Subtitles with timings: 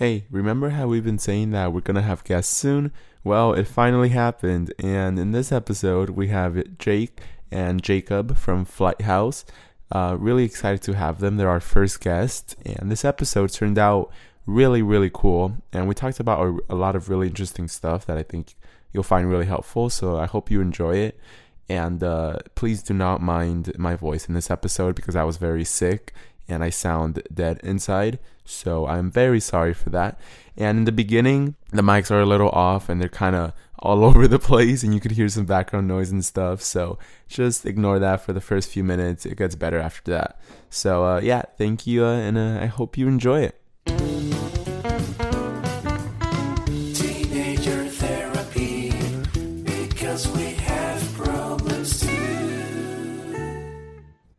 [0.00, 2.90] Hey, remember how we've been saying that we're gonna have guests soon?
[3.22, 9.44] Well, it finally happened, and in this episode, we have Jake and Jacob from Flighthouse.
[9.92, 11.36] Uh, really excited to have them.
[11.36, 14.10] They're our first guest, and this episode turned out
[14.46, 15.58] really, really cool.
[15.70, 18.54] And we talked about a, a lot of really interesting stuff that I think
[18.94, 19.90] you'll find really helpful.
[19.90, 21.20] So I hope you enjoy it.
[21.68, 25.64] And uh, please do not mind my voice in this episode because I was very
[25.64, 26.14] sick
[26.50, 28.18] and I sound dead inside.
[28.44, 30.18] So I'm very sorry for that.
[30.56, 34.04] And in the beginning, the mics are a little off and they're kind of all
[34.08, 36.62] over the place and you could hear some background noise and stuff.
[36.62, 39.24] So just ignore that for the first few minutes.
[39.24, 40.40] It gets better after that.
[40.68, 43.59] So uh, yeah, thank you uh, and uh, I hope you enjoy it.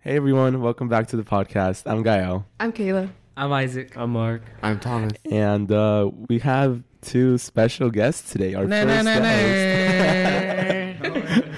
[0.04, 1.84] Hey everyone, welcome back to the podcast.
[1.86, 2.48] I'm Gael.
[2.60, 3.12] I'm Kayla.
[3.38, 3.96] I'm Isaac.
[3.96, 4.42] I'm Mark.
[4.64, 5.14] I'm Thomas.
[5.30, 8.56] And uh, we have two special guests today.
[8.56, 11.06] Our first na, na, guest.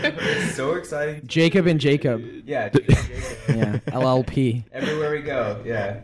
[0.04, 0.12] so
[0.94, 1.28] exciting.
[1.28, 2.24] Jacob and Jacob.
[2.46, 2.70] Yeah.
[3.50, 3.80] Yeah.
[3.88, 4.64] LLP.
[4.72, 5.62] Everywhere we go.
[5.66, 6.00] Yeah.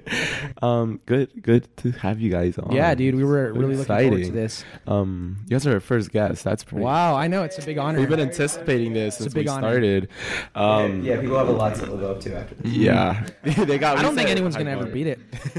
[0.62, 2.72] um, good, good to have you guys on.
[2.72, 3.14] Yeah, dude.
[3.14, 4.34] We were So really looking forward to exciting.
[4.34, 4.64] this.
[4.86, 6.44] Um, you guys are our first guest.
[6.44, 6.84] That's pretty.
[6.84, 7.16] Wow.
[7.16, 7.42] I know.
[7.42, 7.98] It's a big honor.
[8.00, 9.62] We've been anticipating this It's a since big we honor.
[9.70, 10.08] started.
[10.54, 12.70] Um, yeah, people have a lot to live up to after this.
[12.72, 13.26] yeah.
[13.42, 13.96] they got.
[13.96, 15.18] I we don't think anyone's going to ever beat it.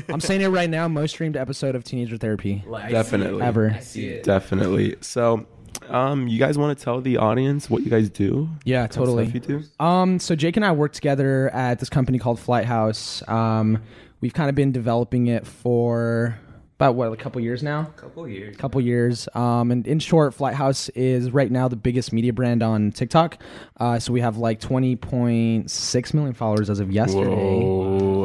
[0.10, 0.88] I'm saying it right now.
[0.88, 3.42] Most streamed episode of Teenager Therapy Definitely.
[3.42, 3.72] ever.
[3.72, 4.24] I see it.
[4.24, 4.96] Definitely.
[5.02, 5.48] So,
[5.90, 8.50] um, you guys want to tell the audience what you guys do?
[8.64, 9.26] Yeah, totally.
[9.28, 9.64] you do?
[9.80, 13.28] Um, so Jake and I work together at this company called Flighthouse.
[13.30, 13.82] Um,
[14.22, 16.40] we've kind of been developing it for
[16.76, 17.86] about what a couple years now.
[17.96, 18.58] couple years.
[18.58, 19.30] couple years.
[19.34, 23.42] Um, and in short, Flighthouse is right now the biggest media brand on TikTok.
[23.80, 27.30] Uh, so we have like 20.6 million followers as of yesterday.
[27.30, 28.16] Whoa.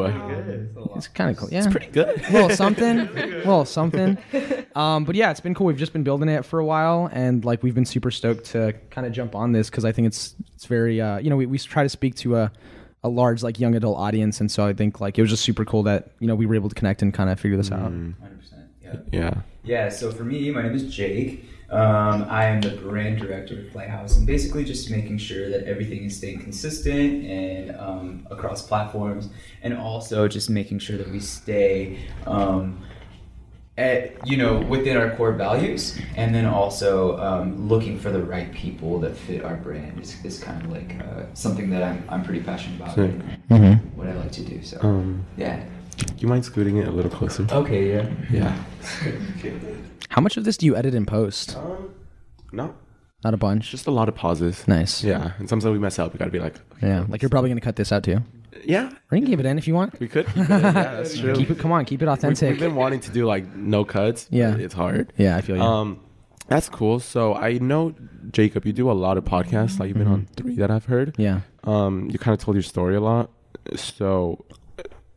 [0.97, 1.49] It's kind of cool.
[1.51, 1.59] Yeah.
[1.59, 2.23] It's pretty good.
[2.33, 3.09] well, something.
[3.45, 4.19] well, something.
[4.75, 5.67] Um, but yeah, it's been cool.
[5.67, 8.75] We've just been building it for a while, and like we've been super stoked to
[8.91, 11.47] kind of jump on this because I think it's it's very uh, you know we,
[11.47, 12.53] we try to speak to a
[13.03, 15.65] a large like young adult audience, and so I think like it was just super
[15.65, 17.93] cool that you know we were able to connect and kind of figure this out.
[17.93, 18.15] 100%.
[18.83, 18.97] Yeah.
[19.13, 19.35] Yeah.
[19.63, 21.45] Yeah, so for me, my name is Jake.
[21.71, 26.03] Um, I am the brand director of Flighthouse, and basically just making sure that everything
[26.05, 29.29] is staying consistent and um, across platforms,
[29.63, 32.83] and also just making sure that we stay, um,
[33.81, 38.53] at you know within our core values, and then also um, looking for the right
[38.53, 42.23] people that fit our brand is, is kind of like uh, something that I'm, I'm
[42.23, 43.13] pretty passionate about Sick.
[43.51, 44.63] and what I like to do.
[44.63, 45.57] So Um, yeah.
[45.97, 47.47] do you mind scooting it a little closer?
[47.51, 47.83] Okay.
[47.95, 48.07] Yeah.
[48.31, 48.55] Yeah.
[50.11, 51.57] How much of this do you edit and post?
[51.57, 51.91] Um,
[52.53, 52.75] no,
[53.25, 53.71] Not a bunch.
[53.71, 54.67] just a lot of pauses.
[54.67, 55.05] Nice.
[55.05, 56.13] Yeah, and sometimes we mess up.
[56.13, 58.19] We gotta be like, okay, Yeah, like you're probably gonna cut this out too.
[58.65, 59.99] Yeah, we can keep it in if you want.
[60.01, 60.27] we could.
[60.27, 60.61] keep it in.
[60.61, 61.35] yeah, that's true.
[61.35, 61.59] Keep it.
[61.59, 62.51] Come on, keep it authentic.
[62.51, 64.27] we've been wanting to do like no cuts.
[64.31, 64.57] Yeah.
[64.57, 65.13] it's hard.
[65.17, 65.63] yeah, I feel you.
[65.63, 66.01] Um,
[66.49, 66.99] that's cool.
[67.01, 67.95] So I know
[68.33, 69.79] Jacob, you do a lot of podcasts.
[69.79, 71.15] Like you've been on three that I've heard.
[71.19, 71.41] yeah.
[71.65, 73.31] Um, you kind of told your story a lot,
[73.77, 74.45] so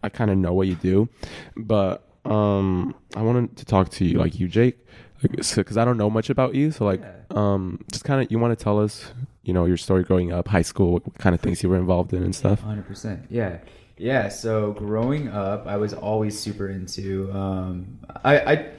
[0.03, 1.07] I kind of know what you do.
[1.55, 4.77] But um, I wanted to talk to you, like you, Jake,
[5.21, 6.71] because I don't know much about you.
[6.71, 7.01] So like,
[7.31, 9.11] um, just kind of you want to tell us,
[9.43, 12.13] you know, your story growing up, high school, what kind of things you were involved
[12.13, 12.61] in and stuff.
[12.61, 13.25] Hundred percent.
[13.29, 13.59] Yeah,
[13.97, 14.29] yeah.
[14.29, 17.31] So growing up, I was always super into.
[17.31, 18.71] Um, I, I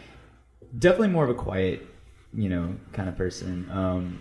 [0.79, 1.87] definitely more of a quiet,
[2.33, 3.69] you know, kind of person.
[3.71, 4.21] Um,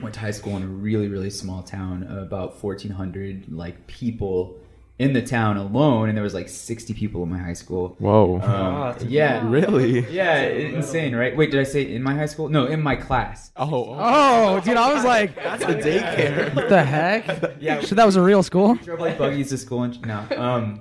[0.00, 4.58] went to high school in a really really small town, about fourteen hundred like people
[4.98, 7.94] in the town alone, and there was like sixty people in my high school.
[8.00, 10.00] Whoa, Um, yeah, really?
[10.10, 11.36] yeah, insane, right?
[11.36, 12.48] Wait, did I say in my high school?
[12.48, 13.52] No, in my class.
[13.56, 16.52] Oh, Oh, dude, I was like, that's a daycare.
[16.56, 17.26] what the heck?
[17.60, 17.80] Yeah.
[17.82, 18.74] So that was a real school.
[18.76, 20.80] drove like buggies to school and no um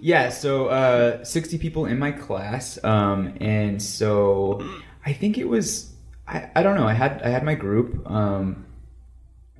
[0.00, 4.60] yeah so uh 60 people in my class um and so
[5.06, 5.92] i think it was
[6.26, 8.66] i, I don't know i had i had my group um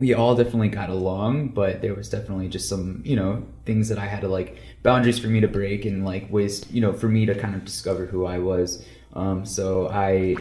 [0.00, 3.98] we all definitely got along but there was definitely just some you know things that
[3.98, 7.08] i had to like boundaries for me to break and like ways you know for
[7.08, 8.84] me to kind of discover who i was.
[9.14, 10.36] Um, so i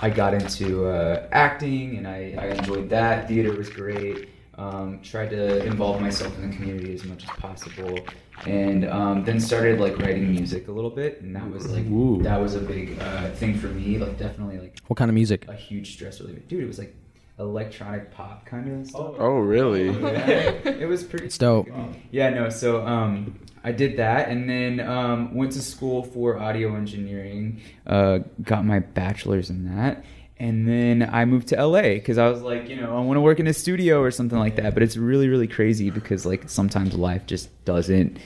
[0.00, 3.28] i got into uh, acting and I, I enjoyed that.
[3.28, 4.28] Theater was great.
[4.56, 7.98] Um, tried to involve myself in the community as much as possible.
[8.46, 11.20] And um, then started like writing music a little bit.
[11.20, 12.22] And that was like Ooh.
[12.22, 13.98] that was a big uh, thing for me.
[13.98, 15.46] Like definitely like What kind of music?
[15.48, 16.40] a huge stress reliever.
[16.48, 16.94] Dude it was like
[17.38, 19.90] electronic pop kind of stuff Oh, really?
[20.02, 21.68] yeah, it was pretty It's dope.
[22.10, 26.74] yeah no so um i did that and then um went to school for audio
[26.76, 30.04] engineering uh got my bachelor's in that
[30.38, 33.22] and then I moved to LA because I was like, you know, I want to
[33.22, 34.74] work in a studio or something like that.
[34.74, 38.18] But it's really, really crazy because like sometimes life just doesn't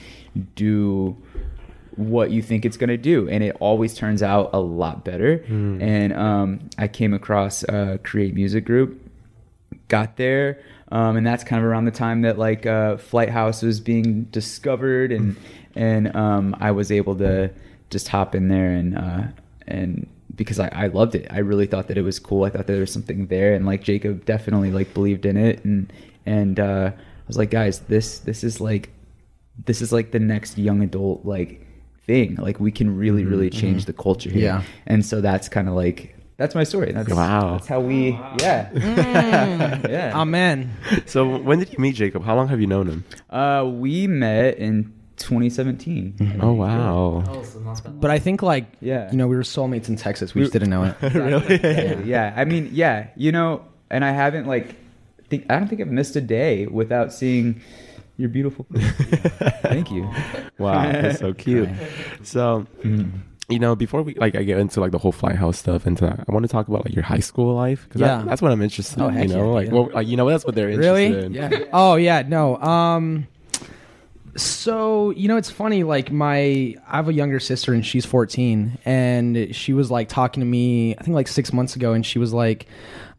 [0.57, 1.15] do
[1.95, 5.43] what you think it's going to do and it always turns out a lot better
[5.47, 9.00] and um, i came across uh, create music group
[9.87, 13.79] got there um, and that's kind of around the time that like uh, Flighthouse was
[13.79, 15.35] being discovered and
[15.75, 17.49] and um, i was able to
[17.89, 19.23] just hop in there and uh,
[19.67, 21.27] and because I, I loved it.
[21.29, 22.45] I really thought that it was cool.
[22.45, 25.63] I thought that there was something there and like jacob definitely like believed in it
[25.65, 25.91] and
[26.25, 28.89] and uh, i was like guys this this is like
[29.65, 31.67] this is like the next young adult like
[32.05, 32.35] thing.
[32.35, 34.43] Like we can really really change the culture here.
[34.43, 34.63] Yeah.
[34.85, 37.51] and so that's kind of like that's my story that's Wow.
[37.53, 38.69] that's how we yeah
[39.89, 40.73] yeah Amen.
[41.05, 42.23] So when did you meet Jacob?
[42.23, 43.03] How long have you known him?
[43.29, 46.39] Uh, we met in 2017.
[46.41, 47.23] Oh wow.
[47.99, 49.11] But I think like Yeah.
[49.11, 50.33] you know we were soulmates in Texas.
[50.33, 50.95] We just didn't know it.
[51.63, 52.33] yeah, yeah.
[52.35, 53.07] I mean, yeah.
[53.15, 54.75] You know, and I haven't like,
[55.29, 57.61] think I don't think I've missed a day without seeing
[58.17, 58.65] your beautiful.
[58.73, 58.91] face.
[59.61, 60.09] Thank you.
[60.57, 61.69] Wow, that's so cute.
[62.23, 62.65] So,
[63.49, 66.23] you know, before we like I get into like the whole Flighthouse stuff, and I
[66.29, 68.23] want to talk about like your high school life because Yeah.
[68.25, 69.01] that's what I'm interested.
[69.01, 69.73] Oh, in, heck you know, yeah, like dude.
[69.73, 71.25] well, like you know, that's what they're interested Really?
[71.25, 71.33] in.
[71.33, 71.65] Yeah.
[71.73, 72.57] Oh yeah, no.
[72.61, 73.27] Um
[74.37, 78.77] so, you know, it's funny like my I have a younger sister and she's 14
[78.85, 82.17] and she was like talking to me I think like 6 months ago and she
[82.17, 82.65] was like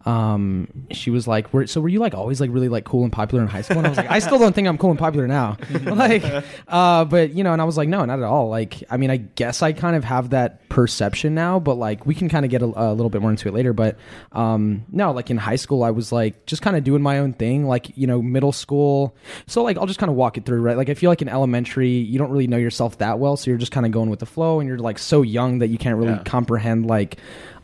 [0.07, 3.13] um she was like were, so were you like always like really like cool and
[3.13, 3.79] popular in high school?
[3.79, 5.57] And i was like i still don't think i'm cool and popular now.
[5.85, 6.25] Like
[6.69, 8.49] uh but you know and i was like no not at all.
[8.49, 12.15] Like i mean i guess i kind of have that perception now but like we
[12.15, 13.99] can kind of get a, a little bit more into it later but
[14.33, 17.33] um no like in high school i was like just kind of doing my own
[17.35, 19.15] thing like you know middle school.
[19.47, 20.77] So like i'll just kind of walk it through right?
[20.77, 23.59] Like i feel like in elementary you don't really know yourself that well so you're
[23.59, 25.97] just kind of going with the flow and you're like so young that you can't
[25.99, 26.23] really Yeah.
[26.25, 27.19] comprehend like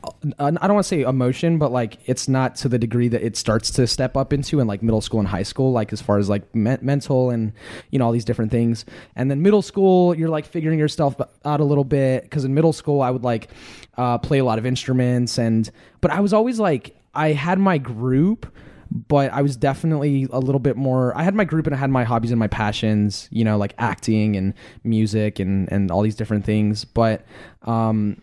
[0.04, 3.36] I don't want to say emotion, but like it's not to the degree that it
[3.36, 6.18] starts to step up into in like middle school and high school, like as far
[6.18, 7.52] as like me- mental and
[7.90, 8.84] you know all these different things.
[9.16, 12.72] And then middle school, you're like figuring yourself out a little bit because in middle
[12.72, 13.48] school I would like
[13.96, 17.78] uh, play a lot of instruments and but I was always like I had my
[17.78, 18.52] group
[18.90, 21.16] but I was definitely a little bit more.
[21.16, 23.74] I had my group and I had my hobbies and my passions, you know, like
[23.78, 26.86] acting and music and and all these different things.
[26.86, 27.26] But
[27.62, 28.22] um,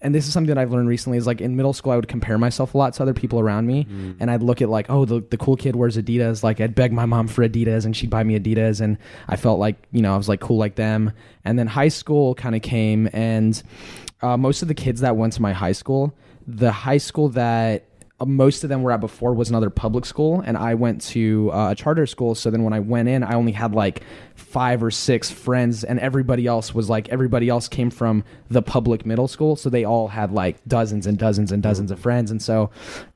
[0.00, 2.08] and this is something that I've learned recently is like in middle school I would
[2.08, 3.86] compare myself a lot to other people around me
[4.20, 6.92] and I'd look at like oh the, the cool kid wears Adidas like I'd beg
[6.92, 8.98] my mom for Adidas and she'd buy me Adidas and
[9.28, 11.12] I felt like you know I was like cool like them.
[11.44, 13.60] And then high school kind of came and
[14.20, 16.14] uh, most of the kids that went to my high school
[16.46, 17.84] the high school that
[18.26, 21.70] most of them were at before was another public school and i went to uh,
[21.70, 22.34] a charter school.
[22.34, 24.02] So then when i went in i only had like
[24.34, 29.06] five or six friends and everybody else was like everybody else came from the public
[29.06, 29.56] middle school.
[29.56, 32.30] So they all had like dozens and dozens and dozens of friends.
[32.30, 32.70] And so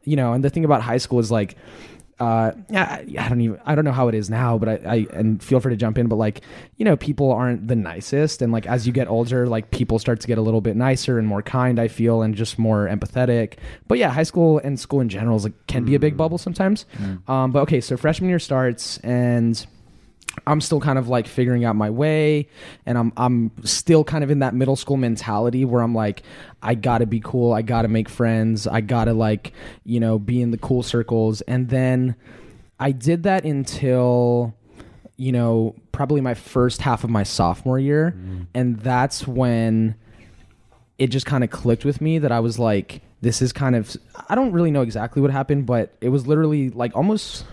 [0.04, 1.56] you know and the thing about high school is like
[2.22, 4.74] uh, yeah, I I don't even I don't know how it is now, but I,
[4.86, 6.06] I and feel free to jump in.
[6.06, 6.42] But like,
[6.76, 10.20] you know, people aren't the nicest, and like as you get older, like people start
[10.20, 11.80] to get a little bit nicer and more kind.
[11.80, 13.54] I feel and just more empathetic.
[13.88, 16.38] But yeah, high school and school in general is like can be a big bubble
[16.38, 16.86] sometimes.
[17.26, 19.66] Um, but okay, so freshman year starts and.
[20.46, 22.48] I'm still kind of like figuring out my way
[22.86, 26.22] and I'm I'm still kind of in that middle school mentality where I'm like
[26.62, 29.52] I got to be cool, I got to make friends, I got to like,
[29.84, 31.40] you know, be in the cool circles.
[31.42, 32.16] And then
[32.80, 34.54] I did that until
[35.16, 38.12] you know, probably my first half of my sophomore year.
[38.16, 38.46] Mm.
[38.54, 39.94] And that's when
[40.98, 43.96] it just kind of clicked with me that I was like, this is kind of,
[44.28, 47.44] I don't really know exactly what happened, but it was literally like almost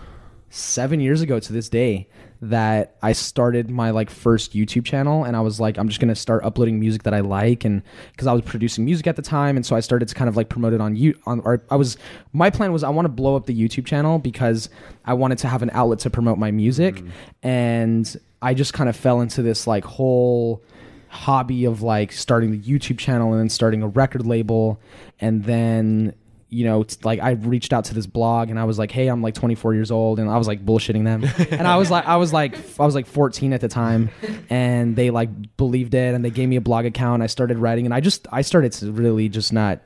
[0.50, 2.08] seven years ago to this day
[2.42, 6.14] that I started my like first YouTube channel and I was like I'm just to
[6.14, 7.82] start uploading music that I like and
[8.16, 10.36] cuz I was producing music at the time and so I started to kind of
[10.36, 11.96] like promote it on you on or I was
[12.32, 14.70] my plan was I want to blow up the YouTube channel because
[15.04, 17.46] I wanted to have an outlet to promote my music mm-hmm.
[17.46, 20.62] and I just kind of fell into this like whole
[21.08, 24.80] hobby of like starting the YouTube channel and then starting a record label
[25.20, 26.14] and then
[26.50, 29.08] you know it's like I reached out to this blog and I was like hey
[29.08, 31.24] I'm like 24 years old and I was like bullshitting them
[31.58, 34.10] and I was like I was like I was like 14 at the time
[34.50, 37.86] and they like believed it and they gave me a blog account I started writing
[37.86, 39.80] and I just I started to really just not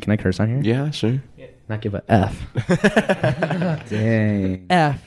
[0.00, 1.22] can I curse on here Yeah, sure.
[1.68, 4.66] not give a F Dang.
[4.70, 5.02] F.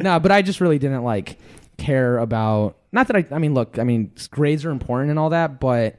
[0.00, 1.38] no, but I just really didn't like
[1.78, 2.76] care about.
[2.92, 3.26] Not that I.
[3.34, 3.78] I mean, look.
[3.78, 5.98] I mean, grades are important and all that, but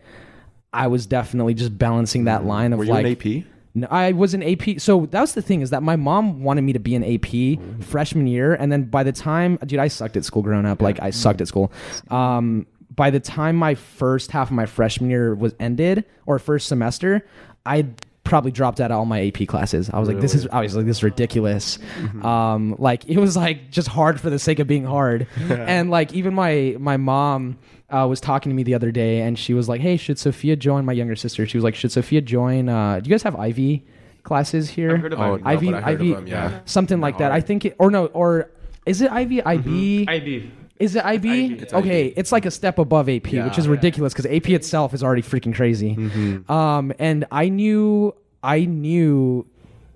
[0.71, 2.47] I was definitely just balancing that mm.
[2.47, 3.05] line of Were you like.
[3.05, 3.45] an AP?
[3.75, 4.79] No, I was an AP.
[4.79, 7.83] So that was the thing is that my mom wanted me to be an AP
[7.83, 10.81] freshman year, and then by the time, dude, I sucked at school growing up.
[10.81, 11.71] Like I sucked at school.
[12.09, 16.67] Um, by the time my first half of my freshman year was ended or first
[16.67, 17.25] semester,
[17.65, 17.85] I
[18.23, 19.89] probably dropped out of all my AP classes.
[19.89, 21.77] I was like, this is I was like, this is ridiculous.
[21.97, 22.25] Mm-hmm.
[22.25, 25.27] Um, like it was like just hard for the sake of being hard.
[25.49, 27.57] and like even my my mom
[27.91, 30.55] uh, was talking to me the other day, and she was like, "Hey, should Sophia
[30.55, 31.46] join?" My younger sister.
[31.46, 33.86] She was like, "Should Sophia join?" Uh, do you guys have Ivy
[34.24, 34.91] classes here?
[34.96, 36.60] I've heard of Oh, Ivy, no, Ivy, heard of Ivy, them, yeah.
[36.65, 37.31] something like that.
[37.31, 38.51] I think, it, or no, or
[38.86, 39.41] is it Ivy?
[39.43, 40.05] IB?
[40.08, 40.51] IB.
[40.79, 41.29] Is it IB?
[41.29, 41.53] IB.
[41.62, 42.13] It's okay, IB.
[42.15, 43.46] it's like a step above AP, Yeah.
[43.46, 45.96] which is ridiculous because AP itself is already freaking crazy.
[45.96, 46.50] Mm-hmm.
[46.51, 49.46] Um, and I knew, I knew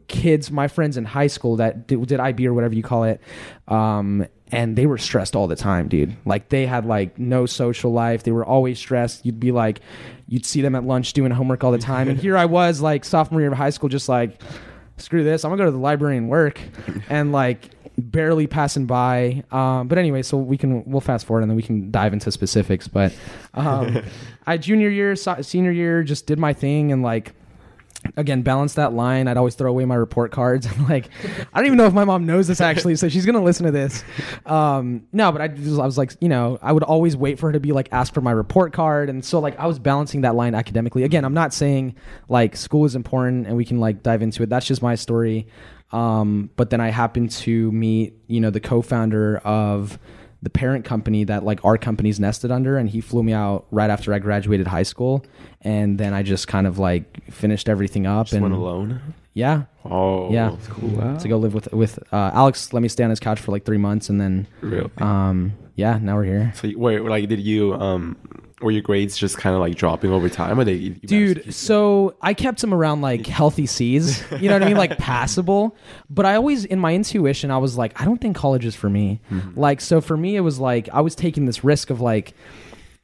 [0.10, 3.22] kids, my friends in high school that did, did IB or whatever you call it,
[3.70, 6.16] um, and they were stressed all the time, dude.
[6.26, 8.24] Like they had like no social life.
[8.24, 9.26] They were always stressed.
[9.26, 9.82] You'd be like,
[10.28, 13.04] you'd see them at lunch doing homework all the time, and here I was like
[13.04, 14.42] sophomore year of high school, just like
[14.98, 16.60] screw this i'm gonna go to the library and work
[17.10, 21.50] and like barely passing by um, but anyway so we can we'll fast forward and
[21.50, 23.12] then we can dive into specifics but
[23.56, 24.04] um,
[24.48, 27.34] i junior year so- senior year just did my thing and like
[28.18, 29.28] again balance that line.
[29.28, 30.68] I'd always throw away my report cards.
[30.72, 31.10] I'm like
[31.54, 33.72] i don't even know if my mom knows this actually so she's gonna listen to
[33.72, 34.04] this.
[34.46, 37.48] Um no but i just i was like you know i would always wait for
[37.48, 40.22] her to be like ask for my report card and so like i was balancing
[40.22, 41.04] that line academically.
[41.04, 41.96] Again i'm not saying
[42.30, 44.50] like school is important and we can like dive into it.
[44.50, 45.48] That's just my story.
[45.92, 50.00] Um but then i happened to meet you know the co-founder of
[50.44, 53.90] the parent company that like our company's nested under and he flew me out right
[53.90, 55.26] after I graduated high school
[55.62, 59.00] and then I just kind of like finished everything up Just and went alone.
[59.34, 61.18] yeah Oh, yeah that's cool.
[61.18, 63.64] to go live with with uh, Alex let me stay on his couch for like
[63.66, 64.92] 3 months and then Really?
[64.98, 68.18] um yeah now we're here So, wait, like, did you um,
[68.64, 70.74] were your grades just kind of like dropping over time, or they?
[70.74, 74.24] you managed to Dude, so I kept them around like healthy C's.
[74.32, 74.78] You know what I mean?
[74.78, 75.76] Like passable.
[76.10, 78.90] But I always, in my intuition, I was like, I don't think college is for
[78.90, 79.20] me.
[79.32, 79.60] Mm-hmm.
[79.60, 82.34] Like, so for me, it was like, I was taking this risk of like,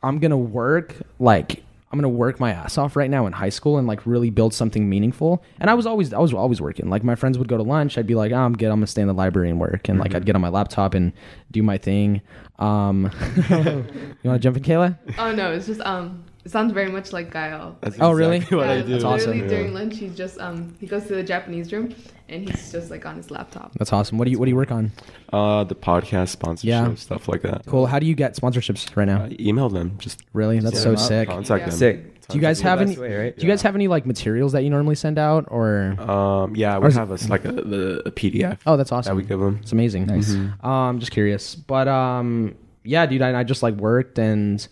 [0.02, 3.78] I'm to work, like, I'm gonna work my ass off right now in high school
[3.80, 5.44] and like really build something meaningful.
[5.60, 6.90] And I was always I was always working.
[6.90, 8.68] Like my friends would go to lunch, I'd be like, oh, I'm good.
[8.70, 9.90] I'm gonna stay in the library and work.
[9.90, 11.14] And like I'd get on my laptop and
[11.52, 12.22] do my thing.
[12.60, 13.10] Um,
[13.50, 14.98] you want to jump in, Kayla?
[15.18, 17.76] Oh no, it's just um, it sounds very much like Gael.
[17.82, 18.38] That's Oh, really?
[18.38, 18.92] exactly What I Yeah, do.
[18.92, 19.32] That's awesome.
[19.32, 19.58] Literally Yeah.
[19.60, 21.96] during lunch, he's just um, he goes to the Japanese room
[22.30, 23.74] and he's just like on his laptop.
[23.78, 24.18] That's awesome.
[24.18, 24.92] What do you What do you work on?
[25.34, 26.96] Uh, the podcast sponsorship Yeah.
[26.96, 27.66] stuff like that.
[27.66, 27.86] Cool.
[27.88, 29.24] How do you get sponsorships right now?
[29.24, 29.96] Uh, email them.
[29.98, 30.60] Just Really?
[30.60, 31.30] That's so them sick.
[31.30, 31.70] contact Yeah.
[31.70, 31.78] them.
[31.78, 32.28] Sick.
[32.30, 33.02] Do you guys The have best any?
[33.02, 33.36] way, right?
[33.38, 35.96] Do you guys have any like materials that you normally send out, or?
[36.00, 39.06] Um, yeah, we is have a, like a, the, a PDF Oh, that's awesome.
[39.06, 39.18] that awesome.
[39.18, 39.58] we give them.
[39.64, 40.06] It's amazing.
[40.06, 40.36] Nice.
[40.36, 44.68] Um, I'm just curious, but um, yeah, dude, I, I just like worked and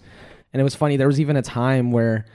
[0.54, 0.98] and it was funny.
[0.98, 2.26] There was even a time where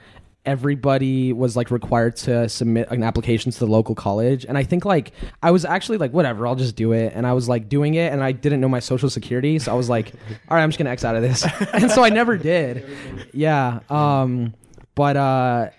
[0.45, 4.85] everybody was like required to submit an application to the local college, and I think
[4.85, 7.93] like I was actually like whatever, I'll just do it, and I was like doing
[7.95, 10.11] it, and I didn't know my social security, so I was like,
[10.49, 12.85] all right, I'm just gonna X out of this, and so I never did.
[13.33, 13.79] Yeah.
[13.89, 14.53] Um,
[14.95, 15.69] but uh,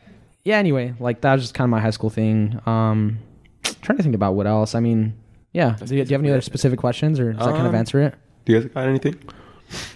[0.44, 0.56] yeah.
[0.58, 2.60] Anyway, like that was just kind of my high school thing.
[2.66, 3.18] Um,
[3.82, 4.74] trying to think about what else.
[4.74, 5.14] I mean.
[5.52, 5.76] Yeah.
[5.78, 7.76] Do you, do you have any other specific questions, or does that kind of Um,
[7.76, 8.14] answer it?
[8.44, 9.14] Do you guys got anything?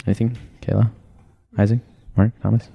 [0.07, 0.39] Anything?
[0.63, 0.89] Kayla,
[1.59, 1.81] Isaac,
[2.17, 2.69] Mark, Thomas,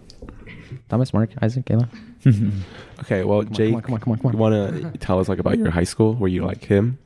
[0.94, 1.90] Thomas, Mark, Isaac, Kayla.
[3.02, 4.54] Okay, well, Come on, Jake, come on, come on, come on, come on.
[4.54, 6.14] you want to tell us like about your high school?
[6.14, 7.00] Were you like him?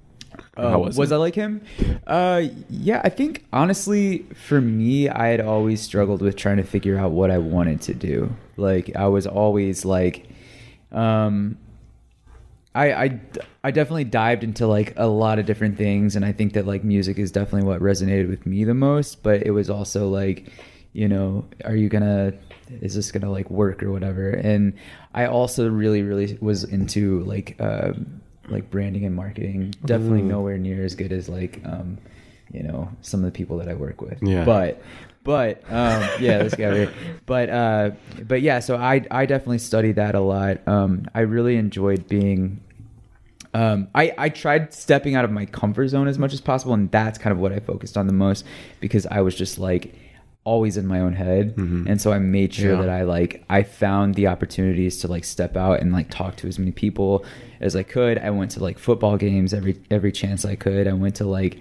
[0.57, 1.15] Uh, How was was it?
[1.15, 1.61] I like him?
[2.05, 6.97] Uh, yeah, I think honestly, for me, I had always struggled with trying to figure
[6.97, 8.35] out what I wanted to do.
[8.57, 10.27] Like, I was always like,
[10.91, 11.57] um,
[12.75, 13.21] I, I,
[13.63, 16.83] I definitely dived into like a lot of different things, and I think that like
[16.83, 19.23] music is definitely what resonated with me the most.
[19.23, 20.51] But it was also like,
[20.93, 22.33] you know, are you gonna,
[22.81, 24.29] is this gonna like work or whatever?
[24.29, 24.73] And
[25.13, 27.93] I also really, really was into like, uh,
[28.49, 29.73] like branding and marketing.
[29.85, 30.29] Definitely Ooh.
[30.29, 31.97] nowhere near as good as like, um,
[32.51, 34.21] you know, some of the people that I work with.
[34.21, 34.45] Yeah.
[34.45, 34.81] But
[35.27, 36.93] but um, yeah, get here.
[37.25, 37.91] But uh,
[38.25, 40.65] but yeah, so I I definitely studied that a lot.
[40.65, 42.61] Um, I really enjoyed being.
[43.53, 46.89] Um, I I tried stepping out of my comfort zone as much as possible, and
[46.91, 48.45] that's kind of what I focused on the most
[48.79, 49.93] because I was just like
[50.53, 51.87] always in my own head, Mhm.
[51.89, 52.81] and so I made sure Yeah.
[52.81, 56.47] that I like I found the opportunities to like step out and like talk to
[56.47, 57.25] as many people
[57.59, 58.17] as I could.
[58.17, 60.87] I went to like football games every every chance I could.
[60.87, 61.57] I went to like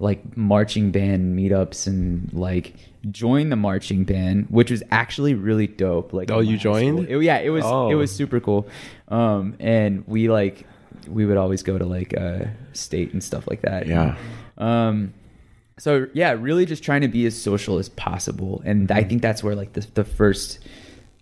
[0.00, 2.74] like marching band meetups and like
[3.10, 6.12] joined the marching band, which was actually really dope.
[6.12, 7.08] Like, Oh, you joined?
[7.08, 7.90] It- yeah, it was Oh.
[7.90, 8.68] it was super cool.
[9.08, 10.64] Um, and we like
[11.08, 13.86] we would always go to like uh, state and stuff like that.
[13.88, 14.14] Yeah.
[14.58, 15.12] Um,
[15.78, 19.42] so yeah, really just trying to be as social as possible, and I think that's
[19.42, 20.58] where like the the first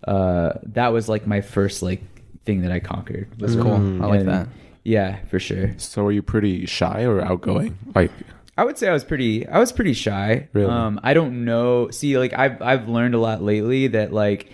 [0.07, 2.01] uh, that was like my first like
[2.45, 3.29] thing that I conquered.
[3.37, 3.77] That's cool.
[3.77, 4.03] Mm.
[4.03, 4.47] I like and- that.
[4.83, 5.77] Yeah, for sure.
[5.77, 7.77] So are you pretty shy or outgoing?
[7.93, 8.09] Like,
[8.57, 10.47] I would say I was pretty I was pretty shy.
[10.53, 10.71] Really?
[10.71, 11.89] Um I don't know.
[11.89, 14.49] See, like I've I've learned a lot lately that like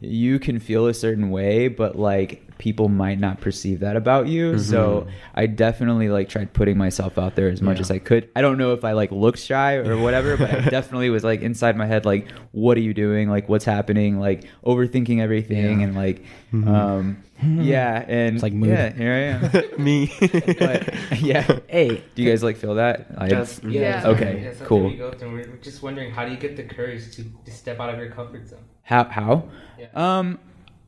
[0.00, 4.58] you can feel a certain way, but like people might not perceive that about you.
[4.58, 7.82] So I definitely like tried putting myself out there as much Yeah.
[7.82, 8.28] as I could.
[8.36, 11.40] I don't know if I like looked shy or whatever, but I definitely was like
[11.40, 13.28] inside my head, like, what are you doing?
[13.30, 14.18] Like, what's happening?
[14.18, 15.86] Like, overthinking everything, Yeah.
[15.86, 18.70] and like, um, yeah, and It's like mood.
[18.70, 19.64] yeah, here I am.
[19.84, 20.12] Me.
[20.58, 23.06] but yeah, Hey, do you guys like feel that?
[23.16, 23.80] I, That's, yeah.
[24.02, 24.08] Yeah.
[24.08, 24.88] Okay, something- that's cool.
[24.88, 25.12] we go.
[25.20, 27.98] We're we're just wondering how do you get the courage to, to step out of
[27.98, 28.64] your comfort zone?
[28.82, 29.48] How how?
[29.78, 29.86] Yeah.
[29.94, 30.38] Um,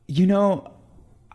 [0.07, 0.71] you know,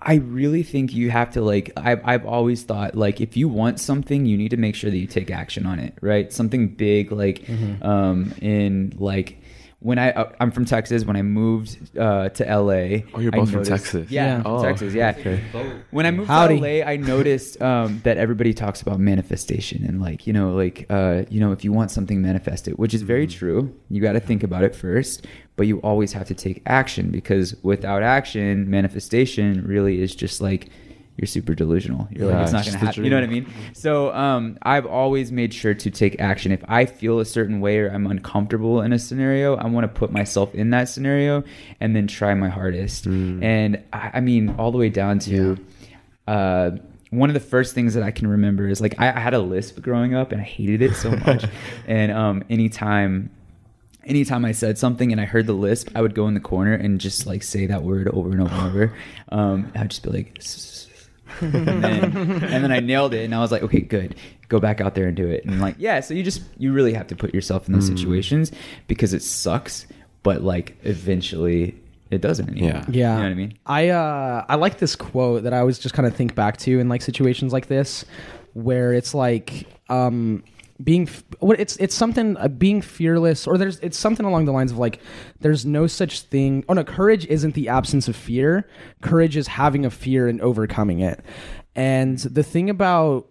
[0.09, 1.73] I really think you have to like.
[1.77, 4.97] I've I've always thought like if you want something, you need to make sure that
[4.97, 5.95] you take action on it.
[6.01, 6.33] Right?
[6.33, 7.83] Something big like Mm-hmm.
[7.83, 9.43] um in like.
[9.81, 11.05] When I uh, I'm from Texas.
[11.05, 14.11] When I moved uh, to LA, Oh, you're both from Texas.
[14.11, 14.43] Yeah, Yeah.
[14.45, 14.95] Oh, Texas.
[14.95, 15.15] Yeah.
[15.19, 15.41] okay.
[15.91, 16.57] When I moved Howdy.
[16.57, 20.87] to LA, I noticed um, that everybody talks about manifestation and like you know, like
[20.89, 23.73] uh, you know, if you want something, manifest it, which is very true.
[23.91, 27.57] You got to think about it first, but you always have to take action because
[27.63, 30.69] without action, manifestation really is just like
[31.17, 32.07] you're super delusional.
[32.11, 33.05] You're Yeah, like it's not going to happen.
[33.05, 33.47] You know what I mean?
[33.73, 36.53] So um, I've always made sure to take action.
[36.53, 39.89] If I feel a certain way or I'm uncomfortable in a scenario, I want to
[39.89, 41.43] put myself in that scenario
[41.81, 43.07] and then try my hardest.
[43.07, 43.43] Mm.
[43.43, 45.57] And I, I mean, all the way down to
[46.27, 46.73] uh,
[47.11, 49.39] one of the first things that I can remember is like I, I had a
[49.39, 51.47] lisp growing up and I hated it so much.
[51.87, 53.31] and um, anytime
[54.07, 56.73] anytime I said something and I heard the lisp, I would go in the corner
[56.73, 58.97] and just like say that word over and over and over.
[59.31, 60.41] Um, I'd just be like,
[61.43, 64.15] and then, and then I nailed it, and I was like, okay, good.
[64.49, 65.45] Go back out there and do it.
[65.45, 66.01] And like, yeah.
[66.01, 67.99] So you just you really have to put yourself in those Mm.
[67.99, 68.53] situations
[68.87, 69.87] because it sucks,
[70.23, 71.75] but like eventually
[72.11, 72.71] it doesn't anymore.
[72.71, 72.85] Yeah.
[72.89, 73.15] Yeah.
[73.17, 73.59] You know what I mean?
[73.67, 76.79] I uh I like this quote that I always just kind of think back to
[76.79, 78.05] in like situations like this
[78.55, 80.45] where it's like um
[80.83, 81.09] being
[81.41, 84.79] what it's it's something uh, being fearless or there's it's something along the lines of
[84.79, 85.01] like
[85.41, 88.69] there's no such thing oh no courage isn't the absence of fear.
[89.01, 91.21] Courage is having a fear and overcoming it.
[91.75, 93.29] And the thing about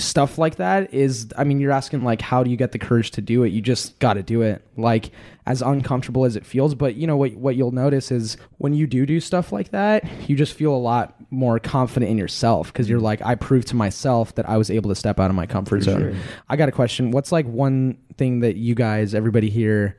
[0.00, 3.10] stuff like that is i mean you're asking like how do you get the courage
[3.12, 3.48] to do it?
[3.48, 5.10] You just got to do it like
[5.46, 6.74] as uncomfortable as it feels.
[6.74, 10.04] But you know what what you'll notice is when you do do stuff like that
[10.28, 13.76] you just feel a lot more confident in yourself because you're like i proved to
[13.76, 16.16] myself that i was able to step out of my comfort zone.
[16.48, 17.10] i got a question.
[17.10, 19.98] What's like one thing that you guys everybody here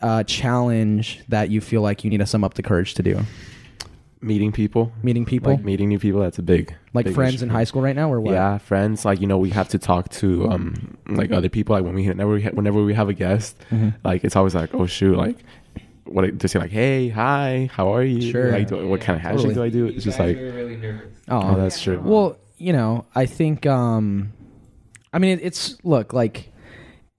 [0.00, 3.20] uh, challenge that you feel like you need to sum up the courage to do
[4.20, 4.92] meeting people.
[5.02, 6.20] meeting people Like meeting new people.
[6.20, 6.74] That's a big.
[6.92, 7.44] like big friends issue.
[7.44, 9.04] in high school right now or what Yeah, friends.
[9.04, 11.74] Like you know, we have to talk to um like other people.
[11.76, 13.90] Like when we whenever we ha- whenever we have a guest, Mm-hmm.
[14.04, 15.36] like it's always like, oh shoot, like
[16.04, 18.32] what to say like, hey, hi, how are you?
[18.32, 18.50] Sure.
[18.50, 19.70] Like, do, what kind of handshake Totally.
[19.70, 19.92] do I do?
[19.92, 21.12] You It's just like, really nervous.
[21.28, 22.00] oh, oh, that's true.
[22.02, 23.66] Well, you know, I think.
[23.66, 24.32] um
[25.12, 26.50] I mean, it, it's look like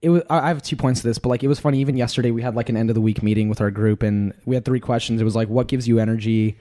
[0.02, 0.22] it was.
[0.30, 1.78] I have two points to this, but like it was funny.
[1.78, 4.32] Even yesterday, we had like an end of the week meeting with our group, and
[4.46, 5.20] we had three questions.
[5.20, 6.56] It was like, what gives you energy?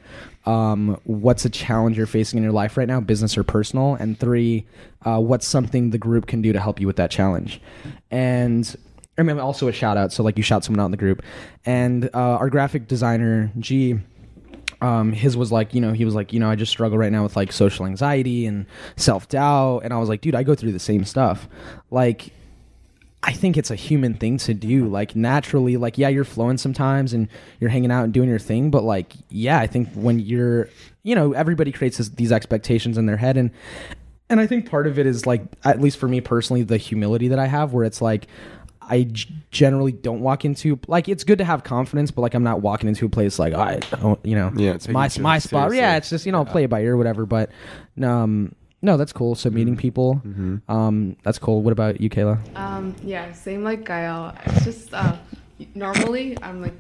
[0.45, 3.95] Um, what's a challenge you're facing in your life right now, business or personal?
[3.95, 4.65] And three,
[5.05, 7.61] uh, what's something the group can do to help you with that challenge?
[8.11, 8.75] And
[9.17, 10.11] I mean, also a shout out.
[10.11, 11.23] So like, you shout someone out in the group,
[11.65, 13.99] and uh, our graphic designer G
[14.81, 17.11] um, his was like, you know, he was like, you know, I just struggle right
[17.11, 19.79] now with like social anxiety and self doubt.
[19.83, 21.49] And I was like, dude, I go through the same stuff.
[21.91, 22.31] Like,
[23.21, 24.87] I think it's a human thing to do.
[24.87, 27.27] Like, naturally, like, yeah, you're flowing sometimes and
[27.59, 28.71] you're hanging out and doing your thing.
[28.71, 30.69] But, like, yeah, I think when you're,
[31.03, 33.35] you know, everybody creates this, these expectations in their head.
[33.35, 33.51] And,
[34.29, 37.27] and I think part of it is like, at least for me personally, the humility
[37.27, 38.27] that I have where it's like,
[38.81, 39.07] I
[39.51, 42.89] generally don't walk into like it's good to have confidence, but like I'm not walking
[42.89, 45.69] into a place like I, don't, you know, Yeah, it's my my spot.
[45.69, 45.77] seriously.
[45.77, 47.27] Yeah, it's just you know play it by ear, whatever.
[47.27, 47.51] But
[48.01, 49.35] um, no, that's cool.
[49.35, 50.21] So meeting people,
[50.67, 51.61] um, that's cool.
[51.61, 52.37] What about you, Kayla?
[52.55, 54.35] Um, yeah, same like Gael.
[54.45, 55.17] It's just uh,
[55.75, 56.75] normally I'm like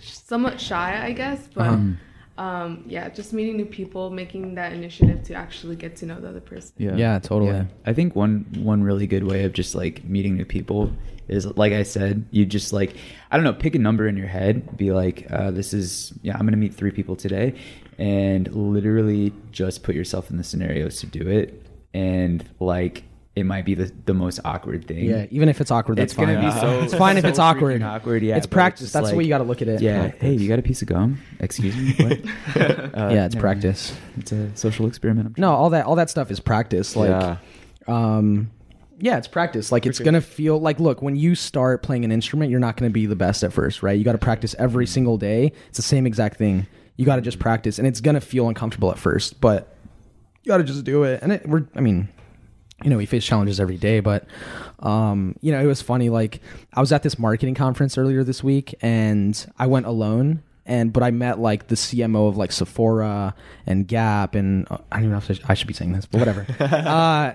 [0.00, 2.42] somewhat shy, I guess, but Uh-huh.
[2.44, 6.28] um, yeah, just meeting new people, making that initiative to actually get to know the
[6.28, 6.72] other person.
[6.78, 7.52] Yeah, totally.
[7.52, 7.64] Yeah.
[7.86, 10.90] I think one one really good way of just like meeting new people
[11.28, 12.94] is like I said, you just like
[13.30, 16.34] I don't know, pick a number in your head, be like, uh, this is yeah,
[16.38, 17.54] I'm gonna meet three people today,
[17.98, 21.62] and literally just put yourself in the scenarios to do it,
[21.94, 23.04] and like
[23.36, 25.04] it might be the, the most awkward thing.
[25.04, 26.54] Yeah, even if it's awkward, that's it's gonna fine.
[26.54, 27.82] be so it's fine if it's awkward.
[27.82, 28.22] awkward.
[28.22, 28.86] Yeah, it's practice.
[28.86, 29.82] just That's the way you got to look at it.
[29.82, 30.08] Yeah.
[30.18, 31.20] Hey, you got a piece of gum?
[31.38, 31.92] Excuse me.
[32.02, 32.12] What?
[32.12, 32.22] Uh,
[32.56, 33.40] yeah, it's never mind.
[33.40, 33.94] practice.
[34.16, 35.26] It's a social experiment.
[35.26, 36.96] I'm No, all that all that stuff is practice.
[36.96, 37.36] Like, yeah.
[37.88, 38.50] um
[38.98, 42.50] yeah it's practice like it's gonna feel like look when you start playing an instrument
[42.50, 45.52] you're not gonna be the best at first right you gotta practice every single day
[45.68, 48.98] it's the same exact thing you gotta just practice and it's gonna feel uncomfortable at
[48.98, 49.76] first but
[50.42, 52.08] you gotta just do it and it we're i mean
[52.84, 54.26] you know we face challenges every day but
[54.80, 56.40] um you know it was funny like
[56.74, 61.02] i was at this marketing conference earlier this week and i went alone and but
[61.02, 63.34] I met like the CMO of like Sephora
[63.66, 65.92] and Gap and uh, I don't even know if I should, I should be saying
[65.92, 66.46] this, but whatever.
[66.60, 67.34] uh,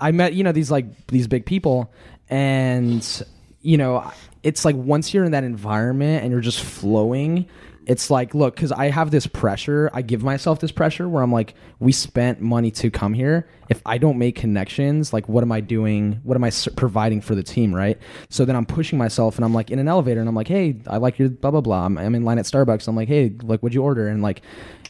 [0.00, 1.92] I met you know these like these big people,
[2.28, 3.24] and
[3.62, 4.10] you know
[4.42, 7.46] it's like once you're in that environment and you're just flowing.
[7.86, 9.90] It's like, look, because I have this pressure.
[9.92, 13.48] I give myself this pressure where I'm like, we spent money to come here.
[13.68, 16.20] If I don't make connections, like, what am I doing?
[16.22, 17.98] What am I providing for the team, right?
[18.30, 20.80] So then I'm pushing myself and I'm like in an elevator and I'm like, hey,
[20.86, 21.84] I like your blah, blah, blah.
[21.84, 22.88] I'm, I'm in line at Starbucks.
[22.88, 24.08] I'm like, hey, like, what'd you order?
[24.08, 24.42] And like,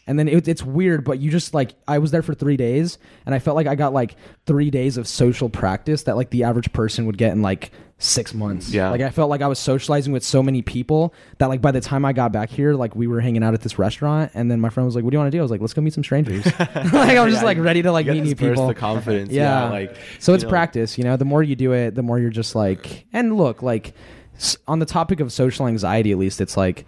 [0.06, 2.98] and then it, it's weird, but you just like I was there for three days,
[3.26, 6.44] and I felt like I got like three days of social practice that like the
[6.44, 8.70] average person would get in like six months.
[8.70, 8.90] Yeah.
[8.90, 11.80] like I felt like I was socializing with so many people that like by the
[11.80, 14.60] time I got back here, like we were hanging out at this restaurant, and then
[14.60, 15.80] my friend was like, "What do you want to do?" I was like, "Let's go
[15.80, 16.58] meet some strangers." like
[16.94, 18.66] I was just Yeah, like ready to like meet new people.
[18.66, 19.30] the confidence.
[19.30, 19.64] Yeah.
[19.64, 21.16] Yeah, like So it's know, practice, you know.
[21.16, 23.06] The more you do it, the more you're just like.
[23.12, 23.94] And look, like
[24.66, 26.84] on the topic of social anxiety, at least it's like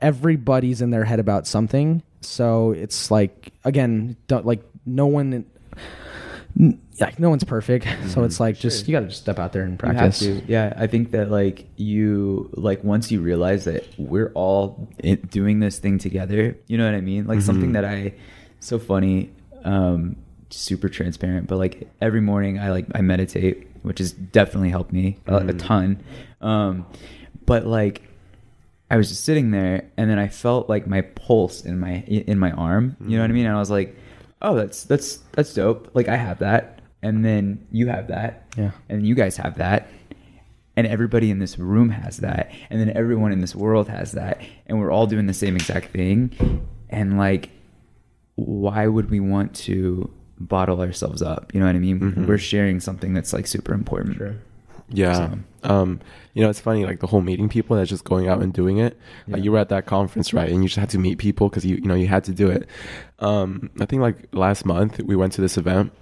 [0.00, 2.02] everybody's in their head about something.
[2.26, 5.44] So it's like again, don't like no one.
[7.00, 9.62] Like no one's perfect, so it's like just you got to just step out there
[9.64, 10.22] and practice.
[10.46, 14.88] Yeah, I think that like you like once you realize that we're all
[15.30, 16.56] doing this thing together.
[16.68, 17.26] You know what I mean?
[17.26, 18.14] Like something that I
[18.60, 19.30] so funny,
[19.64, 20.14] um,
[20.50, 21.48] super transparent.
[21.48, 25.52] But like every morning, I like I meditate, which has definitely helped me a, a
[25.54, 26.02] ton.
[26.40, 26.86] Um,
[27.46, 28.02] but like
[28.94, 32.38] I was just sitting there, and then I felt like my pulse in my in
[32.38, 32.96] my arm.
[33.04, 33.46] You know what I mean?
[33.46, 33.96] And I was like,
[34.40, 35.90] "Oh, that's that's that's dope.
[35.94, 38.70] Like I have that, and then you have that, Yeah.
[38.88, 39.88] and you guys have that,
[40.76, 44.40] and everybody in this room has that, and then everyone in this world has that,
[44.66, 46.30] and we're all doing the same exact thing.
[46.88, 47.50] And like,
[48.36, 51.52] why would we want to bottle ourselves up?
[51.52, 51.98] You know what I mean?
[52.00, 52.26] Mhm.
[52.28, 54.16] We're sharing something that's like super important.
[54.18, 54.36] Sure.
[54.88, 55.34] Yeah.
[55.62, 56.00] Um,
[56.34, 58.78] you know, it's funny, like the whole meeting people that's just going out and doing
[58.78, 58.98] it.
[59.28, 60.50] Like you were at that conference, right?
[60.50, 62.50] And you just had to meet people because you, you know, you had to do
[62.50, 62.68] it.
[63.20, 65.92] Um, I think like last month we went to this event.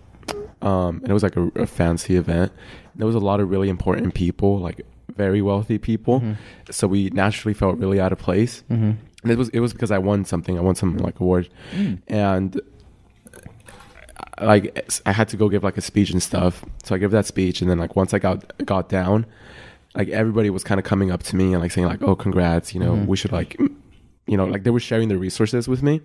[0.62, 2.52] Um, and it was like a, a fancy event.
[2.94, 4.80] There was a lot of really important people, like
[5.14, 6.20] very wealthy people.
[6.20, 6.36] Mhm.
[6.70, 8.62] So we naturally felt really out of place.
[8.70, 8.92] Mm-hmm.
[9.22, 10.58] And it was it was because I won something.
[10.58, 11.48] I won some like award,
[12.08, 12.60] and uh,
[14.40, 16.64] like I had to go give like a speech and stuff.
[16.84, 19.26] So I gave that speech, and then like once I got got down,
[19.94, 22.74] like everybody was kind of coming up to me and like saying like, "Oh, congrats!
[22.74, 23.06] You know, Mhm.
[23.06, 23.56] we should like,
[24.26, 26.00] you know, like they were sharing their resources with me,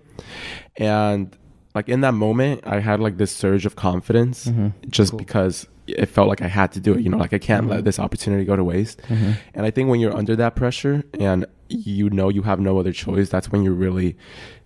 [0.76, 1.34] and
[1.74, 4.72] like in that moment, I had like this surge of confidence Mhm.
[4.90, 7.00] just because it felt like I had to do it.
[7.00, 7.70] You know, like I can't Mhm.
[7.70, 9.00] let this opportunity go to waste.
[9.08, 9.36] Mhm.
[9.54, 12.92] And I think when you're under that pressure and you know you have no other
[12.92, 14.16] choice, that's when you really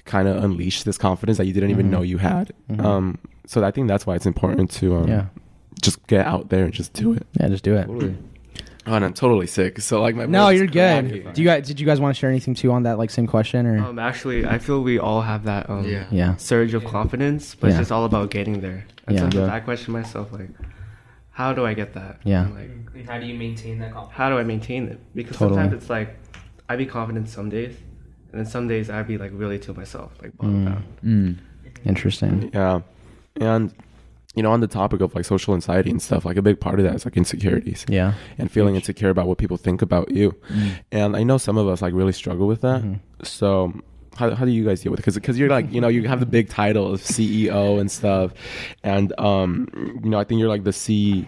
[0.04, 1.90] kind of unleash this confidence that you didn't even Mhm.
[1.90, 2.52] know you had.
[2.70, 2.84] Mhm.
[2.84, 5.26] Um, so I think that's why it's important to um, Yeah.
[5.80, 7.26] just get out there and just do it.
[7.40, 7.86] Yeah, just do it.
[7.86, 8.16] Totally.
[8.84, 9.80] Oh, and I'm totally sick.
[9.80, 11.32] So like my No, you're good.
[11.34, 13.26] Do you guys did you guys want to share anything too on that like same
[13.28, 16.04] question or Um, actually, I feel we all have that um, Yeah.
[16.10, 16.34] yeah.
[16.36, 17.74] surge of confidence, but Yeah.
[17.74, 18.84] it's just all about getting there.
[19.06, 19.20] And Yeah.
[19.22, 20.50] sometimes I question myself, like,
[21.30, 22.18] how do I get that?
[22.24, 22.44] Yeah.
[22.46, 24.16] And, like, Like, how do you maintain that confidence?
[24.18, 24.98] how do I maintain it?
[25.14, 25.58] Because Totally.
[25.60, 26.16] sometimes it's like,
[26.68, 27.74] I be confident some days,
[28.32, 30.64] and then some days I be like really to myself, like bottled Mm.
[30.66, 30.84] down.
[31.04, 31.36] Mm.
[31.84, 32.50] Interesting.
[32.52, 32.80] Yeah,
[33.40, 33.72] and
[34.34, 36.80] you know, on the topic of like social anxiety and stuff, like a big part
[36.80, 38.14] of that is like insecurities Yeah.
[38.38, 40.34] and feeling insecure about what people think about you.
[40.48, 40.70] Mm.
[40.90, 42.80] And I know some of us like really struggle with that.
[42.82, 43.00] Mhm.
[43.22, 43.74] So
[44.16, 45.02] how, how do you guys deal with it?
[45.02, 48.32] Because because you're like you know you have the big title of CEO and stuff,
[48.82, 49.68] and um
[50.02, 51.26] you know I think you're like the C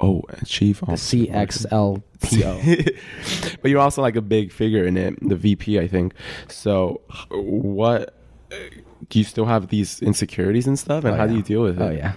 [0.00, 0.86] oh chief The.
[0.92, 2.02] CXLPO.
[3.62, 6.14] but you're also like a big figure in it, the VP I think.
[6.48, 8.14] So what
[9.08, 11.80] do you still have these insecurities and stuff, and Oh, how do you deal with
[11.80, 11.84] it?
[11.84, 12.12] Oh yeah.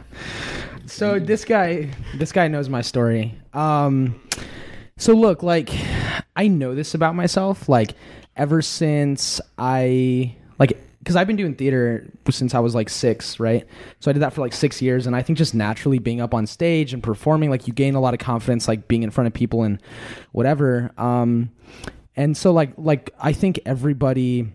[0.85, 3.37] So this guy, this guy knows my story.
[3.53, 4.21] Um,
[4.97, 5.69] so look, like,
[6.35, 7.67] I know this about myself.
[7.67, 7.95] Like,
[8.35, 13.67] ever since I like, because I've been doing theater since I was like six, right?
[13.99, 16.33] So I did that for like six years, and I think just naturally being up
[16.33, 19.27] on stage and performing, like, you gain a lot of confidence, like being in front
[19.27, 19.81] of people and
[20.31, 20.91] whatever.
[20.97, 21.51] Um,
[22.15, 24.53] and so like, like I think everybody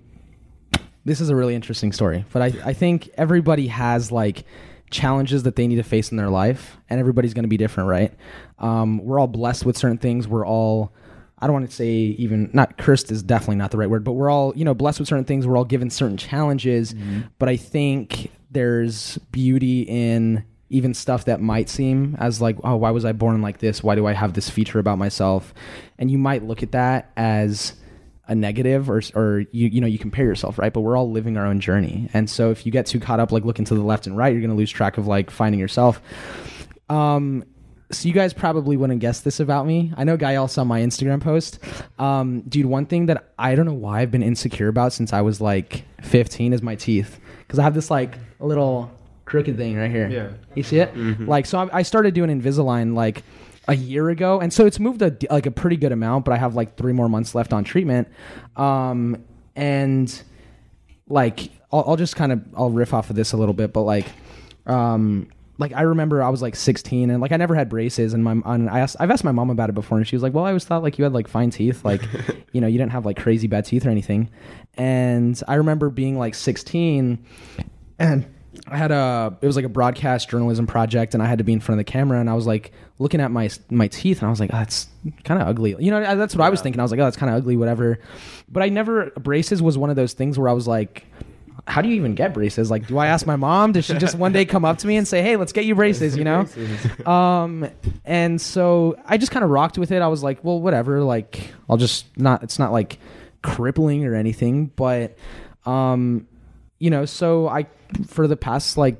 [1.04, 4.44] this is a really interesting story, but I, I think everybody has like
[4.90, 7.88] challenges that they need to face in their life, and everybody's going to be different,
[7.88, 8.12] right?
[8.58, 10.28] Um, we're all blessed with certain things.
[10.28, 10.92] We're all,
[11.38, 14.12] I don't want to say even, not cursed is definitely not the right word, but
[14.12, 15.46] we're all, you know, blessed with certain things.
[15.46, 16.94] We're all given certain challenges,
[17.38, 22.90] but I think there's beauty in even stuff that might seem as like, oh, why
[22.90, 23.82] was I born like this?
[23.82, 25.54] Why do I have this feature about myself?
[25.98, 27.74] And you might look at that as,
[28.30, 31.36] a negative or or you you know you compare yourself right but we're all living
[31.36, 33.82] our own journey and so if you get too caught up like looking to the
[33.82, 36.00] left and right you're going to lose track of like finding yourself
[36.88, 37.44] um
[37.92, 39.92] so you guys probably wouldn't guess this about me.
[39.96, 41.58] I know Gael saw my Instagram post.
[41.98, 45.22] Um, dude, one thing that I don't know why I've been insecure about since I
[45.22, 47.18] was like 15 is my teeth.
[47.40, 48.92] Because I have this like little
[49.24, 50.08] crooked thing right here.
[50.08, 50.28] Yeah.
[50.54, 50.94] You see it?
[51.26, 53.24] Like, so I, I started doing Invisalign like
[53.68, 56.24] a year ago, and so it's moved a like a pretty good amount.
[56.24, 58.08] But I have like three more months left on treatment,
[58.56, 60.22] um, and
[61.08, 63.82] like I'll, I'll just kind of I'll riff off of this a little bit, but
[63.82, 64.06] like,
[64.66, 68.24] um, like I remember I was like 16 and like I never had braces, and
[68.24, 70.32] my and I asked I've asked my mom about it before, and she was like,
[70.32, 72.02] well, I always thought like you had like fine teeth, like
[72.52, 74.30] you know you didn't have like crazy bad teeth or anything,
[74.74, 77.24] and I remember being like 16,
[77.98, 78.34] and
[78.66, 81.52] I had a it was like a broadcast journalism project, and I had to be
[81.52, 84.26] in front of the camera, and I was like looking at my my teeth, and
[84.26, 84.88] I was like, oh, that's
[85.24, 86.80] kind of ugly, you know, that's what I was thinking.
[86.80, 88.00] I was like, oh, that's kind of ugly, whatever.
[88.48, 91.06] But I never braces was one of those things where I was like.
[91.66, 92.70] How do you even get braces?
[92.70, 93.72] Like, do I ask my mom?
[93.72, 95.74] Does she just one day come up to me and say, "Hey, let's get you
[95.74, 96.16] braces"?
[96.16, 96.46] You know.
[97.06, 97.68] Um,
[98.04, 100.00] and so I just kind of rocked with it.
[100.00, 101.02] I was like, well, whatever.
[101.02, 102.42] Like, I'll just not.
[102.42, 102.98] It's not like
[103.42, 105.16] crippling or anything, but
[105.66, 106.26] um,
[106.80, 107.04] you know.
[107.04, 107.66] So I,
[108.08, 108.96] for the past like,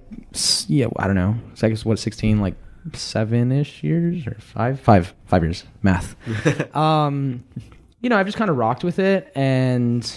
[0.69, 1.35] yeah, I don't know.
[1.61, 2.55] I guess what sixteen, like
[2.93, 5.65] seven ish years or five, five, five years.
[5.83, 6.15] Math.
[6.77, 7.43] um,
[8.01, 10.09] you know, I've just kind of rocked with it and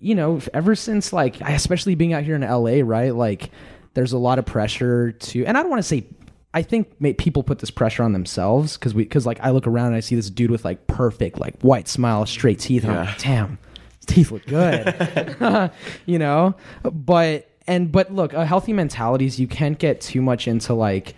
[0.00, 3.14] you know, ever since like, especially being out here in LA, right?
[3.14, 3.50] Like,
[3.94, 6.04] there's a lot of pressure to, and I don't want to say,
[6.52, 9.66] I think may, people put this pressure on themselves because we, because like I look
[9.66, 12.92] around and I see this dude with like perfect, like white smile, straight teeth, and
[12.92, 13.10] I'm Yeah.
[13.10, 13.58] like, damn,
[14.06, 15.70] his teeth look good,
[16.06, 16.54] you know.
[16.82, 21.14] But and but look, a healthy mentality is you can't get too much into like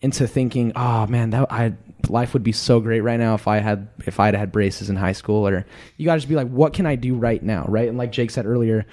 [0.00, 1.74] into thinking, oh man, that I
[2.08, 4.90] life would be so great right now if I had if I had had braces
[4.90, 5.46] in high school.
[5.46, 7.88] Or you got to just be like, what can I do right now, right?
[7.88, 8.86] And like Jake said earlier,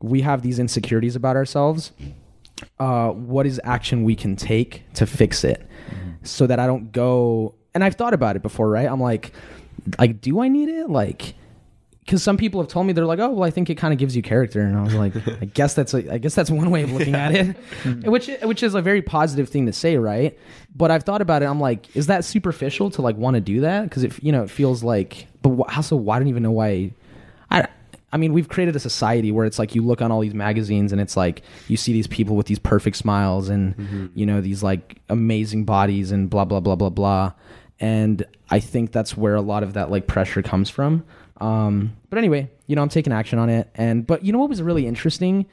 [0.00, 1.92] we have these insecurities about ourselves.
[2.80, 5.64] Uh, what is action we can take to fix it,
[6.22, 7.54] so that I don't go.
[7.74, 8.88] And I've thought about it before, right?
[8.88, 9.32] I'm like,
[9.98, 10.90] like, do I need it?
[10.90, 11.34] Like,
[12.08, 13.98] because some people have told me they're like, oh, well, I think it kind of
[13.98, 16.70] gives you character, and I was like, I guess that's a, I guess that's one
[16.70, 17.54] way of looking at it,
[18.06, 20.38] which which is a very positive thing to say, right?
[20.74, 21.44] But I've thought about it.
[21.44, 23.82] I'm like, is that superficial to like want to do that?
[23.82, 26.50] Because it you know it feels like, but wh- also why I don't even know
[26.50, 26.94] why.
[27.50, 27.68] I
[28.10, 30.92] I mean, we've created a society where it's like you look on all these magazines
[30.92, 34.06] and it's like you see these people with these perfect smiles and mm-hmm.
[34.14, 37.32] you know these like amazing bodies and blah blah blah blah blah.
[37.80, 41.04] And I think that's where a lot of that like pressure comes from.
[41.38, 43.70] Um, but anyway, you know, I'm taking action on it.
[43.74, 45.46] And but you know what was really interesting?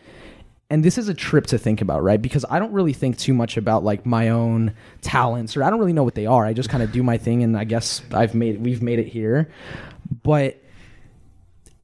[0.69, 2.21] and this is a trip to think about, right?
[2.21, 5.80] Because I don't really think too much about like my own talents, or I don't
[5.80, 6.45] really know what they are.
[6.45, 9.08] I just kind of do my thing, and I guess I've made we've made it
[9.08, 9.50] here,
[10.24, 10.60] but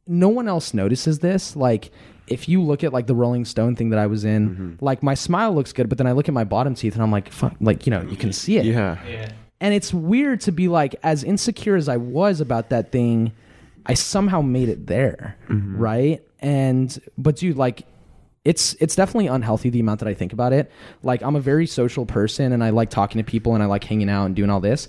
[0.07, 1.55] no one else notices this.
[1.55, 1.91] Like,
[2.27, 5.13] if you look at like the Rolling Stone thing that I was in, like my
[5.13, 7.55] smile looks good, but then I look at my bottom teeth and I'm like, fuck,
[7.61, 8.65] like you know, you can see it.
[8.65, 8.97] Yeah.
[9.07, 9.31] Yeah.
[9.59, 13.31] And it's weird to be like, as insecure as I was about that thing,
[13.85, 15.37] I somehow made it there,
[15.77, 16.23] right?
[16.39, 17.85] And but dude, like,
[18.43, 20.71] it's it's definitely unhealthy the amount that I think about it.
[21.03, 23.83] Like, I'm a very social person, and I like talking to people, and I like
[23.83, 24.87] hanging out and doing all this.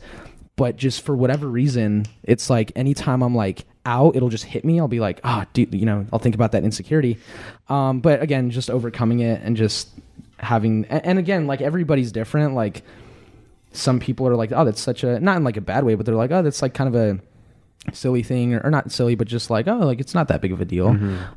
[0.56, 4.78] But just for whatever reason, it's like anytime I'm like out, it'll just hit me.
[4.78, 7.18] I'll be like, ah, dude, you know, I'll think about that insecurity.
[7.68, 9.88] Um, but again, just overcoming it and just
[10.38, 12.54] having, and, and again, like everybody's different.
[12.54, 12.82] Like
[13.72, 16.04] some people are like, oh, that's such a not in like a bad way, but
[16.04, 17.18] they're like, oh, that's like kind of a
[17.92, 20.52] silly thing, or, or not silly, but just like, oh, like it's not that big
[20.52, 20.88] of a deal.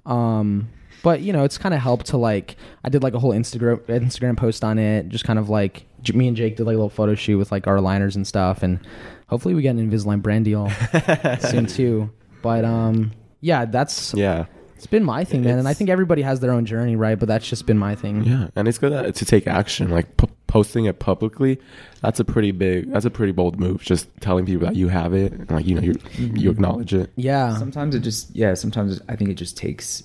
[0.06, 0.70] Um,
[1.04, 3.80] but you know, it's kind of helped to like, I did like a whole Instagram
[3.88, 6.78] Instagram post on it, just kind of like J- me and Jake did like a
[6.78, 8.80] little photo shoot with like our liners and stuff, and
[9.28, 10.70] hopefully we get an Invisalign brand deal
[11.40, 12.10] soon too.
[12.42, 14.46] But um, yeah, that's Yeah.
[14.76, 17.18] It's been my thing, man, and I think everybody has their own journey, right?
[17.18, 18.24] But that's just been my thing.
[18.24, 21.60] Yeah, and it's good that, to take action, like p- posting it publicly.
[22.02, 22.92] That's a pretty big.
[22.92, 23.82] That's a pretty bold move.
[23.82, 27.12] Just telling people that you have it, and like you know, you you acknowledge it.
[27.16, 27.58] Yeah.
[27.58, 28.54] Sometimes it just yeah.
[28.54, 30.04] Sometimes I think it just takes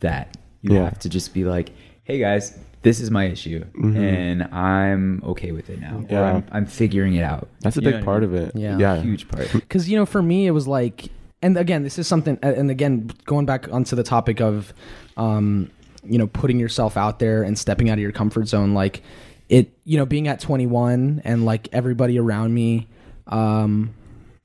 [0.00, 0.36] that.
[0.62, 0.84] You Yeah.
[0.84, 1.70] have to just be like,
[2.04, 5.96] hey guys, this is my issue, and I'm okay with it now.
[5.96, 6.12] Or Mm-hmm.
[6.14, 6.22] Yeah.
[6.22, 7.48] I'm, I'm figuring it out.
[7.60, 8.52] That's a You big part I of it.
[8.54, 8.78] Yeah.
[8.78, 9.00] yeah.
[9.02, 9.50] Huge part.
[9.52, 11.08] because you know for me it was like
[11.42, 14.72] and again this is something and again going back onto the topic of
[15.16, 15.70] um
[16.04, 19.02] you know putting yourself out there and stepping out of your comfort zone like
[19.48, 22.88] it you know being at 21 and like everybody around me
[23.26, 23.94] um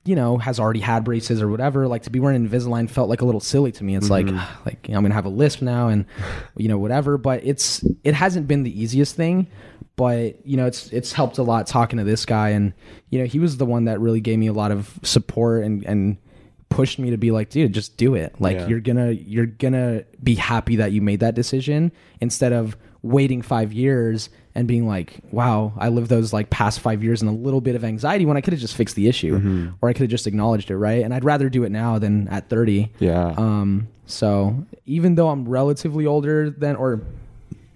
[0.04, 3.20] you know has already had braces or whatever like to be wearing invisalign felt like
[3.20, 3.94] a little silly to me.
[3.94, 4.26] It's like
[4.64, 6.06] like i'm gonna have a lisp now and
[6.56, 7.18] you know whatever.
[7.18, 9.46] But it's it hasn't been the easiest thing
[9.96, 12.50] but you know it's it's helped a lot talking to this guy.
[12.50, 12.72] And
[13.10, 15.84] you know he was the one that really gave me a lot of support and
[15.84, 16.16] and
[16.70, 18.66] pushed me to be like dude just do it like Yeah.
[18.68, 23.72] you're gonna you're gonna be happy that you made that decision instead of waiting five
[23.72, 27.60] years and being like, wow, I lived those like past five years in a little
[27.60, 29.68] bit of anxiety when I could have just fixed the issue Mm-hmm.
[29.80, 31.02] or I could have just acknowledged it, right?
[31.04, 32.90] And I'd rather do it now than at 30.
[32.98, 33.32] Yeah.
[33.38, 37.00] Um, so even though I'm relatively older than, or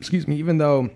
[0.00, 0.90] excuse me, even though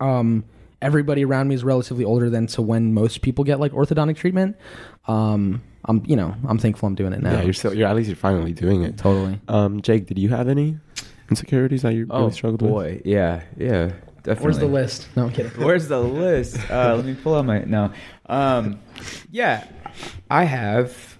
[0.00, 0.44] um,
[0.82, 4.56] everybody around me is relatively older than to when most people get like orthodontic treatment,
[5.06, 7.32] um, I'm you know I'm thankful I'm doing it now.
[7.32, 8.96] yeah, you're still you're at least you're finally doing it.
[8.98, 9.40] totally.
[9.48, 10.78] Um, Jake, did you have any
[11.30, 12.70] insecurities that you Oh really struggled with?
[12.70, 14.44] boy, yeah, yeah, definitely.
[14.44, 15.08] Where's the list?
[15.16, 15.52] No, I'm kidding.
[15.64, 16.58] Where's the list?
[16.70, 17.92] Uh, let me pull out my no.
[18.26, 18.78] Um,
[19.30, 19.66] yeah,
[20.30, 21.16] I have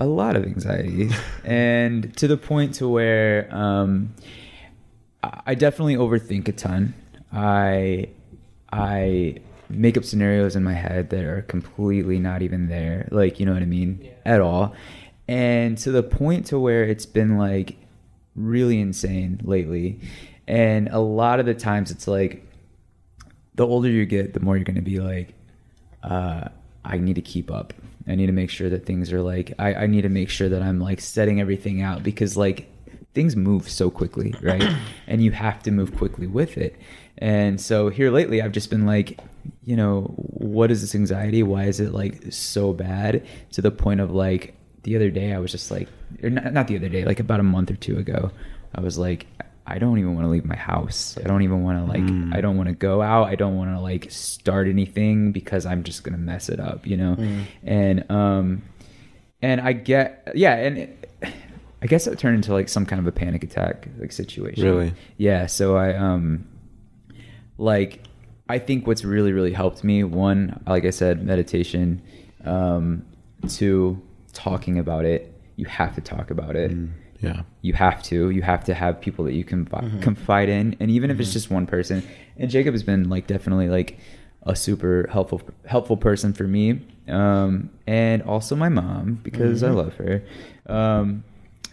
[0.00, 1.10] a lot of anxiety,
[1.44, 4.14] and to the point to where um,
[5.22, 6.94] I I definitely overthink a ton.
[7.32, 8.08] I
[8.72, 9.36] I
[9.68, 13.08] make up scenarios in my head that are completely not even there.
[13.10, 14.10] Like, you know what I mean?
[14.24, 14.74] At all.
[15.26, 17.76] And to the point to where it's been like
[18.34, 20.00] really insane lately.
[20.46, 22.46] And a lot of the times it's like
[23.54, 25.34] the older you get, the more you're going to be like,
[26.02, 26.48] uh,
[26.84, 27.74] I need to keep up.
[28.06, 30.48] I need to make sure that things are like, I, I need to make sure
[30.48, 32.70] that I'm like setting everything out because like
[33.12, 34.62] things move so quickly, right?
[35.06, 36.76] and you have to move quickly with it.
[37.18, 39.18] And so here lately, I've just been like,
[39.68, 41.42] you know, what is this anxiety?
[41.42, 45.38] Why is it like so bad to the point of like the other day, I
[45.40, 45.88] was just like,
[46.22, 48.30] or not, not the other day, like about a month or two ago,
[48.74, 49.26] I was like,
[49.66, 51.18] I don't even want to leave my house.
[51.22, 53.24] I don't even want to like I don't want to go out.
[53.24, 56.86] I don't want to like start anything because I'm just going to mess it up,
[56.86, 57.18] you know?
[57.62, 58.62] And um
[59.42, 61.10] and I get yeah, and it,
[61.82, 64.64] I guess it turned into like some kind of a panic attack like situation.
[64.64, 64.94] Really?
[65.18, 66.48] Yeah, so I um
[67.58, 68.07] like
[68.48, 72.02] I think what's really really helped me one like I said meditation
[72.44, 73.04] um
[73.48, 74.00] two
[74.32, 75.32] talking about it.
[75.56, 76.70] You have to talk about it.
[77.20, 77.42] Yeah.
[77.62, 78.30] you have to.
[78.30, 80.76] You have to have people that you can fi- confide in.
[80.78, 82.02] And even if it's just one person
[82.36, 83.98] and jacob has been like definitely like
[84.44, 89.94] a super helpful helpful person for me um and also my mom because i love
[89.94, 90.22] her.
[90.66, 91.24] Um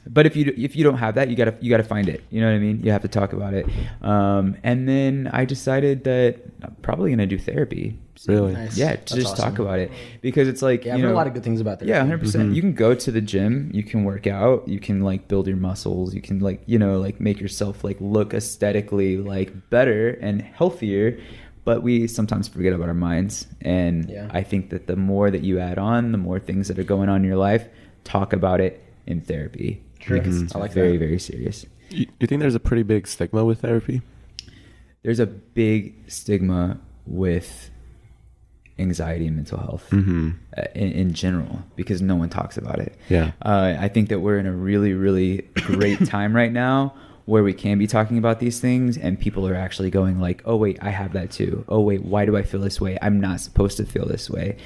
[0.08, 2.40] but if you if you don't have that you gotta you gotta find it you
[2.42, 3.66] know what i mean you have to talk about it
[4.04, 8.54] um and then i decided that i'm probably gonna do therapy Really?
[8.54, 8.78] Nice.
[8.78, 9.92] yeah to That's just talk about it
[10.22, 11.88] because it's like Yeah, you I've heard know a lot of good things about that.
[11.88, 12.20] yeah, 100%.
[12.20, 15.48] percent You can go to the gym, you can work out, you can like build
[15.48, 20.12] your muscles, you can like, you know, like make yourself like look aesthetically like better
[20.22, 21.20] and healthier,
[21.66, 23.48] but we sometimes forget about our minds.
[23.62, 24.30] And Yeah.
[24.32, 27.10] I think that the more that you add on, the more things that are going
[27.10, 27.68] on in your life,
[28.06, 29.84] talk about it in therapy.
[30.06, 30.18] Sure.
[30.18, 31.06] Because it's I like very, that.
[31.06, 31.66] very serious.
[31.90, 34.02] You, you think there's a pretty big stigma with therapy?
[35.04, 37.70] There's a big stigma with
[38.78, 40.32] anxiety and mental health Mm-hmm.
[40.58, 42.96] uh, in, in general because no one talks about it.
[43.10, 43.32] Yeah.
[43.42, 46.94] Uh, I think that we're in a really, really great time right now
[47.26, 50.56] where we can be talking about these things and people are actually going like, oh
[50.58, 51.64] wait, I have that too.
[51.70, 52.98] Oh wait, why do I feel this way?
[53.02, 54.58] I'm not supposed to feel this way.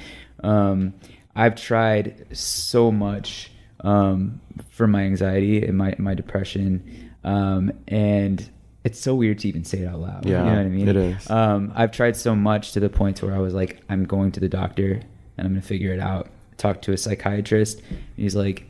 [0.42, 0.94] Um,
[1.36, 3.50] I've tried so much
[3.84, 4.40] um,
[4.70, 8.48] for my anxiety and my my depression, um, and
[8.84, 10.26] it's so weird to even say it out loud.
[10.26, 10.88] Yeah, you know what I mean?
[10.88, 11.30] it is.
[11.30, 14.32] Um, I've tried so much to the point to where I was like, I'm going
[14.32, 16.28] to the doctor and I'm going to figure it out.
[16.56, 17.80] Talk to a psychiatrist.
[17.88, 18.64] And he's like,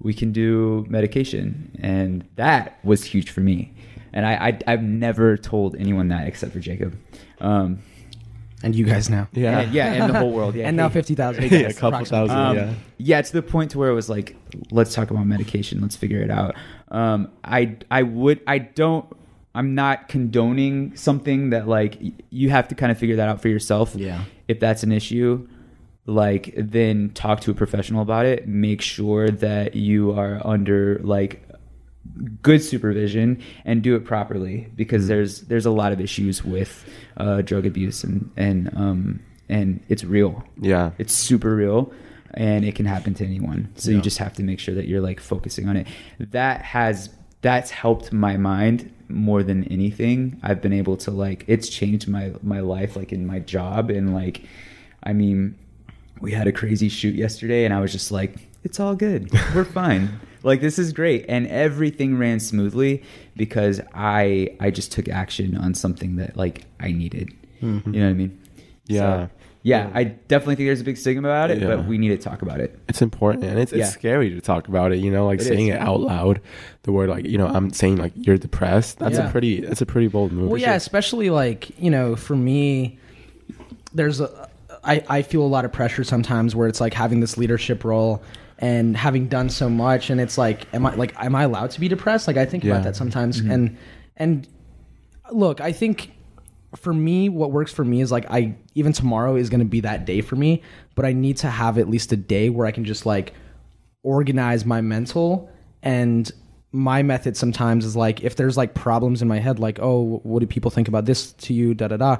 [0.00, 3.74] we can do medication, and that was huge for me.
[4.12, 6.98] And I, I I've never told anyone that except for Jacob.
[7.40, 7.80] Um,
[8.62, 9.28] and you guys now.
[9.32, 9.60] Yeah.
[9.60, 10.54] and, yeah, and the whole world.
[10.60, 11.50] Yeah, and now Hey, fifty thousand.
[11.50, 12.36] Yeah, a couple thousand.
[12.36, 12.74] um, yeah.
[12.98, 14.36] yeah, to the point to where it was like,
[14.70, 15.80] let's talk about medication.
[15.80, 16.54] Let's figure it out.
[16.88, 19.06] Um, I I would I don't
[19.54, 21.98] I'm not condoning something that like
[22.30, 23.94] you have to kind of figure that out for yourself.
[23.94, 24.24] Yeah.
[24.48, 25.48] If that's an issue,
[26.06, 28.46] like then talk to a professional about it.
[28.46, 31.42] Make sure that you are under like
[32.42, 37.40] good supervision and do it properly because there's there's a lot of issues with uh,
[37.42, 40.44] drug abuse and and um and it's real.
[40.60, 40.92] Yeah.
[40.98, 41.92] it's super real
[42.34, 43.72] and it can happen to anyone.
[43.74, 43.96] So Yeah.
[43.96, 45.86] you just have to make sure that you're like focusing on it.
[46.18, 47.10] That has
[47.42, 50.38] that's helped my mind more than anything.
[50.42, 54.14] I've been able to like it's changed my my life like in my job and
[54.14, 54.42] like
[55.02, 55.56] i mean
[56.20, 59.64] we had a crazy shoot yesterday and i was just like it's all good we're
[59.80, 63.02] fine like this is great and everything ran smoothly
[63.36, 67.30] because i i just took action on something that like i needed
[67.62, 67.92] mm-hmm.
[67.94, 68.40] you know what i mean
[68.86, 68.98] Yeah.
[69.26, 69.30] So,
[69.62, 71.66] yeah, I definitely think there's a big stigma about it, Yeah.
[71.76, 72.78] but we need to talk about it.
[72.88, 73.84] It's important and it's, Yeah.
[73.84, 75.74] it's scary to talk about it, you know, like It saying is.
[75.74, 76.40] it out loud.
[76.84, 78.98] The word like, you know, I'm saying like you're depressed.
[79.00, 79.28] That's Yeah.
[79.28, 80.48] a pretty that's a pretty bold move.
[80.50, 82.98] Well, yeah, especially like you know, for me,
[83.92, 84.48] there's a
[84.82, 88.22] I I feel a lot of pressure sometimes where it's like having this leadership role
[88.60, 91.80] and having done so much, and it's like, am I like am I allowed to
[91.80, 92.26] be depressed?
[92.26, 92.72] Like I think Yeah.
[92.72, 93.50] about that sometimes, mm-hmm.
[93.50, 93.76] and
[94.16, 94.48] and
[95.32, 96.12] look, I think
[96.76, 99.80] for me, what works for me is like I even tomorrow is going to be
[99.80, 100.62] that day for me,
[100.94, 103.34] but I need to have at least a day where I can just like
[104.02, 105.50] organize my mental
[105.82, 106.30] and
[106.72, 110.40] my method sometimes is like if there's like problems in my head like oh what
[110.40, 112.16] do people think about this to you da da da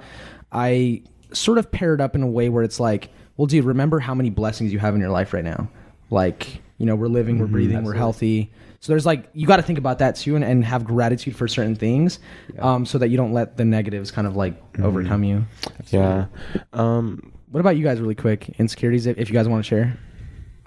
[0.52, 1.00] i
[1.32, 4.14] sort of pair it up in a way where it's like well dude remember how
[4.14, 5.70] many blessings you have in your life right now
[6.10, 8.50] like you know we're living we're breathing we're healthy
[8.80, 11.46] so there's like you got to think about that too and, and have gratitude for
[11.46, 12.18] certain things
[12.58, 15.44] um, so that you don't let the negatives kind of like overcome you
[15.90, 16.26] Yeah.
[16.72, 19.98] Um, what about you guys really quick insecurities if, if you guys want to share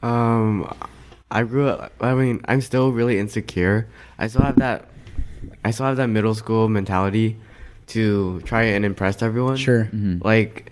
[0.01, 0.71] Um,
[1.31, 1.91] I grew up.
[2.01, 3.87] I mean, I'm still really insecure.
[4.19, 4.87] I still have that.
[5.65, 7.37] I still have that middle school mentality
[7.87, 9.57] to try and impress everyone.
[9.57, 9.89] sure
[10.21, 10.71] Like,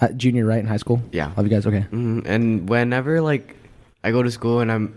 [0.00, 1.30] uh, junior right in high school Yeah.
[1.36, 3.56] love you guys okay mhm, and whenever like
[4.04, 4.94] I go to school and I'm,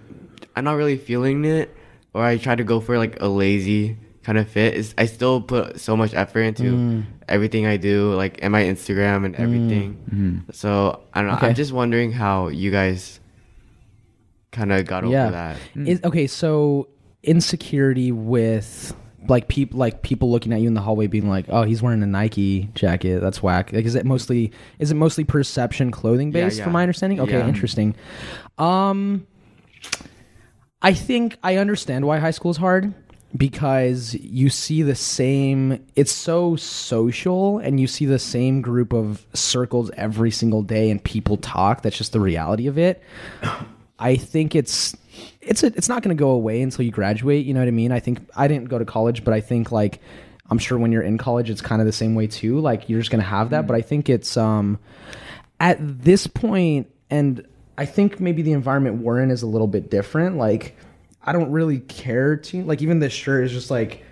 [0.56, 1.76] I'm not really feeling it,
[2.14, 4.74] or I try to go for like a lazy kind of fit.
[4.76, 7.06] Is I still put so much effort into Mm.
[7.30, 9.40] everything I do, like in my Instagram and mm.
[9.40, 9.98] everything.
[10.14, 10.52] Mm-hmm.
[10.52, 11.38] So I don't know.
[11.38, 11.48] Okay.
[11.48, 13.20] I'm just wondering how you guys
[14.52, 15.58] kind of got over that.
[15.76, 15.88] Mm.
[15.88, 16.90] Is, okay, so
[17.24, 18.96] insecurity with
[19.28, 22.02] like people like people looking at you in the hallway being like, "Oh, he's wearing
[22.02, 23.20] a Nike jacket.
[23.22, 26.64] That's whack." Like is it mostly is it mostly perception clothing Yeah, based yeah.
[26.64, 27.20] from my understanding?
[27.20, 27.48] Okay, Yeah.
[27.48, 27.96] interesting.
[28.58, 29.28] Um
[30.82, 32.94] I think I understand why high school is hard
[33.36, 39.26] because you see the same it's so social and you see the same group of
[39.34, 41.82] circles every single day and people talk.
[41.82, 43.04] That's just the reality of it.
[44.00, 44.96] I think it's
[45.42, 47.72] it's a, it's not going to go away until you graduate you know what i
[47.72, 47.92] mean?
[47.92, 50.00] I think i didn't go to college but i think like
[50.50, 52.60] i'm sure when you're in college it's kind of the same way too.
[52.60, 54.78] Like you're just going to have that but i think it's um
[55.60, 57.48] at this point and
[57.78, 60.38] i think maybe the environment we're in is a little bit different.
[60.38, 60.76] Like
[61.24, 64.04] i don't really care to like even this shirt is just like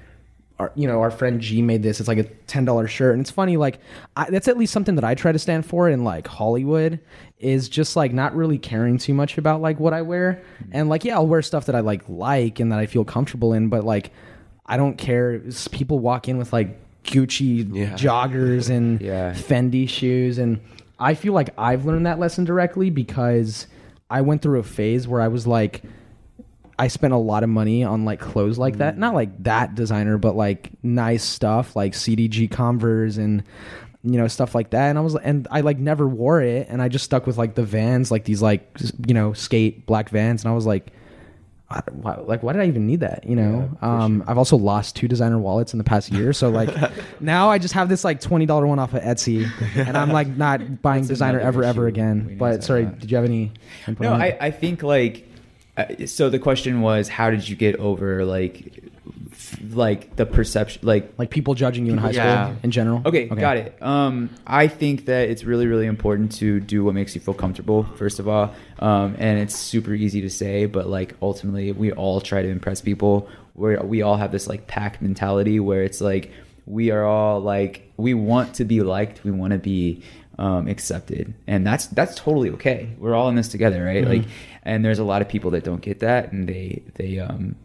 [0.59, 1.99] our, you know our friend g made this.
[1.99, 3.11] It's like a $10 shirt.
[3.13, 3.79] And it's funny like
[4.15, 6.99] I, that's at least something that i try to stand for in like hollywood
[7.39, 10.41] is just like not really caring too much about like what i wear.
[10.71, 13.51] And like yeah i'll wear stuff that i like like and that i feel comfortable
[13.53, 14.11] in but like
[14.65, 15.33] i don't care.
[15.33, 17.93] It's- people walk in with like gucci Yeah.
[17.93, 19.33] joggers and Yeah.
[19.33, 20.59] Fendi shoes and
[20.99, 23.67] I feel like I've learned that lesson directly because
[24.09, 25.83] I went through a phase where I was like
[26.77, 28.95] I spent a lot of money on like clothes like that.
[28.95, 28.99] Mm.
[28.99, 33.43] Not like that designer, but like nice stuff like CDG Converse and
[34.03, 34.89] you know stuff like that.
[34.89, 36.67] And I was and I like never wore it.
[36.69, 38.77] And I just stuck with like the Vans like these like
[39.07, 40.43] you know skate black Vans.
[40.43, 40.91] And I was like
[41.69, 43.25] I, why, like why did I even need that?
[43.27, 46.69] You know, um, I've also lost two designer wallets in the past year, so like
[47.19, 50.27] now I just have this like twenty dollar one off of Etsy, and I'm like
[50.27, 52.37] not buying That's designer ever ever again.
[52.37, 52.99] But sorry, that.
[52.99, 53.51] did you have any?
[53.87, 54.37] input No, I.
[54.39, 55.27] I think like
[55.77, 58.84] uh, so the question was how did you get over like
[59.71, 62.55] like the perception like like people judging you in high school Yeah.
[62.63, 63.01] in general.
[63.05, 63.81] Okay, got it.
[63.81, 67.83] Um, I think that it's really, really important to do what makes you feel comfortable,
[67.95, 68.53] first of all.
[68.79, 72.81] Um, and it's super easy to say, but like ultimately, we all try to impress
[72.81, 73.29] people.
[73.55, 76.31] We we all have this like pack mentality where it's like
[76.65, 80.01] we are all like we want to be liked, we want to be
[80.37, 82.89] um, accepted, and that's that's totally okay.
[82.97, 84.03] We're all in this together, right?
[84.03, 84.13] Mm-hmm.
[84.23, 84.25] Like,
[84.63, 87.55] and there's a lot of people that don't get that, and they they um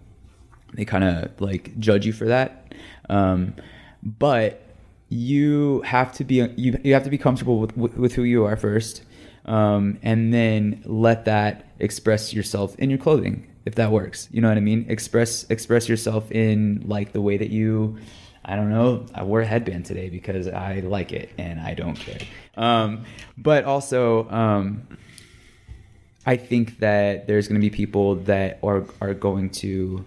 [0.75, 2.75] they kind of like judge you for that.
[3.09, 3.55] Um,
[4.03, 4.63] but
[5.09, 8.45] you have to be you, you have to be comfortable with, with, with who you
[8.45, 9.03] are first
[9.45, 14.29] um, and then let that express yourself in your clothing if that works.
[14.31, 14.87] You know what i mean?
[14.89, 17.99] Express express yourself in like the way that you
[18.43, 21.97] i don't know i wore a headband today because i like it and i don't
[21.97, 22.21] care.
[22.57, 23.05] Um,
[23.37, 24.87] but also um,
[26.25, 30.05] I think that there's going to be people that are are going to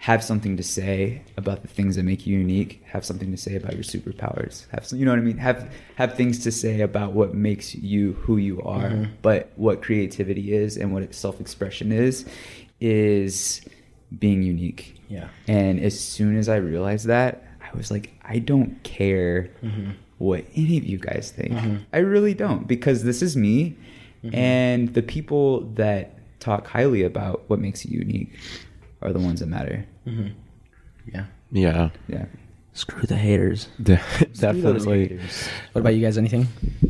[0.00, 2.82] have something to say about the things that make you unique.
[2.86, 4.66] Have something to say about your superpowers.
[4.70, 5.36] Have some, you know what I mean?
[5.36, 8.88] Have have things to say about what makes you who you are.
[8.88, 9.12] Mm-hmm.
[9.20, 12.24] But what creativity is and what self expression is
[12.80, 13.60] is
[14.18, 14.98] being unique.
[15.10, 15.28] Yeah.
[15.46, 19.90] And as soon as I realized that, I was like, I don't care mm-hmm.
[20.16, 21.52] what any of you guys think.
[21.52, 21.76] Mm-hmm.
[21.92, 23.76] I really don't because this is me.
[24.32, 28.38] And the people that talk highly about what makes you unique
[29.02, 29.86] are the ones that matter.
[30.06, 31.24] Yeah.
[31.52, 31.90] Yeah.
[32.08, 32.26] Yeah.
[32.72, 33.68] Screw the haters.
[33.82, 34.00] De-
[34.34, 35.08] definitely.
[35.08, 35.48] haters.
[35.72, 36.16] What about you guys?
[36.18, 36.46] Anything?
[36.84, 36.88] Uh,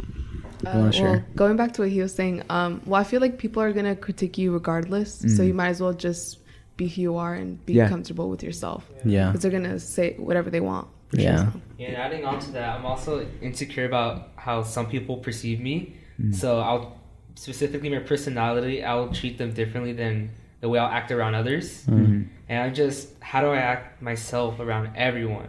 [0.65, 1.27] wanna well, share?
[1.37, 3.97] going back to what he was saying, um, well, I feel like people are gonna
[3.97, 6.39] critique you regardless, so you might as well just
[6.77, 7.89] be who you are and be Yeah.
[7.89, 8.87] comfortable with yourself.
[9.05, 9.29] Yeah.
[9.29, 10.87] because they're gonna say whatever they want.
[11.09, 11.51] for Yeah.
[11.51, 11.61] sure.
[11.79, 15.97] Yeah, and adding on to that, I'm also insecure about how some people perceive me.
[16.23, 16.33] Mm.
[16.35, 17.01] So I'll
[17.35, 20.31] specifically my personality, I'll treat them differently than
[20.61, 21.85] the way I'll act around others.
[21.87, 22.23] Mm-hmm.
[22.49, 25.49] And I just, how do I act myself around everyone?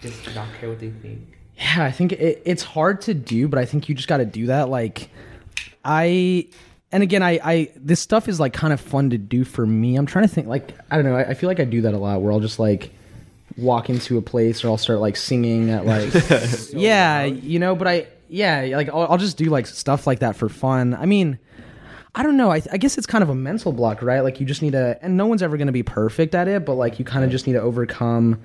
[0.00, 1.36] just not care what they think.
[1.56, 4.24] Yeah, I think it, it's hard to do, but I think you just got to
[4.24, 4.68] do that.
[4.68, 5.10] Like,
[5.84, 6.48] I,
[6.90, 9.96] and again, I, I, this stuff is like kind of fun to do for me.
[9.96, 11.16] I'm trying to think, like, I don't know.
[11.16, 12.92] I, I feel like I do that a lot where I'll just like
[13.56, 16.10] walk into a place or I'll start like singing at like,
[16.72, 20.36] yeah, you know, but I, yeah, like I'll, I'll just do like stuff like that
[20.36, 20.94] for fun.
[20.94, 21.38] I mean,
[22.14, 22.50] I don't know.
[22.50, 24.20] I, I guess it's kind of a mental block, right?
[24.20, 26.64] Like you just need to, and no one's ever going to be perfect at it,
[26.64, 28.40] but like you kind of just need to overcome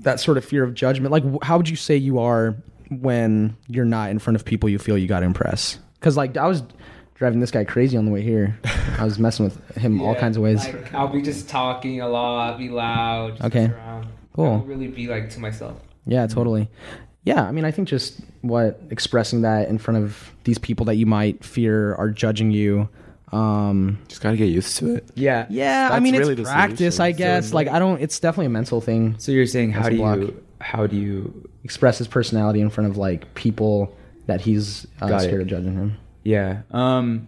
[0.00, 1.10] that sort of fear of judgment.
[1.12, 2.54] Like, wh- how would you say you are
[2.90, 5.78] when you're not in front of people you feel you got to impress?
[5.98, 6.62] Because like I was
[7.14, 8.58] driving this guy crazy on the way here.
[8.98, 10.64] I was messing with him all kinds of ways.
[10.64, 13.38] Like, I'll be just talking a lot, I'll be loud.
[13.38, 13.66] Just Okay.
[13.72, 14.06] around.
[14.34, 14.44] Cool.
[14.46, 15.80] I won't really be like to myself.
[16.06, 16.68] Yeah, totally.
[17.24, 20.96] Yeah, I mean, I think just what expressing that in front of these people that
[20.96, 22.88] you might fear are judging you.
[23.32, 25.08] Um, Just gotta get used to it.
[25.14, 25.46] Yeah.
[25.50, 27.02] yeah, I mean, really it's practice, solution.
[27.02, 27.46] I guess.
[27.46, 28.00] it's like, like- I don't.
[28.00, 29.16] It's definitely a mental thing.
[29.18, 30.18] So you're saying how do block.
[30.18, 33.96] you how do you Express his personality in front of like people
[34.26, 35.24] that he's uh, Got it.
[35.24, 35.96] scared of judging him.
[36.22, 36.60] Yeah.
[36.70, 37.26] Um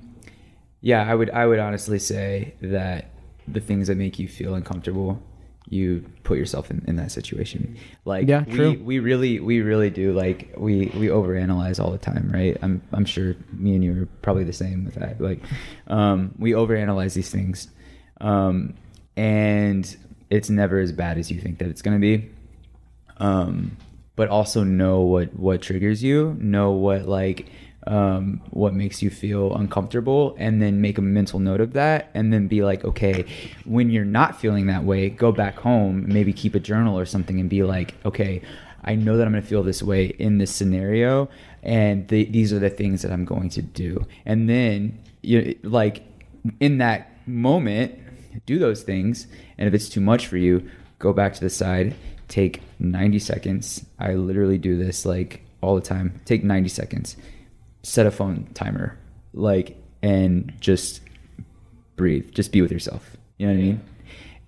[0.82, 3.06] yeah, I would I would honestly say that
[3.48, 5.22] the things that make you feel uncomfortable,
[5.68, 7.76] you put yourself in, in that situation.
[8.04, 8.82] Like Yeah, we true.
[8.82, 12.56] we really we really do like we we overanalyze all the time, right?
[12.62, 15.20] I'm I'm sure me and you are probably the same with that.
[15.20, 15.40] Like
[15.88, 17.68] um we overanalyze these things.
[18.20, 18.74] Um
[19.16, 19.96] and
[20.30, 22.28] it's never as bad as you think that it's going to be
[23.18, 23.76] um,
[24.14, 27.46] but also know what what triggers you, know what like
[27.86, 32.32] um, what makes you feel uncomfortable, and then make a mental note of that, and
[32.32, 33.24] then be like, okay,
[33.64, 37.40] when you're not feeling that way, go back home, maybe keep a journal or something,
[37.40, 38.42] and be like, okay,
[38.84, 41.28] I know that I'm going to feel this way in this scenario,
[41.62, 46.02] and th- these are the things that I'm going to do, and then you like
[46.60, 47.98] in that moment
[48.44, 49.26] do those things
[49.58, 50.70] and if it's too much for you
[51.00, 51.96] go back to the side
[52.28, 53.86] take 90 seconds.
[53.98, 56.20] I literally do this like all the time.
[56.24, 57.16] Take 90 seconds
[57.86, 58.98] set a phone timer
[59.32, 61.00] like and just
[61.96, 62.30] breathe.
[62.32, 63.16] Just be with yourself.
[63.38, 63.80] You know what i mean?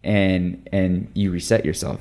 [0.05, 2.01] And and you reset yourself.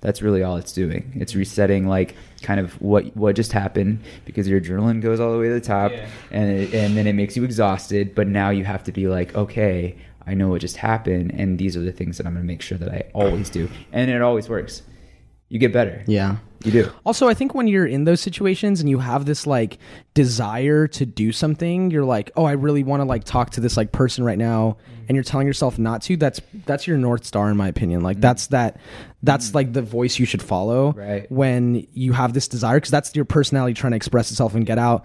[0.00, 1.12] That's really all it's doing.
[1.16, 5.38] It's resetting like kind of what what just happened because your adrenaline goes all the
[5.38, 6.08] way to the top Yeah.
[6.30, 9.34] and it, and then it makes you exhausted but now you have to be like
[9.34, 12.46] okay i know what just happened and these are the things that i'm going to
[12.46, 13.68] make sure that i always do.
[13.92, 14.82] And it always works.
[15.48, 16.04] You get better.
[16.06, 16.36] Yeah.
[16.64, 19.78] You do Also, I think when you're in those situations and you have this like
[20.14, 23.76] desire to do something, you're like, "Oh, I really want to like talk to this
[23.76, 24.76] like person right now,"
[25.08, 26.16] and you're telling yourself not to.
[26.16, 28.00] That's that's your north star, in my opinion.
[28.00, 28.80] Like that's that
[29.22, 31.30] that's like the voice you should follow Right.
[31.30, 34.78] when you have this desire because that's your personality trying to express itself and get
[34.78, 35.04] out.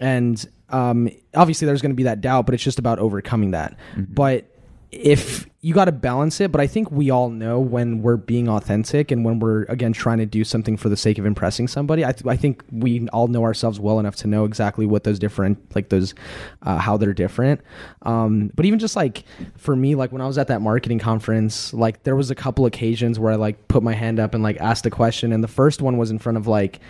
[0.00, 3.76] And um, obviously, there's going to be that doubt, but it's just about overcoming that.
[3.96, 4.48] But
[4.92, 8.46] if you got to balance it but i think we all know when we're being
[8.46, 12.04] authentic and when we're again trying to do something for the sake of impressing somebody
[12.04, 15.18] i, th- I think we all know ourselves well enough to know exactly what those
[15.18, 16.14] different like those
[16.62, 17.60] uh, how they're different.
[18.02, 19.24] Um, but even just like
[19.56, 22.66] for me like when i was at that marketing conference like there was a couple
[22.66, 25.48] occasions where i like put my hand up and like asked a question and the
[25.48, 26.80] first one was in front of like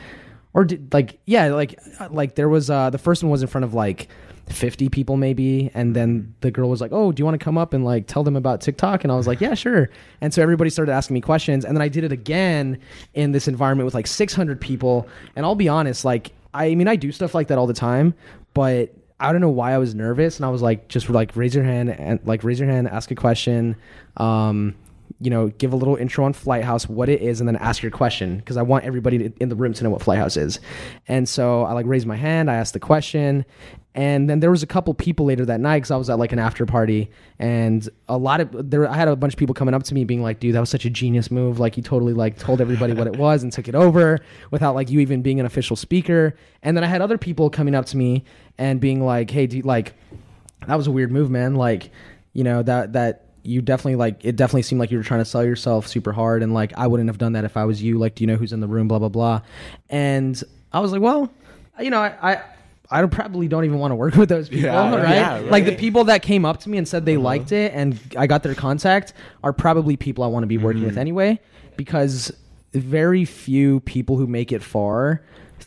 [0.54, 3.48] or did like yeah like uh, like there was uh the first one was in
[3.48, 4.08] front of like
[4.52, 7.58] 50 people maybe and then the girl was like oh do you want to come
[7.58, 9.04] up and like tell them about tiktok?
[9.04, 9.90] And i was like yeah sure.
[10.20, 12.78] And so everybody started asking me questions and then i did it again
[13.14, 15.08] in this environment with like 600 people.
[15.36, 18.14] And i'll be honest like i mean i do stuff like that all the time
[18.54, 21.54] but I don't know why I was nervous, and I was like, just like raise
[21.54, 23.76] your hand and like raise your hand, ask a question,
[24.16, 24.74] um,
[25.20, 27.90] you know, give a little intro on Flighthouse, what it is, and then ask your
[27.90, 30.60] question because I want everybody in the room to know what Flighthouse is.
[31.08, 33.44] And so I like raised my hand, I asked the question,
[33.94, 36.32] and then there was a couple people later that night because I was at like
[36.32, 39.74] an after party, and a lot of there I had a bunch of people coming
[39.74, 41.58] up to me being like, "Dude, that was such a genius move!
[41.58, 44.90] Like you totally like told everybody what it was and took it over without like
[44.90, 47.96] you even being an official speaker." And then I had other people coming up to
[47.96, 48.24] me
[48.56, 49.94] and being like, "Hey, dude, like."
[50.66, 51.54] that was a weird move, man.
[51.54, 51.90] Like,
[52.32, 55.24] you know, that that you definitely like it definitely seemed like you were trying to
[55.24, 57.98] sell yourself super hard and like I wouldn't have done that if I was you.
[57.98, 58.88] Like, do you know who's in the room?
[58.88, 59.42] Blah blah blah.
[59.90, 61.30] And I was like, well,
[61.80, 62.42] you know, I I,
[62.90, 65.14] I probably don't even want to work with those people, Yeah, right?
[65.14, 67.24] yeah, Like the people that came up to me and said they uh-huh.
[67.24, 70.82] liked it and I got their contact are probably people I want to be working
[70.82, 71.00] with mm-hmm.
[71.00, 71.40] anyway
[71.76, 72.32] because
[72.72, 75.22] very few people who make it far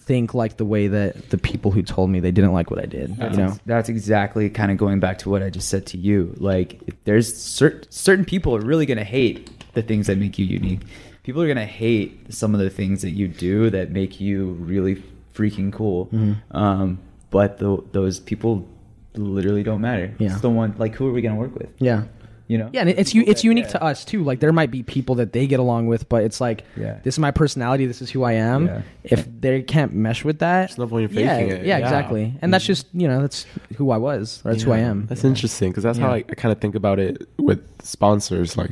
[0.05, 2.85] think like the way that the people who told me they didn't like what I
[2.85, 3.57] did, That's, you know.
[3.65, 6.33] that's exactly kind of going back to what I just said to you.
[6.37, 10.45] Like, there's cer- certain people are really going to hate the things that make you
[10.45, 10.81] unique.
[11.23, 14.51] People are going to hate some of the things that you do that make you
[14.51, 15.03] really
[15.33, 16.05] freaking cool.
[16.07, 16.55] Mm-hmm.
[16.55, 16.99] Um,
[17.31, 18.67] but tho- those people
[19.15, 20.13] literally don't matter.
[20.19, 20.31] Yeah.
[20.33, 21.69] It's the one, like, who are we going to work with?
[21.79, 22.03] Yeah.
[22.47, 22.69] You know.
[22.71, 23.23] Yeah, and it's you.
[23.25, 24.23] It's unique to us too.
[24.23, 26.99] Like there might be people that they get along with, but it's like, Yeah.
[27.03, 27.87] this is my personality.
[27.87, 28.67] This is who I am.
[28.67, 28.81] Yeah.
[29.03, 31.65] If they can't mesh with that, There's not point in yeah, faking it.
[31.65, 31.83] Yeah, Yeah.
[31.83, 32.37] exactly.
[32.41, 32.71] And that's mm-hmm.
[32.71, 33.45] just you know that's
[33.77, 34.41] who I was.
[34.45, 35.07] Or that's who I am.
[35.07, 38.57] That's interesting because that's how I, I kind of think about it with sponsors.
[38.57, 38.71] Like,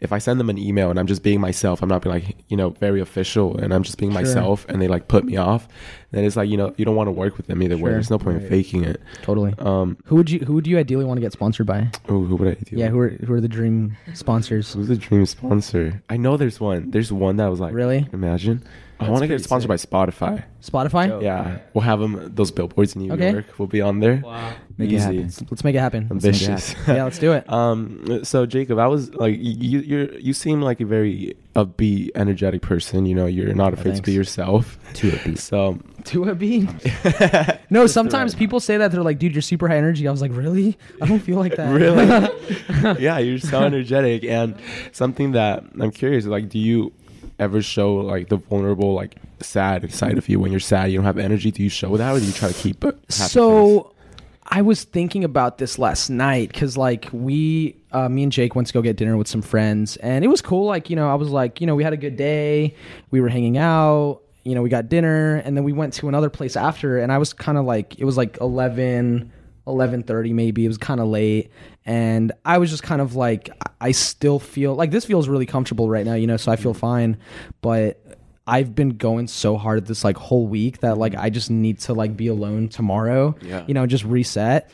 [0.00, 2.36] if I send them an email and I'm just being myself, I'm not being like
[2.48, 5.68] you know very official, and I'm just being myself, and they like put me off,
[6.10, 7.90] then it's like you know you don't want to work with them either way.
[7.90, 9.00] There's no point in faking it.
[9.22, 9.54] Totally.
[9.58, 11.88] Um, Who would you Who would you ideally want to get sponsored by?
[12.10, 12.76] ooh, who would I do?
[12.76, 14.72] Yeah, who are who are the dream sponsors?
[14.72, 16.02] Who's the dream sponsor?
[16.08, 16.90] I know there's one.
[16.90, 18.08] There's one that was like Really?
[18.12, 18.62] Imagine.
[19.06, 20.44] I want to get pretty sponsored by Spotify.
[20.62, 21.22] Spotify.
[21.22, 22.30] Yeah, we'll have them.
[22.34, 23.32] Those billboards in New Okay.
[23.32, 24.22] York will be on there.
[24.24, 24.54] Wow.
[24.78, 25.02] Make it Easy.
[25.02, 25.22] happen.
[25.22, 26.08] Let's, let's make it happen.
[26.10, 26.74] Ambitious.
[26.86, 27.44] yeah, let's do it.
[27.52, 28.20] Um.
[28.24, 33.04] So Jacob, I was like, you you you seem like a very upbeat, energetic person.
[33.06, 34.16] You know, you're not afraid to be thanks.
[34.16, 34.78] yourself.
[34.94, 35.38] Too upbeat.
[35.38, 36.68] So To a beat.
[37.70, 40.32] no, sometimes people say that they're like, "Dude, you're super high energy." I was like,
[40.34, 40.78] "Really?
[41.00, 44.54] I don't feel like that." really, yeah, you're so energetic, and
[44.92, 46.92] something that I'm curious, like, do you
[47.42, 50.90] ever show like the vulnerable, like sad side of you when you're sad?
[50.90, 51.50] You don't have energy.
[51.50, 52.98] Do you show that, or do you try to keep it?
[53.12, 53.92] so
[54.54, 58.68] I was thinking about this last night because, like, we, uh, me and Jake went
[58.68, 60.66] to go get dinner with some friends, and it was cool.
[60.66, 62.74] Like, you know, I was like, you know, we had a good day,
[63.10, 66.28] we were hanging out, you know, we got dinner, and then we went to another
[66.28, 69.32] place after, and I was kind of like, it was like 11,
[69.66, 71.50] 11.30 maybe, it was kind of late,
[71.84, 75.88] and I was just kind of like, I- still feel, like, this feels really comfortable
[75.88, 77.16] right now, you know, so I feel fine,
[77.60, 77.98] but
[78.46, 81.94] I've been going so hard this like whole week that like I just need to
[81.94, 83.36] like be alone tomorrow.
[83.40, 83.64] Yeah.
[83.68, 84.68] You know, just reset.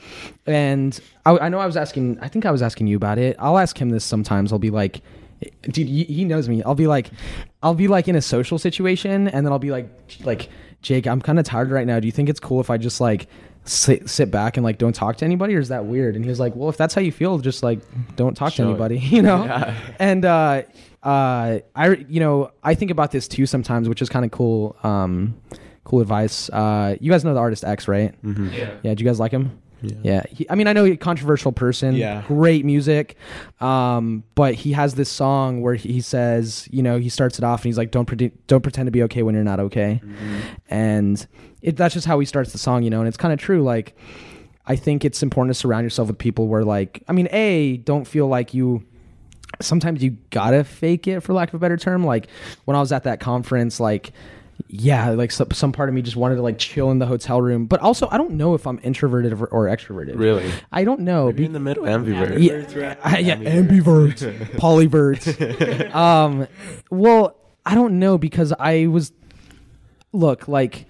[0.46, 2.18] And I, I know I was asking.
[2.22, 3.36] I think I was asking you about it.
[3.38, 4.54] I'll ask him this sometimes.
[4.54, 5.02] I'll be like,
[5.62, 6.62] dude, he knows me.
[6.62, 7.10] I'll be like,
[7.62, 9.90] I'll be like in a social situation, and then I'll be like,
[10.24, 10.48] like
[10.80, 12.00] Jake, I'm kind of tired right now.
[12.00, 13.28] Do you think it's cool if I just like
[13.68, 16.16] sit, sit back and like don't talk to anybody, or is that weird?
[16.16, 17.80] And he was like, well, if that's how you feel, just like
[18.16, 18.72] don't talk Show to it.
[18.72, 19.44] anybody, you know.
[19.44, 19.74] Yeah.
[19.98, 20.62] And uh,
[21.02, 24.76] uh, I you know I think about this too sometimes, which is kind of cool.
[24.82, 25.40] Um,
[25.84, 26.50] cool advice.
[26.50, 28.12] Uh, you guys know the artist X, right?
[28.22, 28.50] Mm-hmm.
[28.52, 28.74] Yeah.
[28.82, 28.94] Yeah.
[28.94, 29.58] Do you guys like him?
[29.82, 29.96] Yeah.
[30.02, 30.22] Yeah.
[30.30, 31.94] He, I mean, I know he's a controversial person.
[31.94, 32.22] Yeah.
[32.26, 33.16] Great music.
[33.60, 37.60] Um, but he has this song where he says, you know, he starts it off
[37.60, 40.00] and he's like, don't pretend, don't pretend to be okay when you're not okay.
[40.68, 41.26] And
[41.62, 43.62] it, that's just how he starts the song, you know, and it's kind of true.
[43.62, 43.96] Like,
[44.66, 48.04] I think it's important to surround yourself with people where like, I mean, A, don't
[48.06, 48.84] feel like you,
[49.60, 52.04] sometimes you gotta fake it for lack of a better term.
[52.04, 52.28] Like
[52.64, 54.12] when I was at that conference, like
[54.70, 57.40] yeah, like some, some part of me just wanted to like chill in the hotel
[57.40, 57.66] room.
[57.66, 60.18] But also, I don't know if I'm introverted or, or extroverted.
[60.18, 60.50] Really?
[60.70, 61.32] I don't know.
[61.32, 62.38] Be- in the middle, ambivert.
[62.40, 64.18] yeah, I- yeah, ambivert,
[64.56, 65.94] polyvert.
[65.94, 66.46] um,
[66.90, 69.12] well, I don't know because I was,
[70.12, 70.84] look, like,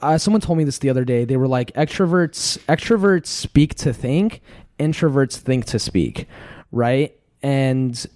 [0.00, 1.24] uh, someone told me this the other day.
[1.24, 4.40] They were like, extroverts, extroverts speak to think,
[4.78, 6.26] introverts think to speak,
[6.72, 7.14] right?
[7.42, 8.06] And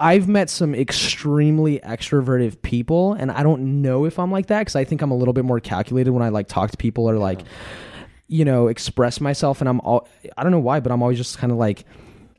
[0.00, 4.76] I've met some extremely extroverted people, and I don't know if I'm like that because
[4.76, 7.18] I think I'm a little bit more calculated when I like talk to people or
[7.18, 7.40] like,
[8.28, 9.60] you know, express myself.
[9.60, 11.84] And I'm all, I don't know why, but I'm always just kind of like,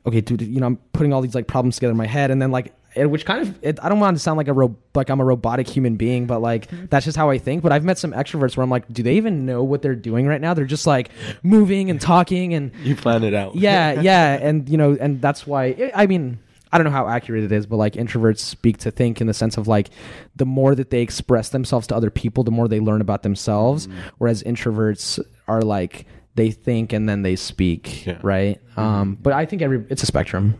[0.06, 2.40] okay, dude, you know, I'm putting all these like problems together in my head, and
[2.40, 4.76] then like, it, which kind of, it, I don't want to sound like a ro-
[4.94, 6.86] like I'm a robotic human being, but like mm-hmm.
[6.86, 7.62] that's just how I think.
[7.62, 10.26] But I've met some extroverts where I'm like, do they even know what they're doing
[10.26, 10.54] right now?
[10.54, 11.10] They're just like
[11.42, 13.54] moving and talking and You plan it out.
[13.54, 16.38] yeah, yeah, and you know, and that's why I mean,
[16.72, 19.34] I don't know how accurate it is, but like introverts speak to think in the
[19.34, 19.90] sense of like
[20.36, 23.88] the more that they express themselves to other people, the more they learn about themselves,
[24.18, 25.18] whereas introverts
[25.48, 26.06] are like
[26.36, 28.18] they think and then they speak, Yeah.
[28.22, 28.60] right?
[28.76, 30.54] Um, but I think every it's a spectrum.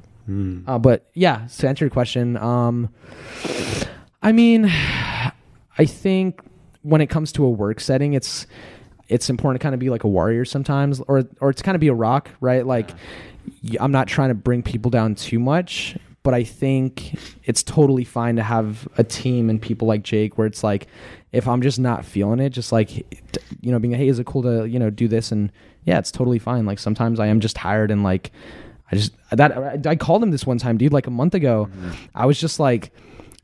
[0.68, 2.88] Uh, but yeah, to answer your question, um,
[4.22, 6.40] I mean, I think
[6.82, 8.46] when it comes to a work setting, it's
[9.08, 11.80] it's important to kind of be like a warrior sometimes, or or to kind of
[11.80, 12.64] be a rock, right?
[12.64, 12.96] Like, y-
[13.80, 18.36] I'm not trying to bring people down too much, but I think it's totally fine
[18.36, 20.86] to have a team and people like Jake, where it's like,
[21.32, 22.96] if I'm just not feeling it, just like,
[23.60, 25.32] you know, being hey, is it cool to you know do this?
[25.32, 25.52] And
[25.84, 26.66] yeah, it's totally fine.
[26.66, 28.32] Like sometimes I am just tired and like.
[28.92, 31.68] I just that I called him this one time, dude, like a month ago.
[31.70, 31.92] Mm-hmm.
[32.12, 32.92] I was just like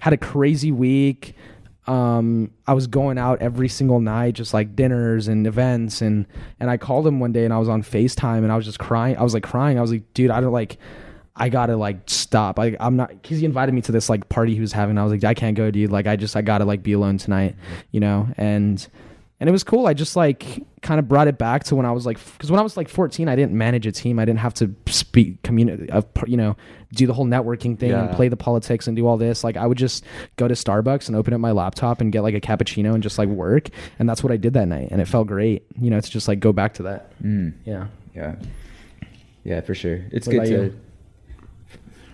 [0.00, 1.36] had a crazy week.
[1.86, 6.26] Um, I was going out every single night, just like dinners and events, and
[6.58, 8.78] and I called him one day, and I was on Facetime, and I was just
[8.78, 9.16] crying.
[9.16, 9.78] I was like crying.
[9.78, 10.78] I was like, dude, I don't like.
[11.38, 12.58] I gotta like stop.
[12.58, 14.96] I, I'm not because he invited me to this like party he was having.
[14.98, 15.92] I was like, I can't go, dude.
[15.92, 17.56] Like, I just I gotta like be alone tonight,
[17.92, 18.26] you know.
[18.36, 18.86] And
[19.40, 19.86] and it was cool.
[19.86, 22.58] I just like kind of brought it back to when I was like, because when
[22.60, 24.18] I was like 14, I didn't manage a team.
[24.18, 26.56] I didn't have to speak, community, uh, you know,
[26.92, 29.42] do the whole networking thing and play the politics and do all this.
[29.44, 30.04] Like, I would just
[30.36, 33.18] go to Starbucks and open up my laptop and get like a cappuccino and just
[33.18, 33.68] like work.
[33.98, 34.88] And that's what I did that night.
[34.90, 35.66] And it felt great.
[35.80, 37.20] You know, it's just like go back to that.
[37.22, 37.88] Mm, Yeah.
[38.14, 38.36] yeah.
[39.44, 40.00] Yeah, for sure.
[40.12, 40.50] It's What good to.
[40.50, 40.80] you?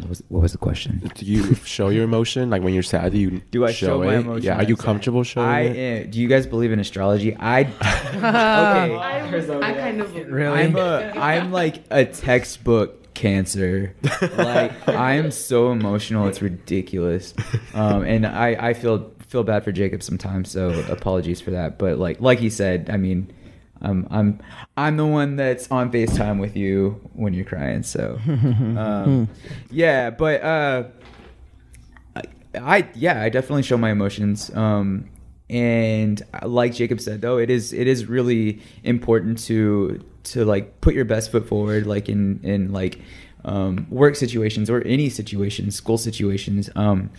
[0.02, 1.10] What was, what was the question?
[1.14, 2.50] Do you show your emotion?
[2.50, 4.20] Like when you're sad, do you Do I show, my it?
[4.20, 4.42] emotion?
[4.44, 4.84] Yeah, are you I'm sad?
[4.84, 6.04] comfortable showing I it?
[6.06, 6.10] am.
[6.10, 7.36] Do you guys believe in astrology?
[7.38, 7.60] I.
[7.62, 8.96] okay.
[8.96, 10.60] I, I kind of Really?
[10.60, 11.12] I'm a.
[11.16, 13.94] I'm like a textbook cancer.
[14.36, 17.34] like I'm so emotional, it's ridiculous.
[17.74, 20.50] Um, and I I feel feel bad for Jacob sometimes.
[20.50, 21.78] So apologies for that.
[21.78, 23.32] But like like he said, I mean.
[23.82, 24.40] Um, I'm
[24.76, 27.82] I'm the one that's on FaceTime with you when you're crying.
[27.82, 29.28] So, um,
[29.70, 30.84] yeah, but uh,
[32.16, 32.22] I,
[32.54, 34.54] I yeah, I definitely show my emotions.
[34.54, 35.10] Um,
[35.50, 40.94] and like Jacob said, though, it is it is really important to to like put
[40.94, 43.00] your best foot forward, like in in like
[43.44, 46.70] um, work situations or any situations, school situations.
[46.76, 47.10] Um,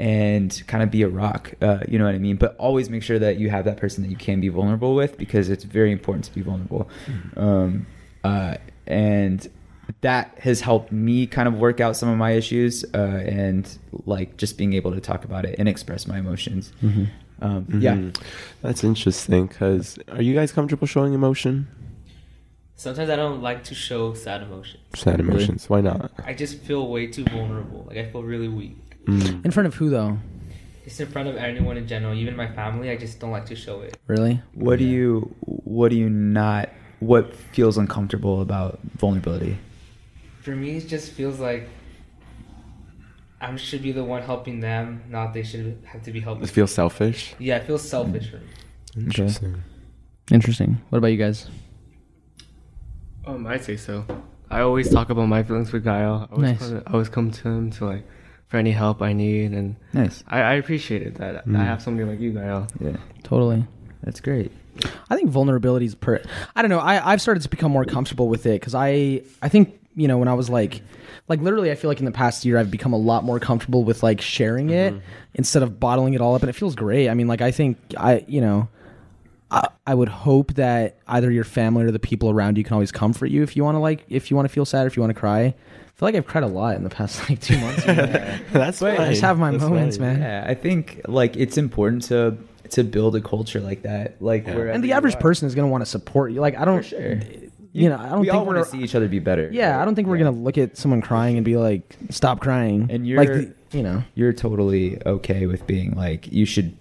[0.00, 2.36] and kind of be a rock, uh, you know what I mean.
[2.36, 5.18] But always make sure that you have that person that you can be vulnerable with
[5.18, 6.88] because it's very important to be vulnerable.
[7.36, 7.86] Um,
[8.24, 8.54] uh,
[8.86, 9.46] and
[10.00, 14.36] that has helped me kind of work out some of my issues uh, and like
[14.38, 16.72] just being able to talk about it and express my emotions.
[17.42, 17.96] Um, Yeah.
[17.96, 18.16] Mhm.
[18.62, 19.48] That's interesting.
[19.48, 21.66] Cause are you guys comfortable showing emotion?
[22.76, 24.82] Sometimes I don't like to show sad emotions.
[24.94, 25.30] Sad Really?
[25.32, 25.68] emotions.
[25.68, 26.10] Why not?
[26.24, 27.84] I just feel way too vulnerable.
[27.88, 28.78] Like I feel really weak.
[29.04, 29.44] Mm.
[29.44, 30.18] In front of who though?
[30.84, 33.56] Just in front of anyone in general, even my family, I just don't like to
[33.56, 33.96] show it.
[34.06, 34.42] Really?
[34.54, 36.70] What do you What do you not?
[37.00, 39.58] What feels uncomfortable about vulnerability?
[40.42, 41.68] For me, it just feels like
[43.40, 46.44] I should be the one helping them, not they should have to be helping.
[46.44, 47.34] It feels selfish.
[47.38, 48.46] Yeah, it feels selfish for me.
[48.96, 49.62] Interesting.
[50.30, 50.80] Interesting.
[50.90, 51.46] What about you guys?
[53.26, 54.04] Um, I'd say so.
[54.50, 56.28] I always talk about my feelings with Gael.
[56.30, 56.58] I always, Nice.
[56.58, 58.04] come, I always come to him to like
[58.50, 60.22] for any help I need, and Nice.
[60.28, 61.56] I, I appreciate it that Mm.
[61.58, 62.66] I have somebody like you, Gael.
[62.80, 63.64] Yeah, Totally.
[64.02, 64.52] that's great.
[65.08, 66.20] I think vulnerability is per.
[66.54, 66.78] I don't know.
[66.80, 70.18] I I've started to become more comfortable with it because I I think you know
[70.18, 70.82] when I was like
[71.28, 73.84] like literally I feel like in the past year I've become a lot more comfortable
[73.84, 74.94] with like sharing it
[75.34, 77.08] instead of bottling it all up and it feels great.
[77.08, 78.68] I mean like I think I you know.
[79.52, 82.92] I, I would hope that either your family or the people around you can always
[82.92, 84.96] comfort you if you want to like if you want to feel sad or if
[84.96, 85.54] you want to cry.
[86.00, 87.86] I feel like I've cried a lot in the past like two months.
[87.86, 88.38] you know?
[88.52, 88.98] That's fine.
[88.98, 90.18] I just have my That's moments, fine.
[90.18, 90.22] man.
[90.22, 92.38] Yeah, I think like it's important to
[92.70, 94.22] to build a culture like that.
[94.22, 94.54] Like Yeah.
[94.54, 95.20] wherever and the average are.
[95.20, 96.40] person is going to want to support you.
[96.40, 97.20] Like I don't For sure.
[97.72, 99.50] You know, I don't we think all want we're to see each other be better.
[99.52, 100.24] Yeah, I don't think we're Yeah.
[100.24, 104.02] gonna look at someone crying and be like, "Stop crying." And you're- the, you know,
[104.14, 106.76] You're totally okay with being like you should.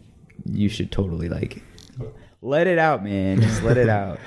[0.45, 1.61] You should totally like
[2.41, 3.41] let it out, man.
[3.41, 4.17] Just let it out.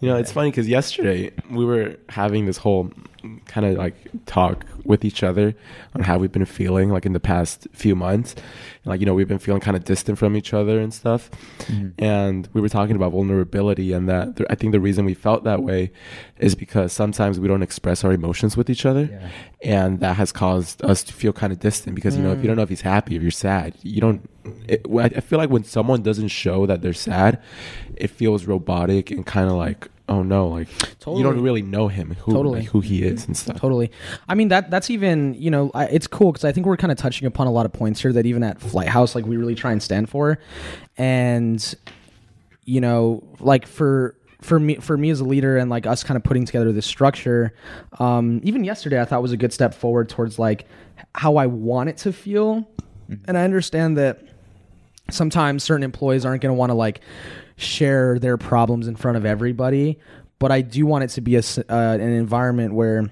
[0.00, 2.90] You know, it's funny because yesterday we were having this whole
[3.46, 3.94] kind of like
[4.26, 5.54] talk with each other
[5.94, 8.34] on how we've been feeling like in the past few months.
[8.86, 11.30] Like, you know, we've been feeling kind of distant from each other and stuff.
[11.58, 12.02] Mm-hmm.
[12.02, 15.44] And we were talking about vulnerability and that th- I think the reason we felt
[15.44, 15.90] that way
[16.38, 19.08] is because sometimes we don't express our emotions with each other.
[19.10, 19.28] Yeah.
[19.62, 22.46] And that has caused us to feel kind of distant because, you know, if you
[22.46, 24.30] don't know if he's happy, if you're sad, you don't.
[24.68, 27.42] It, I feel like when someone doesn't show that they're sad,
[27.96, 30.68] it feels robotic and kind of like, oh no, like
[31.06, 32.60] you don't really know him, who Totally.
[32.60, 33.60] like, who he is and stuff.
[33.60, 33.90] totally.
[34.28, 36.92] I mean that that's even you know I, it's cool because I think we're kind
[36.92, 39.54] of touching upon a lot of points here that even at Flighthouse like we really
[39.54, 40.38] try and stand for,
[40.96, 41.74] and
[42.64, 46.16] you know like for for me for me as a leader and like us kind
[46.16, 47.54] of putting together this structure
[47.98, 50.66] um even yesterday i thought was a good step forward towards like
[51.14, 52.68] how i want it to feel
[53.26, 54.22] and i understand that
[55.10, 57.00] sometimes certain employees aren't going to want to like
[57.56, 59.98] share their problems in front of everybody
[60.38, 63.10] but i do want it to be a, uh, an environment where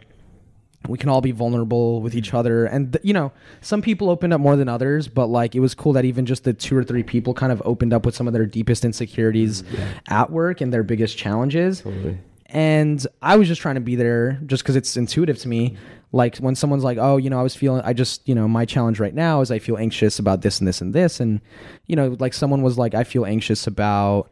[0.87, 3.33] we can all be vulnerable with each other and th- you know
[3.63, 6.45] some people opened up more than others but like it was cool that even just
[6.45, 9.65] the two or three people kind of opened up with some of their deepest insecurities
[10.09, 12.19] at work and their biggest challenges Totally.
[12.47, 15.77] and I was just trying to be there just because it's intuitive to me.
[16.15, 18.65] Like when someone's like, "Oh, you know, I was feeling, I just, you know, my
[18.65, 21.41] challenge right now is I feel anxious about this and this and this," and
[21.89, 24.31] you know, like someone was like, "I feel anxious about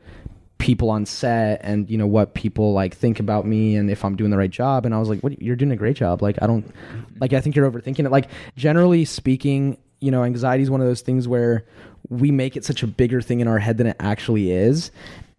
[0.59, 4.15] people on set and you know what people like think about me and if I'm
[4.15, 5.43] doing the right job," and I was like, "What?
[5.43, 6.23] You're doing a great job.
[6.23, 6.73] Like I don't,
[7.21, 8.13] like I think you're overthinking it.
[8.13, 11.65] Like generally speaking." You know, anxiety is one of those things where
[12.09, 14.91] we make it such a bigger thing in our head than it actually is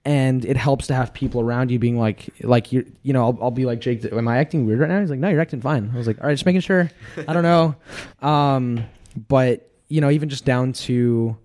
[0.06, 3.38] and it helps to have people around you being like like you you know I'll,
[3.44, 5.00] I'll be like jake am i acting weird right now?
[5.00, 5.92] He's like no you're acting fine.
[5.94, 6.90] I was like all right just making sure.
[7.28, 7.76] I don't know.
[8.28, 8.86] Um
[9.30, 11.38] but you know even just down to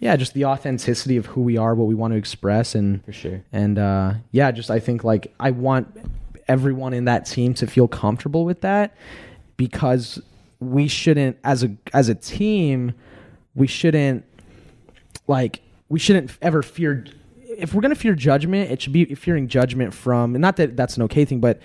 [0.00, 3.12] yeah just the authenticity of who we are what we want to express and For
[3.12, 3.42] sure.
[3.52, 5.86] and uh yeah just i think like i want
[6.48, 8.96] everyone in that team to feel comfortable with that
[9.56, 10.20] because
[10.58, 12.92] we shouldn't as a as a team
[13.54, 14.24] we shouldn't
[15.28, 17.04] like we shouldn't ever fear
[17.58, 20.96] if we're going to fear judgment it should be fearing judgment from not that that's
[20.96, 21.60] an okay thing but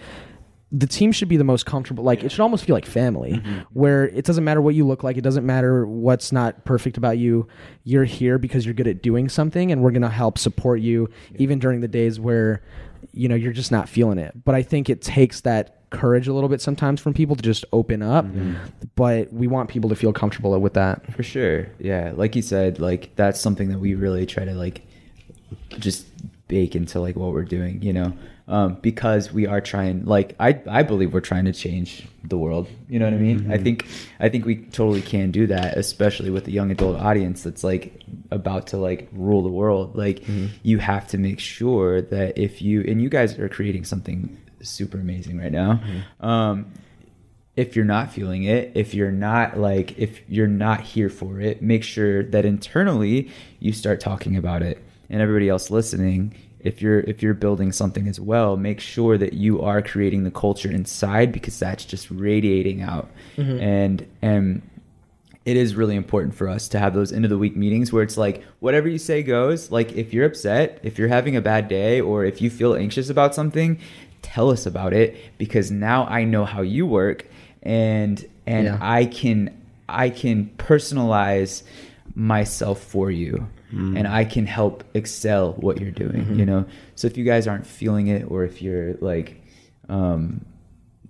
[0.72, 3.60] the team should be the most comfortable like it should almost feel like family mm-hmm.
[3.72, 7.18] where it doesn't matter what you look like it doesn't matter what's not perfect about
[7.18, 7.48] you
[7.84, 11.10] you're here because you're good at doing something and we're going to help support you
[11.38, 12.62] even during the days where
[13.14, 14.34] you know you're just not feeling it.
[14.44, 17.64] But i think it takes that courage a little bit sometimes from people to just
[17.72, 18.56] open up mm-hmm.
[18.96, 21.14] but we want people to feel comfortable with that.
[21.14, 21.70] For sure.
[21.80, 22.12] Yeah.
[22.14, 24.87] Like you said, like that's something that we really try to like
[25.80, 26.08] just
[26.48, 28.14] bake into like what we're doing, you know?
[28.50, 32.70] Um, because we are trying like I, I believe we're trying to change the world.
[32.88, 33.52] You know what I mean?
[33.52, 33.86] I think
[34.22, 38.02] I think we totally can do that, especially with the young adult audience that's like
[38.32, 39.98] about to like rule the world.
[39.98, 40.24] Like
[40.64, 44.98] you have to make sure that if you and you guys are creating something super
[44.98, 45.82] amazing right now.
[46.20, 46.72] Um,
[47.58, 51.62] if you're not feeling it, if you're not like, if you're not here for it,
[51.62, 54.84] make sure that internally you start talking about it.
[55.10, 59.34] And everybody else listening, if you're if you're building something as well, make sure that
[59.34, 63.10] you are creating the culture inside because that's just radiating out.
[63.38, 63.60] Mm-hmm.
[63.62, 64.62] And and
[65.46, 68.04] it is really important for us to have those end of the week meetings where
[68.04, 69.72] it's like whatever you say goes.
[69.72, 73.10] Like if you're upset, if you're having a bad day, or if you feel anxious
[73.10, 73.80] about something,
[74.22, 77.28] tell us about it because now I know how you work
[77.64, 78.78] and and Yeah.
[78.82, 79.56] I can
[79.88, 81.64] I can personalize
[82.14, 86.66] myself for you and I can help excel what you're doing, you know.
[86.96, 89.42] So if you guys aren't feeling it or if you're like
[89.90, 90.46] um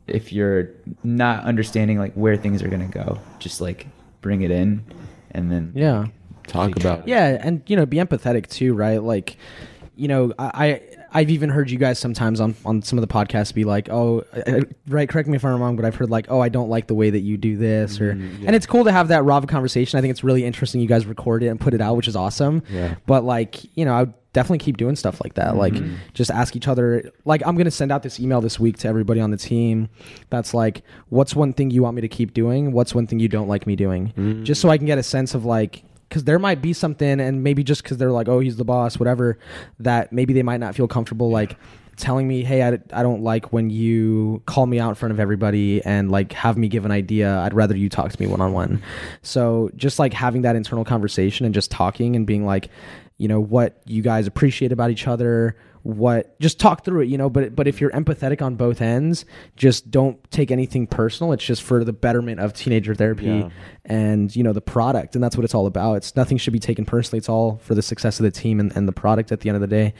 [0.08, 0.70] if you're
[1.04, 3.88] not understanding like where things are going to go, just like
[4.22, 4.84] bring it in
[5.32, 6.08] and then yeah
[6.48, 7.08] Talk about it.
[7.10, 9.04] Yeah, and you know, be empathetic too, right?
[9.04, 9.38] Like,
[9.96, 10.82] you know, I.
[11.14, 14.24] I've even heard you guys sometimes on, on some of the podcasts be like, "Oh,
[14.88, 16.96] right, correct me if I'm wrong, but I've heard like, oh, I don't like the
[16.96, 19.98] way that you do this," or mm, and it's cool to have that raw conversation.
[19.98, 20.82] I think it's really interesting.
[20.82, 22.64] You guys record it and put it out, which is awesome.
[22.70, 22.96] Yeah.
[23.06, 25.56] But like, you know, I would definitely keep doing stuff like that.
[25.56, 25.96] Like, mm-hmm.
[26.14, 27.12] just ask each other.
[27.26, 29.90] Like, I'm gonna send out this email this week to everybody on the team.
[30.30, 32.72] That's like, what's one thing you want me to keep doing?
[32.72, 34.14] What's one thing you don't like me doing?
[34.18, 34.44] Mm.
[34.44, 37.44] Just so I can get a sense of like, because there might be something, and
[37.44, 39.38] maybe just because they're like, oh, he's the boss, whatever,
[39.80, 41.58] that maybe they might not feel comfortable like
[41.98, 45.20] telling me, hey, I, I don't like when you call me out in front of
[45.20, 47.40] everybody and like have me give an idea.
[47.40, 48.84] I'd rather you talk to me one on one.
[49.24, 52.70] So just like having that internal conversation and just talking and being like,
[53.18, 57.18] you know, what you guys appreciate about each other, what just talk through it, you
[57.18, 59.24] know, but but if you're empathetic on both ends,
[59.56, 61.32] just don't take anything personal.
[61.32, 63.50] It's just for the betterment of teenager therapy Yeah.
[63.86, 65.94] and you know the product and that's what it's all about.
[65.94, 67.20] It's nothing should be taken personally.
[67.20, 69.56] It's all for the success of the team and, and the product at the end
[69.56, 69.94] of the day.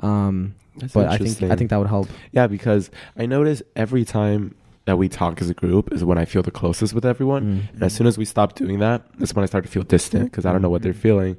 [0.00, 1.42] Um That's but I think.
[1.42, 2.08] I think that would help.
[2.32, 4.54] Yeah, because I notice every time
[4.86, 7.42] that we talk as a group is when I feel the closest with everyone.
[7.42, 7.74] Mm-hmm.
[7.74, 10.30] And as soon as we stop doing that, that's when I start to feel distant
[10.30, 11.00] because I don't know what they're mm-hmm.
[11.00, 11.36] feeling.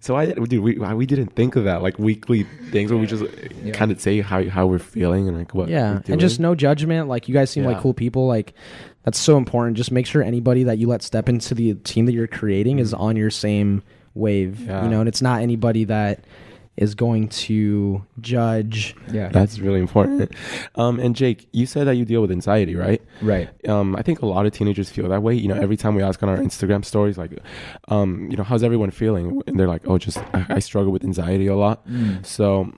[0.00, 3.24] So I, dude, we we didn't think of that like weekly things where we just
[3.74, 5.68] kind of say how how we're feeling and like what.
[5.68, 7.70] yeah and just no judgment like you guys seem Yeah.
[7.70, 8.54] like cool people like
[9.04, 12.12] that's so important just make sure anybody that you let step into the team that
[12.12, 13.02] you're creating is mm-hmm.
[13.02, 13.82] on your same
[14.14, 14.84] wave Yeah.
[14.84, 16.24] you know and it's not anybody that
[16.76, 19.28] is going to judge yeah.
[19.28, 20.32] That's really important.
[20.74, 23.02] Um, and Jake, you said that you deal with anxiety, right?
[23.22, 23.48] right.
[23.68, 25.34] um, I think a lot of teenagers feel that way.
[25.34, 27.38] You know, every time we ask on our Instagram stories, like,
[27.88, 29.40] um, you know, how's everyone feeling?
[29.46, 31.86] And they're like, oh, just I, I struggle with anxiety a lot.
[32.22, 32.72] So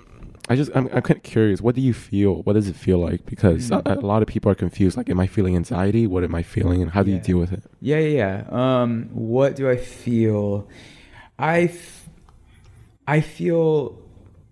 [0.48, 1.60] I just I'm, I'm kind of curious.
[1.60, 2.42] What do you feel?
[2.42, 3.26] What does it feel like?
[3.26, 4.96] Because a, a lot of people are confused.
[4.96, 6.06] Like, am I feeling anxiety?
[6.06, 6.80] What am I feeling?
[6.80, 7.62] And how do you deal with it?
[7.80, 8.82] Yeah, yeah, yeah.
[8.82, 10.68] Um, what do I feel?
[11.38, 11.97] I, f-
[13.08, 13.98] I feel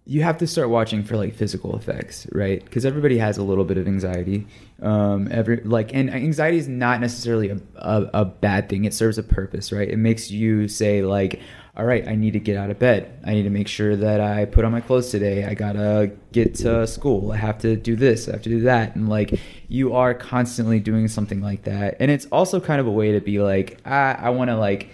[0.06, 2.64] you have to start watching for like physical effects, right?
[2.64, 4.46] Because everybody has a little bit of anxiety.
[4.80, 8.86] Um, every like, and anxiety is not necessarily a, a, a bad thing.
[8.86, 9.86] It serves a purpose, right?
[9.86, 11.40] It makes you say like,
[11.76, 13.20] all right, I need to get out of bed.
[13.26, 15.44] I need to make sure that I put on my clothes today.
[15.44, 17.32] I gotta get to school.
[17.32, 18.26] I have to do this.
[18.26, 18.96] I have to do that.
[18.96, 19.38] And like,
[19.68, 21.96] you are constantly doing something like that.
[22.00, 24.88] And it's also kind of a way to be like, ah, I want to like,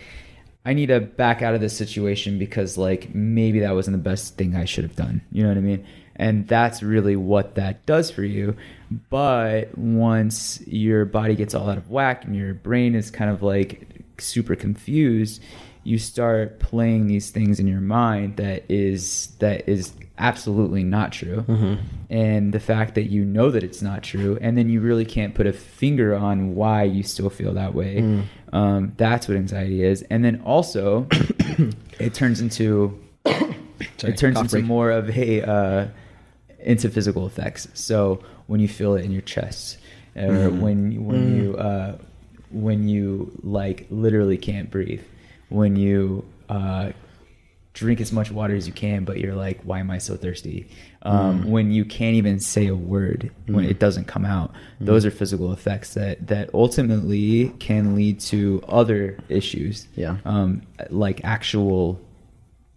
[0.65, 4.37] I need to back out of this situation because like maybe that wasn't the best
[4.37, 5.23] thing I should have done.
[5.33, 5.87] You know what I mean?
[6.17, 8.57] And that's really what that does for you.
[9.11, 13.43] But once your body gets all out of whack and your brain is kind of
[13.43, 13.87] like
[14.19, 15.43] super confused,
[15.85, 21.45] you start playing these things in your mind that is that is absolutely not true.
[22.11, 25.35] And the fact that you know that it's not true and then you really can't
[25.35, 28.23] put a finger on why you still feel that way.
[28.53, 30.03] Um, that's what anxiety is.
[30.03, 31.09] And then also
[31.99, 34.65] it turns into Sorry, it turns into break.
[34.65, 35.89] more of a uh,
[36.61, 37.67] into physical effects.
[37.75, 39.79] So when you feel it in your chest,
[40.15, 41.99] or when when you uh,
[42.53, 45.03] when you like literally can't breathe,
[45.53, 46.93] when you uh,
[47.75, 50.69] drink as much water as you can, but you're like, why am I so thirsty?
[51.03, 55.11] Um, When you can't even say a word, when it doesn't come out, those are
[55.11, 59.89] physical effects that that ultimately can lead to other issues.
[59.95, 60.19] Yeah.
[60.25, 62.01] um, like actual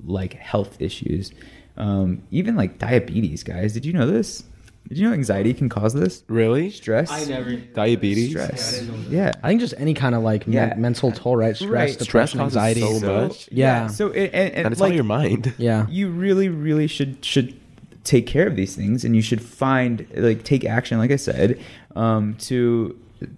[0.03, 1.31] like health issues,
[1.77, 3.43] um, even like diabetes.
[3.43, 4.43] Guys, did you know this?
[4.87, 6.23] Did you know anxiety can cause this?
[6.27, 6.69] Really?
[6.69, 7.09] Stress.
[7.11, 7.55] I never.
[7.55, 8.29] Diabetes?
[8.29, 8.71] Stress.
[8.73, 9.31] Yeah, I didn't know Yeah.
[9.43, 10.75] I think just any kind of like men- Yeah.
[10.75, 11.55] mental toll, right?
[11.55, 11.89] Stress, Right.
[11.91, 12.81] Stress depression, causes anxiety.
[12.99, 13.49] so much.
[13.51, 13.87] Yeah.
[13.87, 15.53] So it, and, and, And it's like, all your mind.
[15.57, 15.87] Yeah.
[15.89, 17.59] you really really should should
[18.03, 21.59] take care of these things and you should find like take action like i said
[21.95, 22.95] um, to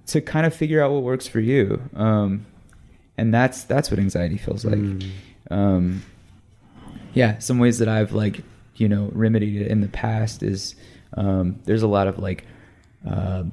[0.07, 2.45] to kind of figure out what works for you um,
[3.17, 4.77] and that's that's what anxiety feels like
[5.51, 6.01] um,
[7.13, 8.41] yeah some ways that i've like
[8.75, 10.75] you know remedied it in the past is
[11.17, 12.45] um, there's a lot of like
[13.05, 13.51] um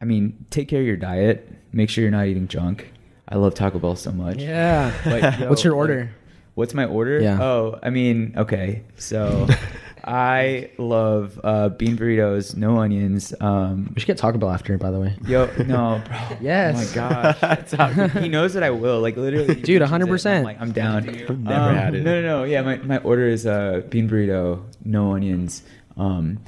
[0.00, 2.90] i mean take care of your diet make sure you're not eating junk
[3.28, 4.92] i love taco bell so much Yeah.
[5.04, 6.10] But, yo, What's your like, order?
[6.54, 7.18] What's my order?
[7.20, 7.42] Yeah.
[7.42, 8.84] Oh, I mean, okay.
[8.96, 9.48] So
[10.04, 13.34] I love uh, bean burritos, no onions.
[13.40, 15.16] Um, We should get Taco Bell after, by the way.
[15.26, 16.36] yo, no, bro.
[16.40, 16.96] Yes.
[16.96, 18.12] Oh my gosh.
[18.22, 19.00] he knows that I will.
[19.00, 20.26] Like literally, Dude, 100%.
[20.38, 21.08] I'm like, I'm down.
[21.08, 22.02] I've never Um, had it.
[22.04, 22.44] No, no, no.
[22.44, 25.64] Yeah, my, my order is uh, bean burrito, no onions.
[25.96, 26.40] Um,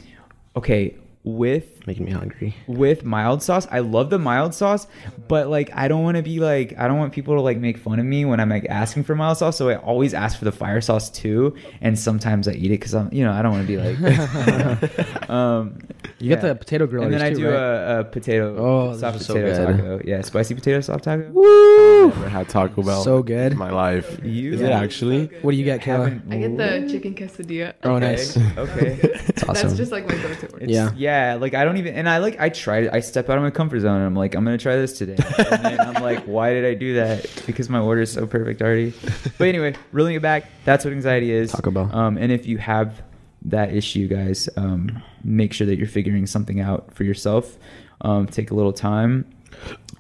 [0.57, 2.57] okay, with Making me hungry.
[2.67, 3.69] with mild sauce.
[3.71, 4.89] I love the mild sauce,
[5.29, 7.79] but like I don't want to be like I don't want people to like make
[7.79, 9.57] fun of me when I'm like asking for mild sauce.
[9.57, 12.93] So I always ask for the fire sauce too, and sometimes I eat it because
[12.95, 15.31] I'm you know I don't want to be like.
[15.31, 15.79] um,
[16.19, 17.55] You get the potato grillers and then I too, do right?
[17.55, 20.01] a, a potato Oh, soft are so potato taco.
[20.05, 21.31] Yeah, spicy potato soft taco.
[21.31, 22.09] Woo!
[22.09, 23.03] Never had Taco Bell.
[23.05, 23.53] So good.
[23.53, 24.19] In my life.
[24.25, 25.27] You Is it actually?
[25.43, 26.21] What do you get, Kayla?
[26.33, 27.75] I get the chicken quesadilla.
[27.85, 28.37] Oh, Okay, nice.
[28.37, 28.99] Okay.
[29.37, 29.69] It's awesome.
[29.69, 30.47] That's just like my go-to.
[30.57, 30.91] It's- Yeah.
[30.97, 32.91] yeah, like I don't even, and I like I tried it.
[32.93, 35.17] I step out of my comfort zone, and I'm like, I'm gonna try this today.
[35.39, 37.43] And then I'm like, why did I do that?
[37.47, 38.93] Because my order is so perfect already.
[39.39, 41.53] But anyway, reeling it back, that's what anxiety is.
[41.53, 41.91] Taco Bell.
[41.93, 43.03] Um, and if you have
[43.43, 47.57] that issue, guys, um, make sure that you're figuring something out for yourself.
[48.01, 49.25] Um, take a little time.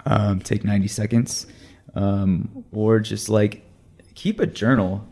[0.04, 1.46] Um, take 90 seconds,
[1.94, 3.64] um, or just like
[4.14, 5.06] keep a journal.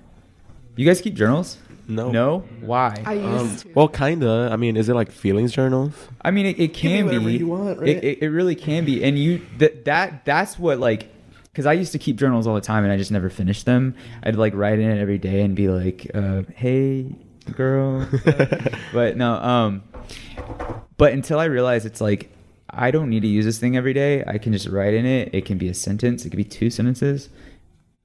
[0.77, 1.59] You guys keep journals?
[1.87, 2.11] No.
[2.11, 2.39] No.
[2.61, 3.03] Why?
[3.05, 3.69] I used Um, to.
[3.75, 4.49] well, kinda.
[4.53, 5.93] I mean, is it like feelings journals?
[6.23, 7.37] I mean, it, it can whatever be.
[7.37, 7.89] you want, right?
[7.89, 11.13] it, it, it really can be, and you that that that's what like,
[11.45, 13.95] because I used to keep journals all the time, and I just never finished them.
[14.23, 17.15] I'd like write in it every day and be like, uh, "Hey,
[17.53, 18.09] girl,"
[18.93, 19.35] but no.
[19.35, 19.83] Um,
[20.97, 22.31] but until I realized it's like
[22.71, 24.25] I don't need to use this thing every day.
[24.27, 25.35] I can just write in it.
[25.35, 26.25] It can be a sentence.
[26.25, 27.29] It could be two sentences,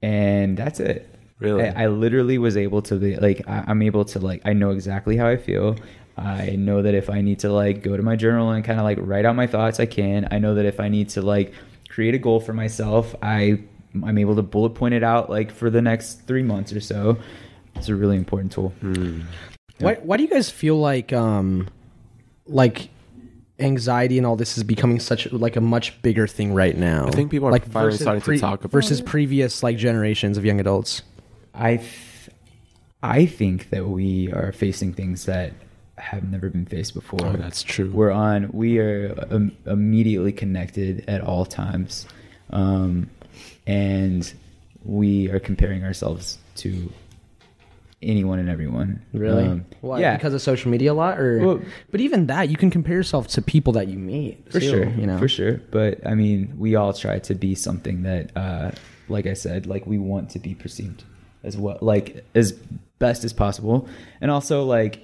[0.02, 1.08] and that's it.
[1.40, 1.68] Really?
[1.68, 4.70] I, I literally was able to be like I, I'm able to like I know
[4.70, 5.76] exactly how I feel.
[6.16, 8.84] I know that if I need to like go to my journal and kind of
[8.84, 10.28] like write out my thoughts, I can.
[10.30, 11.54] I know that if I need to like
[11.88, 13.62] create a goal for myself, I
[13.94, 17.16] I'm able to bullet point it out like for the next three months or so.
[17.74, 18.74] It's a really important tool.
[19.78, 21.68] Why, why do you guys feel like um
[22.46, 22.90] like
[23.58, 27.06] anxiety and all this is becoming such like a much bigger thing right now?
[27.06, 29.06] I think people are like finally versus starting to talk about versus it.
[29.06, 31.02] previous like generations of young adults.
[31.54, 32.30] I th-
[33.02, 35.52] I think that we are facing things that
[35.96, 37.20] have never been faced before.
[37.22, 37.90] Oh, that's true.
[37.90, 38.50] We're on.
[38.52, 42.06] We are um, immediately connected at all times,
[42.50, 43.08] um,
[43.66, 44.30] and
[44.84, 46.90] we are comparing ourselves to
[48.02, 49.02] anyone and everyone.
[49.12, 49.44] Really?
[49.44, 50.00] Um, Why?
[50.00, 52.96] Yeah, Because of social media a lot, or Well- but even that you can compare
[52.96, 54.88] yourself to people that you meet for too, sure.
[54.88, 55.60] You know, for sure.
[55.70, 58.70] But I mean, we all try to be something that, uh,
[59.08, 61.04] like I said, like we want to be perceived
[61.42, 62.52] as well, like as
[62.98, 63.88] best as possible,
[64.20, 65.00] and also like,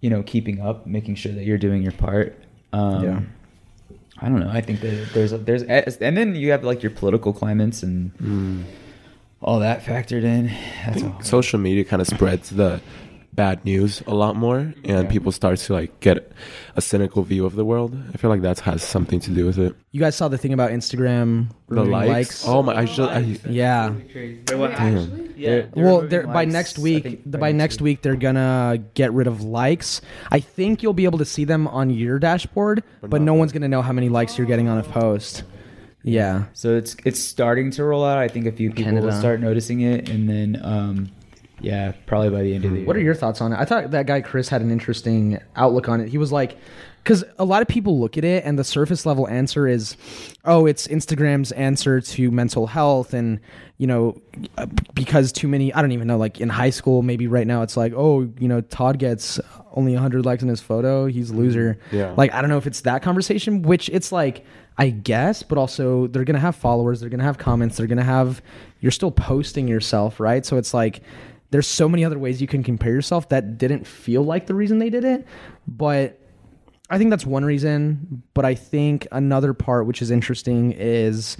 [0.00, 2.36] you know, keeping up, making sure that you're doing your part.
[2.72, 3.20] Um, Yeah.
[4.22, 4.50] I don't know.
[4.50, 8.66] I think that there's there's and then you have like your political climates and
[9.40, 10.50] all that factored in.
[10.84, 12.82] That's social media kind of spreads the
[13.32, 15.02] bad news a lot more and Yeah.
[15.04, 16.32] people start to like get
[16.74, 19.56] a cynical view of the world i feel like that has something to do with
[19.58, 22.98] it you guys saw the thing about Instagram the removing likes, oh my i just
[23.00, 23.94] I, Yeah.
[24.12, 24.40] Crazy.
[24.48, 24.72] Wait, what?
[24.72, 25.30] actually?
[25.36, 25.48] Yeah.
[25.48, 29.12] They're- they're well, they're, by next week, think, the, by next week they're gonna get
[29.12, 30.00] rid of likes.
[30.30, 33.68] I think you'll be able to see them on your dashboard, but, no one's gonna
[33.68, 35.44] know how many likes you're getting on a post.
[36.02, 36.44] Yeah.
[36.52, 38.18] So it's it's starting to roll out.
[38.18, 41.10] I think a few people will start noticing it, and then um,
[41.60, 42.86] yeah, probably by the end of the year.
[42.86, 43.58] What are your thoughts on it?
[43.58, 46.08] I thought that guy Chris had an interesting outlook on it.
[46.08, 46.56] He was like,
[47.02, 49.96] because a lot of people look at it and the surface level answer is,
[50.44, 53.40] oh, it's Instagram's answer to mental health, and
[53.78, 54.20] you know,
[54.58, 55.72] uh, because too many.
[55.72, 56.18] I don't even know.
[56.18, 59.40] Like in high school, maybe right now it's like, oh, you know, Todd gets
[59.72, 61.06] only 100 likes on his photo.
[61.06, 61.78] He's a loser.
[61.90, 62.14] Yeah.
[62.16, 64.44] Like I don't know if it's that conversation, which it's like.
[64.78, 68.40] I guess, but also they're gonna have followers, they're gonna have comments, they're gonna have
[68.80, 70.46] you're still posting yourself, right?
[70.46, 71.02] So it's like
[71.50, 74.78] there's so many other ways you can compare yourself that didn't feel like the reason
[74.78, 75.26] they did it,
[75.66, 76.18] but
[76.88, 81.36] I think that's one reason, but I think another part which is interesting is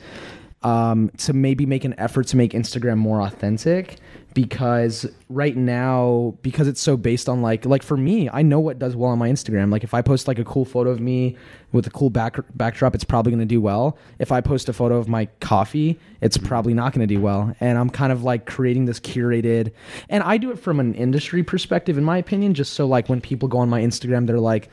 [0.62, 3.96] um, to maybe make an effort to make Instagram more authentic
[4.32, 8.78] because right now because it's so based on like like for me I know what
[8.78, 9.72] does well on my Instagram.
[9.72, 11.36] Like if I post like a cool photo of me
[11.72, 13.98] with a cool back backdrop it's probably going to do well.
[14.18, 17.54] If I post a photo of my coffee it's probably not going to do well.
[17.60, 19.72] And I'm kind of like creating this curated
[20.08, 23.20] and I do it from an industry perspective in my opinion just so like when
[23.20, 24.70] people go on my Instagram they're like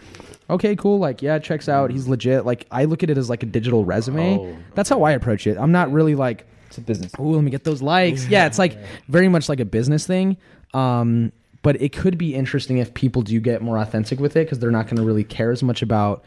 [0.50, 2.46] okay cool like yeah checks out he's legit.
[2.46, 4.38] Like I look at it as like a digital resume.
[4.38, 5.58] Oh, that's how I approach it.
[5.58, 7.12] I'm not really like It's a business.
[7.18, 8.28] oh, let me get those likes.
[8.28, 10.38] Yeah, it's like very much like a business thing.
[10.74, 11.32] Um,
[11.64, 14.72] but it could be interesting if people do get more authentic with it because they're
[14.72, 16.24] not going to really care as much about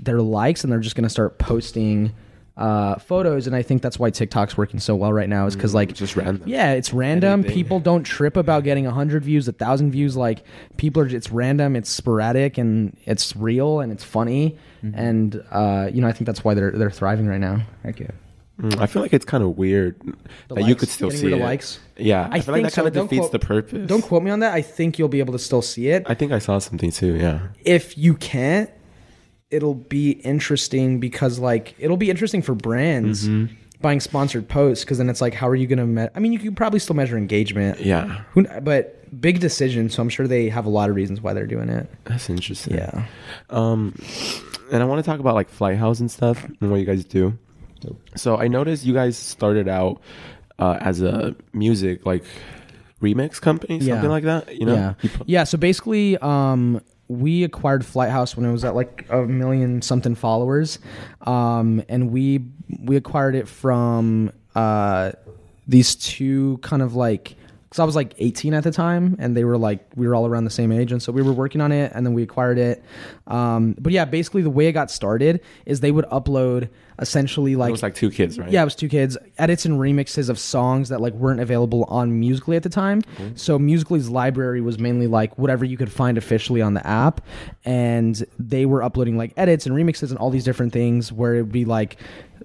[0.00, 2.12] their likes and they're just going to start posting
[2.56, 3.46] uh, photos.
[3.46, 5.98] And I think that's why TikTok's working so well right now is because like it's
[5.98, 6.42] just random.
[6.46, 7.40] yeah, it's random.
[7.40, 7.54] Anything.
[7.54, 10.16] People don't trip about getting hundred views, a thousand views.
[10.16, 10.44] Like
[10.76, 14.58] people are, it's random, it's sporadic, and it's real and it's funny.
[14.82, 17.62] And uh, you know, I think that's why they're they're thriving right now.
[17.84, 18.10] Heck yeah.
[18.60, 19.96] Mm, I feel like it's kind of weird
[20.48, 21.36] The that you could still see it.
[21.38, 21.80] likes.
[21.96, 23.88] Yeah, I, I feel like think that kind of Don't defeats quote- the purpose.
[23.88, 24.52] Don't quote me on that.
[24.52, 26.04] I think you'll be able to still see it.
[26.06, 27.16] I think I saw something too.
[27.16, 27.40] Yeah.
[27.64, 28.70] if you can't,
[29.50, 33.54] it'll be interesting because like it'll be interesting for brands Mm-hmm.
[33.80, 36.32] buying sponsored posts because then it's like how are you going to me- I mean
[36.32, 37.80] you could probably still measure engagement.
[37.80, 41.32] Yeah, Who, but big decision, so I'm sure they have a lot of reasons why
[41.32, 41.88] they're doing it.
[42.04, 42.74] that's interesting.
[42.76, 43.06] Yeah.
[43.50, 43.94] Um,
[44.70, 47.36] and I want to talk about like Flighthouse and stuff and what you guys do.
[48.16, 50.00] So I noticed you guys started out
[50.58, 52.24] uh, as a music like
[53.00, 53.94] remix company, Yeah.
[53.94, 54.54] something like that.
[54.56, 54.74] You know?
[54.74, 54.94] Yeah.
[55.02, 55.44] You put- Yeah.
[55.44, 60.78] So basically, um, we acquired Flighthouse when it was at like a million something followers,
[61.22, 62.44] um, and we
[62.80, 65.12] we acquired it from uh,
[65.68, 67.34] these two kind of like
[67.68, 70.26] because I was like 18 at the time, and they were like we were all
[70.26, 72.58] around the same age, and so we were working on it, and then we acquired
[72.58, 72.82] it.
[73.26, 76.68] Um, but yeah, basically the way it got started is they would upload
[76.98, 78.50] essentially like it was like two kids, right?
[78.50, 79.16] yeah, it was two kids.
[79.38, 83.02] Edits and remixes of songs that like weren't available on Musical.ly at the time.
[83.02, 83.36] Mm-hmm.
[83.36, 87.20] So Musical.ly's library was mainly like whatever you could find officially on the app,
[87.64, 91.42] and they were uploading like edits and remixes and all these different things where it
[91.42, 91.96] would be like,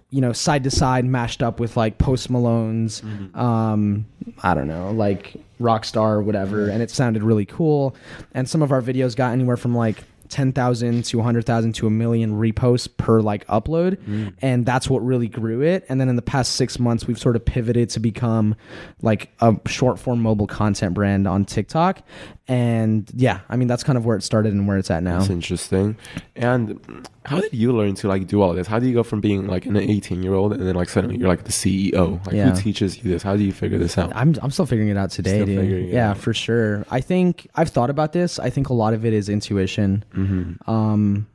[0.09, 3.37] you know, side to side mashed up with like Post Malone's, mm-hmm.
[3.37, 4.05] um,
[4.41, 6.71] I don't know, like Rockstar or whatever, mm-hmm.
[6.71, 7.95] and it sounded really cool.
[8.33, 12.34] And some of our videos got anywhere from like 10,000 to 100,000 to a million
[12.34, 13.97] reposts per like upload.
[13.97, 14.34] Mm.
[14.41, 15.86] And that's what really grew it.
[15.89, 18.55] And then in the past six months, we've sort of pivoted to become
[19.01, 22.01] like a short form mobile content brand on TikTok.
[22.49, 25.17] And yeah, I mean, that's kind of where it started and where it's at now.
[25.19, 25.97] That's interesting.
[26.37, 26.79] And
[27.25, 28.67] how did you learn to like do all this?
[28.67, 31.17] How do you go from being like an 18 year old and then like suddenly
[31.17, 32.25] you're like the CEO?
[32.25, 32.51] Like Yeah.
[32.51, 33.21] who teaches you this?
[33.21, 34.13] How do you figure this out?
[34.15, 35.89] I'm I'm still figuring it out today, dude.
[35.89, 36.17] yeah, out.
[36.19, 36.85] for sure.
[36.89, 38.39] I think I've thought about this.
[38.39, 40.05] I think a lot of it is intuition.
[40.15, 40.69] Mm-hmm.
[40.71, 41.27] Um,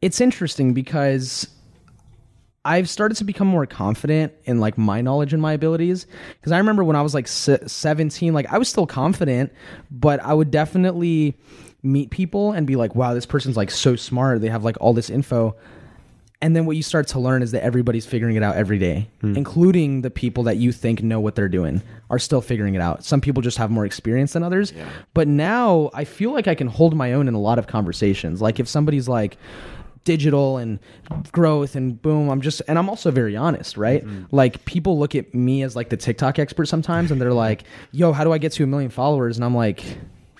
[0.00, 1.48] it's interesting because
[2.64, 6.06] I've started to become more confident in like my knowledge and my abilities.
[6.40, 9.52] Because I remember when I was like se- 17, like I was still confident,
[9.90, 11.36] but I would definitely
[11.82, 14.40] meet people and be like, wow, this person's like so smart.
[14.40, 15.56] They have like all this info.
[16.40, 19.08] And then what you start to learn is that everybody's figuring it out every day,
[19.20, 19.36] hmm.
[19.36, 23.04] including the people that you think know what they're doing are still figuring it out.
[23.04, 24.72] Some people just have more experience than others.
[25.14, 28.42] But now I feel like I can hold my own in a lot of conversations.
[28.42, 29.38] Like if somebody's like
[30.04, 30.78] digital and
[31.32, 34.04] growth and boom, I'm just and I'm also very honest, right?
[34.04, 34.34] Mm-hmm.
[34.34, 38.12] Like people look at me as like the TikTok expert sometimes and they're like, "Yo,
[38.12, 39.82] how do I get to a million followers?" And I'm like,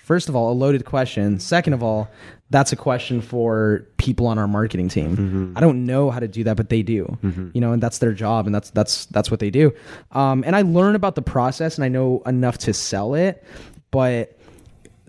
[0.05, 1.39] First of all, a loaded question.
[1.39, 2.07] Second of all,
[2.51, 5.17] that's a question for people on our marketing team.
[5.17, 5.57] Mm-hmm.
[5.57, 7.17] I don't know how to do that, but they do.
[7.23, 7.49] Mm-hmm.
[7.55, 9.73] You know, and that's their job, and that's that's that's what they do.
[10.11, 13.43] Um, and I learn about the process, and I know enough to sell it,
[13.89, 14.34] but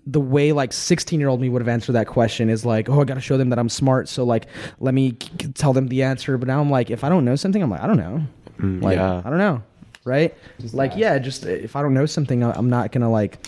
[0.09, 3.01] the way like 16 year old me would have answered that question is like oh
[3.01, 4.47] i gotta show them that i'm smart so like
[4.79, 6.37] let me k- k- tell them the answer.
[6.37, 8.23] But now i'm like if i don't know something i'm like i don't know.
[8.57, 9.21] Mm, like yeah.
[9.23, 9.61] i don't know
[10.05, 10.33] right?
[10.71, 13.45] Like yeah just if i don't know something i'm not gonna like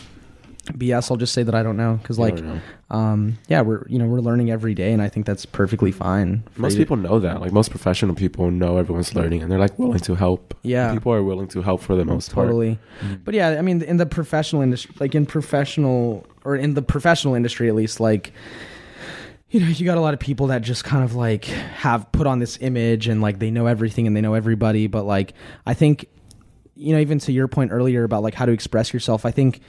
[0.74, 2.60] bs i'll just say that i don't know because like know.
[2.92, 6.44] um yeah we're you know we're learning every day and i think that's perfectly fine
[6.58, 7.42] Most you to- people know that.
[7.42, 10.54] Like most professional people know everyone's learning and they're like willing to help.
[10.62, 10.94] Yeah.
[10.94, 12.48] People are willing to help for the most part.
[12.48, 12.78] totally
[13.24, 17.34] but yeah i mean in the professional industry like in professional or in the professional
[17.36, 18.32] industry at least like
[19.50, 22.28] you know you got a lot of people that just kind of like have put
[22.28, 25.34] on this image and like they know everything and they know everybody but like
[25.66, 26.06] i think
[26.76, 29.62] you know even to your point earlier about like how to express yourself i think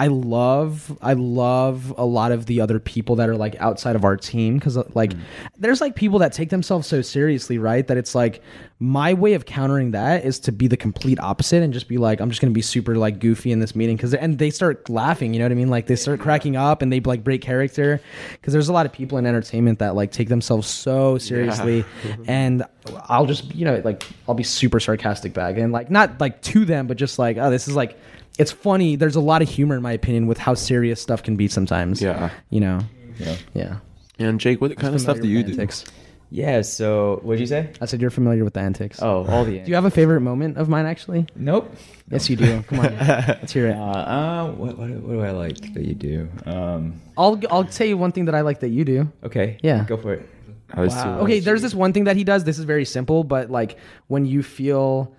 [0.00, 4.04] I love I love a lot of the other people that are like outside of
[4.04, 5.20] our team because uh, like mm.
[5.58, 7.84] there's like people that take themselves so seriously, right?
[7.84, 8.40] That it's like
[8.78, 12.20] my way of countering that is to be the complete opposite and just be like
[12.20, 15.34] I'm just gonna be super like goofy in this meeting because and they start laughing,
[15.34, 15.68] you know what I mean?
[15.68, 18.00] Like they start cracking up and they like break character
[18.32, 21.84] because there's a lot of people in entertainment that like take themselves so seriously
[22.28, 22.62] and
[23.08, 26.64] I'll just you know like I'll be super sarcastic back and like not like to
[26.64, 27.98] them but just like oh this is like
[28.38, 28.96] it's funny.
[28.96, 32.00] There's a lot of humor, in my opinion, with how serious stuff can be sometimes.
[32.00, 32.30] Yeah.
[32.50, 32.80] You know?
[33.18, 33.36] Yeah.
[33.54, 33.76] Yeah.
[34.18, 35.52] And Jake, what kind of stuff do you with do?
[35.52, 35.84] antics.
[36.30, 36.60] Yeah.
[36.62, 37.70] So what'd you say?
[37.80, 39.00] I said you're familiar with the antics.
[39.02, 39.58] Oh, all the.
[39.60, 41.26] Do you have a favorite moment of mine, actually?
[41.36, 41.74] Nope.
[42.10, 42.62] Yes, you do.
[42.64, 42.96] Come on.
[42.98, 43.76] Let's hear Uh, it.
[43.76, 46.28] uh what, what, what do I like that you do?
[46.46, 49.10] Um, I'll, I'll tell you one thing that I like that you do.
[49.24, 49.58] okay.
[49.62, 49.84] Yeah.
[49.84, 50.28] Go for it.
[50.74, 52.44] I was too- Okay, there's this one thing that he does.
[52.44, 53.78] This is very simple, but like
[54.08, 55.14] when you feel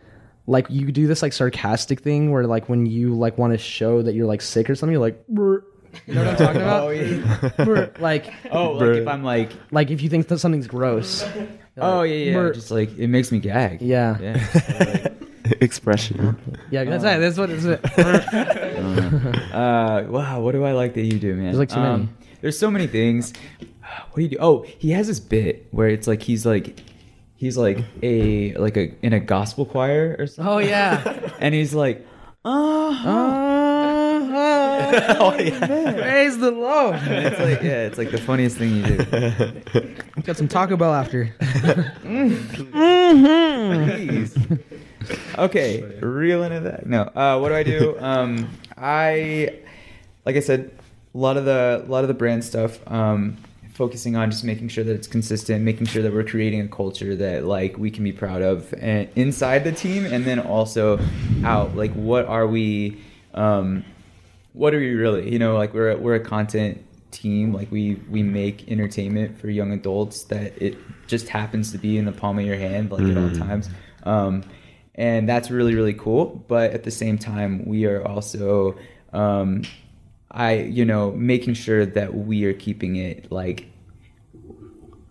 [0.49, 4.01] like you do this like sarcastic thing where like when you like want to show
[4.01, 5.63] that you're like sick or something, you're like, "Brr."
[6.07, 6.83] you know what I'm talking about?
[6.83, 7.49] Oh yeah.
[7.65, 7.91] Brr.
[7.99, 11.23] like, Oh, like if I'm like, like if you think that something's gross.
[11.77, 12.53] oh yeah, yeah, Brr.
[12.53, 13.81] just like it makes me gag.
[13.81, 14.17] Yeah.
[14.19, 15.07] Yeah.
[15.61, 16.35] expression.
[16.71, 17.19] Yeah, that's right.
[17.19, 17.65] That's what it's.
[19.53, 21.45] uh, wow, what do I like that you do, man?
[21.45, 22.09] There's, like, so many.
[22.41, 23.33] There's so many things.
[24.09, 24.37] What do you do?
[24.39, 26.79] Oh, he has this bit where it's like he's like
[27.39, 31.31] he's like a like a in a gospel choir or something, Oh yeah.
[31.39, 32.05] and he's like,
[32.43, 33.01] oh,
[35.19, 35.93] oh yeah.
[35.93, 36.99] Praise the Lord.
[37.01, 39.95] it's like yeah, it's like the funniest thing you do.
[40.23, 41.33] Got some Taco Bell after.
[43.87, 44.37] Please.
[45.37, 46.85] okay, real into that.
[46.85, 47.97] No, uh, what do I do?
[47.99, 49.59] Um, I,
[50.25, 50.71] like I said,
[51.15, 52.79] a lot of the a lot of the brand stuff.
[52.85, 53.37] Um,
[53.79, 57.15] focusing on just making sure that it's consistent, making sure that we're creating a culture
[57.15, 60.99] that like we can be proud of and inside the team, and then also
[61.45, 61.77] out.
[61.77, 63.01] Like, what are we?
[63.33, 63.85] Um,
[64.51, 65.31] what are we really?
[65.31, 67.53] You know, like we're a, we're a content team.
[67.53, 70.77] Like we we make entertainment for young adults that it
[71.07, 73.69] just happens to be in the palm of your hand, like at all times.
[74.03, 74.43] Um,
[74.95, 76.43] and that's really really cool.
[76.49, 78.77] But at the same time, we are also
[79.13, 79.63] um,
[80.31, 83.67] I you know making sure that we are keeping it like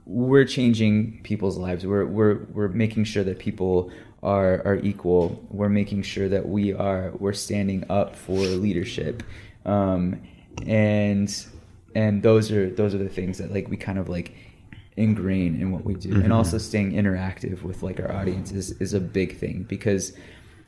[0.09, 1.87] we're changing people's lives.
[1.87, 3.91] We're we're we're making sure that people
[4.23, 5.45] are are equal.
[5.51, 9.23] We're making sure that we are we're standing up for leadership,
[9.67, 10.23] um,
[10.67, 11.47] and
[11.95, 14.35] and those are those are the things that like we kind of like
[14.97, 18.95] ingrain in what we do, and also staying interactive with like our audience is is
[18.95, 20.15] a big thing because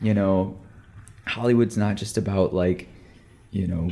[0.03, 0.59] you know
[1.27, 2.89] Hollywood's not just about like
[3.51, 3.91] you know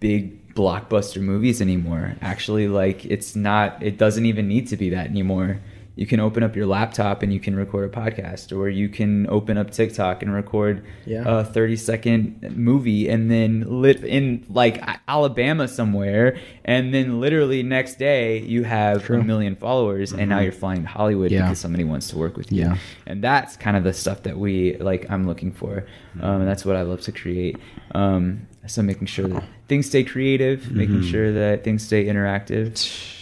[0.00, 5.06] big blockbuster movies anymore actually like it's not it doesn't even need to be that
[5.06, 5.58] anymore
[5.98, 9.26] you can open up your laptop and you can record a podcast or you can
[9.28, 11.24] open up tiktok and record Yeah.
[11.26, 17.98] a 30 second movie and then lit in like alabama somewhere and then literally next
[17.98, 19.20] day you have True.
[19.20, 21.42] a million followers and now you're flying to hollywood Yeah.
[21.42, 22.76] because somebody wants to work with you Yeah.
[23.06, 25.86] and that's kind of the stuff that we like i'm looking for
[26.20, 27.56] um, and that's what i love to create
[27.94, 32.70] um, so making sure that things stay creative making sure that things stay interactive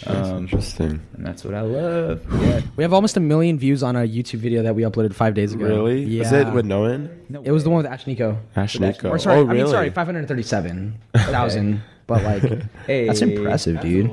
[0.03, 1.01] That's um, interesting.
[1.15, 4.39] and that's what i love yeah We have almost a million views on a YouTube
[4.39, 5.65] video that we uploaded five days ago.
[5.65, 6.03] Really?
[6.03, 6.23] Yeah.
[6.23, 7.09] Was it with Nolan?
[7.43, 8.37] It was the one with Ashnikko.
[8.55, 9.09] Ash With Ash- Nico.
[9.09, 9.71] Or sorry, oh, I mean really?
[9.71, 11.81] sorry, five hundred thirty-seven thousand.
[12.07, 12.43] But like,
[12.85, 13.07] Hey.
[13.07, 14.11] that's impressive, dude.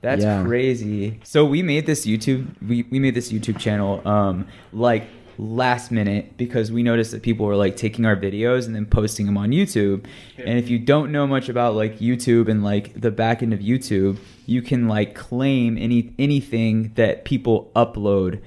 [0.00, 0.44] That's Yeah.
[0.44, 1.20] crazy.
[1.24, 5.04] So we made this YouTube we, we made this YouTube channel um like
[5.38, 9.26] last minute because we noticed that people were like taking our videos and then posting
[9.26, 10.04] them on YouTube.
[10.38, 13.60] And if you don't know much about like YouTube and like the back end of
[13.60, 18.40] YouTube, you can like claim any anything that people upload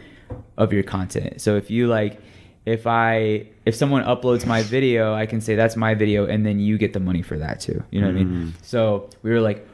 [0.58, 1.42] of your content.
[1.42, 2.22] So if you like
[2.66, 6.60] if I if someone uploads my video, I can say that's my video and then
[6.60, 7.84] you get the money for that too.
[7.92, 8.28] You know what I mean?
[8.48, 8.54] Mm.
[8.66, 9.68] So we were like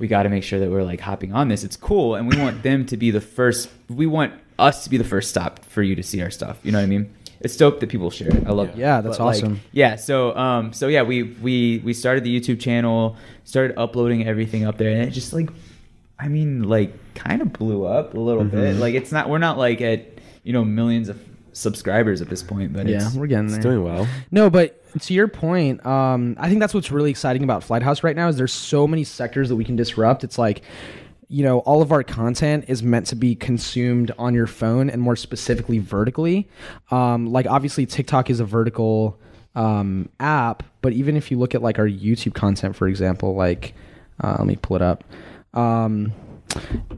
[0.00, 1.62] we got to make sure that we're like hopping on this.
[1.62, 3.68] It's cool, and we want them to be the first.
[3.88, 6.58] We want us to be the first stop for you to see our stuff.
[6.62, 7.14] You know what I mean?
[7.40, 8.46] It's dope that people share it.
[8.46, 8.76] I love it.
[8.76, 9.60] Yeah, that's But, like, awesome.
[9.72, 9.96] yeah.
[9.96, 14.76] So, um, so yeah, we we we started the YouTube channel, started uploading everything up
[14.76, 15.48] there, and it just like,
[16.18, 18.76] I mean, like, kind of blew up a little bit.
[18.76, 20.06] Like, it's not we're not like at
[20.42, 21.18] you know millions of
[21.52, 24.06] subscribers at this point, but Yeah, it's, we're getting It's doing well.
[24.30, 28.16] No, but to your point, um, I think that's what's really exciting about Flighthouse right
[28.16, 30.24] now is there's so many sectors that we can disrupt.
[30.24, 30.62] It's like,
[31.30, 35.00] you know, all of our content is meant to be consumed on your phone and
[35.00, 36.48] more specifically vertically.
[36.90, 39.16] Um, like obviously TikTok is a vertical
[39.54, 43.74] um, app, but even if you look at like our YouTube content, for example, like
[44.20, 45.04] uh, let me pull it up.
[45.54, 46.12] Um,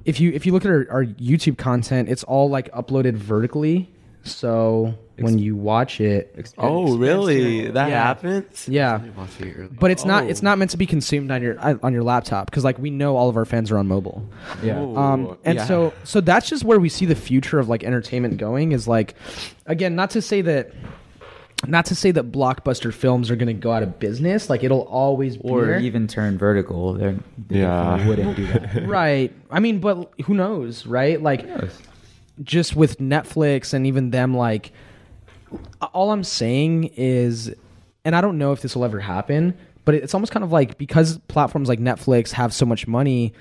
[0.06, 3.92] if you if you look at our, our YouTube content, it's all like uploaded vertically.
[4.24, 6.34] So when you watch it.
[6.36, 7.68] Ex- Oh, really?
[7.70, 8.02] That Yeah.
[8.04, 8.68] happens?
[8.68, 9.68] Yeah, Watching it early.
[9.78, 10.28] but it's not Oh.
[10.28, 13.16] it's not meant to be consumed on your on your laptop because like we know
[13.16, 14.22] all of our fans are on mobile.
[14.62, 14.78] Yeah.
[14.80, 15.64] Um, and yeah.
[15.64, 19.14] so so that's just where we see the future of like entertainment going is like
[19.66, 20.72] again not to say that
[21.68, 24.80] not to say that blockbuster films are going to go out of business like it'll
[24.80, 25.78] always be or there.
[25.78, 26.94] even turn vertical.
[26.94, 27.14] They're,
[27.48, 27.96] they Yeah.
[27.98, 28.86] definitely wouldn't do that.
[28.88, 31.78] right i mean but who knows right like Yes.
[32.42, 34.72] just with netflix and even them like
[35.92, 37.52] all i'm saying is
[38.04, 40.78] and i don't know if this will ever happen but it's almost kind of like
[40.78, 43.32] because platforms like netflix have so much money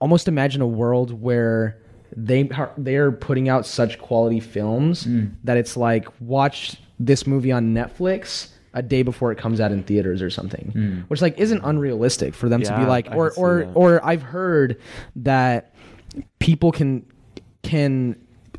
[0.00, 1.80] almost imagine a world where
[2.16, 5.26] they are they're putting out such quality films hmm.
[5.44, 9.82] that it's like watch this movie on netflix a day before it comes out in
[9.82, 10.70] theaters or something.
[10.72, 11.00] Hmm.
[11.08, 13.72] Which like isn't unrealistic for them to be like or or that.
[13.74, 14.80] or I've heard
[15.16, 15.74] that
[16.38, 17.04] people can
[17.62, 18.16] can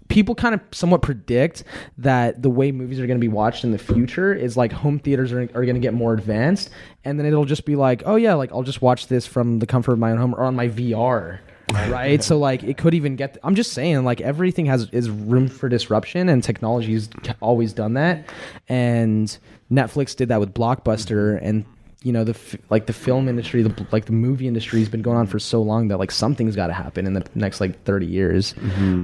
[0.10, 1.64] people kind of somewhat predict
[1.98, 5.00] that the way movies are going to be watched in the future is like home
[5.00, 6.70] theaters are, are going to get more advanced
[7.06, 9.66] and then it'll just be like oh yeah like i'll just watch this from the
[9.68, 11.40] comfort of my own home or on my vr
[11.72, 12.24] right.
[12.24, 15.70] so like it could even get i'm just saying like everything has is room for
[15.70, 17.08] disruption and technology's
[17.40, 18.28] always done that
[18.68, 19.38] and
[19.72, 21.66] netflix did that with blockbuster and
[22.04, 25.02] you know the f- like the film industry the like the movie industry has been
[25.02, 27.84] going on for so long that like something's got to happen in the next like
[27.84, 28.56] 30 years.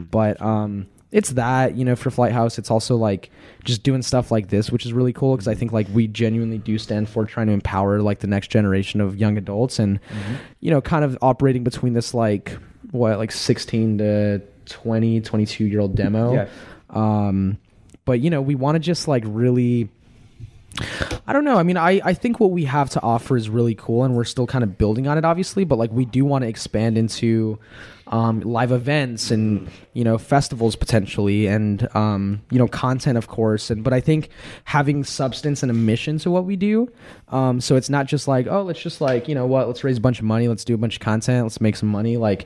[0.10, 3.32] But um it's that you know for flighthouse it's also like
[3.64, 6.58] just doing stuff like this which is really cool because i think like we genuinely
[6.58, 9.98] do stand for trying to empower like the next generation of young adults and
[10.60, 12.58] you know kind of operating between this like
[12.92, 16.48] what like 16 to 20 22 year old demo Yeah.
[16.90, 17.58] um
[18.04, 19.90] but you know we want to just like really
[21.28, 21.58] I don't know.
[21.58, 24.26] I mean, I, I think what we have to offer is really cool, and we're
[24.26, 25.64] still kind of building on it, obviously.
[25.64, 27.60] But like, we do want to expand into
[28.08, 33.70] um, live events and you know festivals potentially, and um, you know content, of course.
[33.70, 34.30] And but I think
[34.66, 36.92] having substance and a mission to what we do,
[37.30, 39.98] um, so it's not just like oh, let's just like you know what, let's raise
[39.98, 42.18] a bunch of money, let's do a bunch of content, let's make some money.
[42.18, 42.46] Like,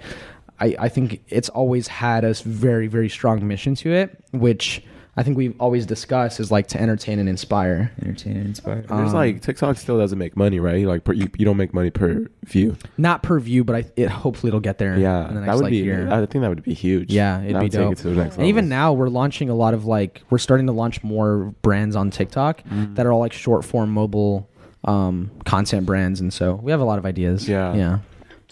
[0.59, 4.83] I I think it's always had a very very strong mission to it, which.
[5.19, 7.91] I think we've always discussed is like to entertain and inspire.
[8.01, 8.83] Entertain and inspire.
[8.87, 10.85] There's Um, like TikTok still doesn't make money, right?
[10.87, 12.77] Like per, you, you don't make money per view.
[12.97, 14.97] not per view, but I it hopefully it'll get there.
[14.97, 15.77] Yeah, in the next, that would like, be.
[15.79, 16.07] year.
[16.09, 17.11] I think that would be huge.
[17.11, 17.91] Yeah, it'd That be would take dope.
[17.91, 20.67] it to the next and even now, we're launching a lot of like we're starting
[20.67, 22.95] to launch more brands on TikTok Mm.
[22.95, 24.49] that are all like short form mobile
[24.85, 27.45] um, content brands, and so we have a lot of ideas.
[27.49, 27.73] Yeah.
[27.75, 27.99] yeah,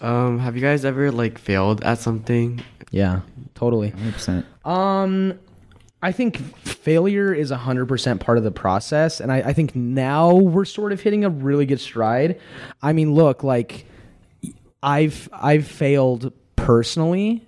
[0.02, 2.60] Um, have you guys ever like failed at something?
[2.90, 3.20] yeah,
[3.54, 3.92] totally.
[3.92, 4.44] 100%.
[4.66, 5.38] Um,
[6.00, 10.34] I think failure is hundred percent part of the process, and I, I think now
[10.34, 12.40] we're sort of hitting a really good stride.
[12.80, 13.86] I mean, look, like
[14.82, 17.44] I've I've failed personally.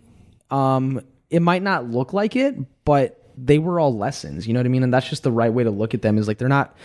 [0.50, 1.00] Um,
[1.30, 4.48] it might not look like it, but they were all lessons.
[4.48, 4.82] You know what I mean?
[4.82, 6.18] And that's just the right way to look at them.
[6.18, 6.76] Is like they're not.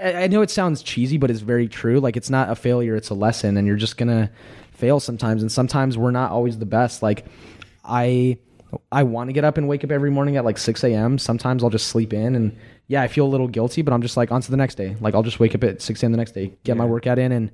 [0.00, 2.00] I I know it sounds cheesy, but it's very true.
[2.00, 4.32] Like it's not a failure; it's a lesson, and you're just gonna
[4.72, 5.42] fail sometimes.
[5.42, 7.02] And sometimes we're not always the best.
[7.04, 7.24] Like
[7.84, 8.38] I
[8.92, 11.18] I want to get up and wake up every morning at like 6 a.m.
[11.18, 12.56] Sometimes I'll just sleep in and
[12.86, 14.94] yeah, I feel a little guilty, but I'm just like on to the next day.
[15.00, 16.12] Like I'll just wake up at 6 a.m.
[16.12, 17.50] the next day, get my workout in, and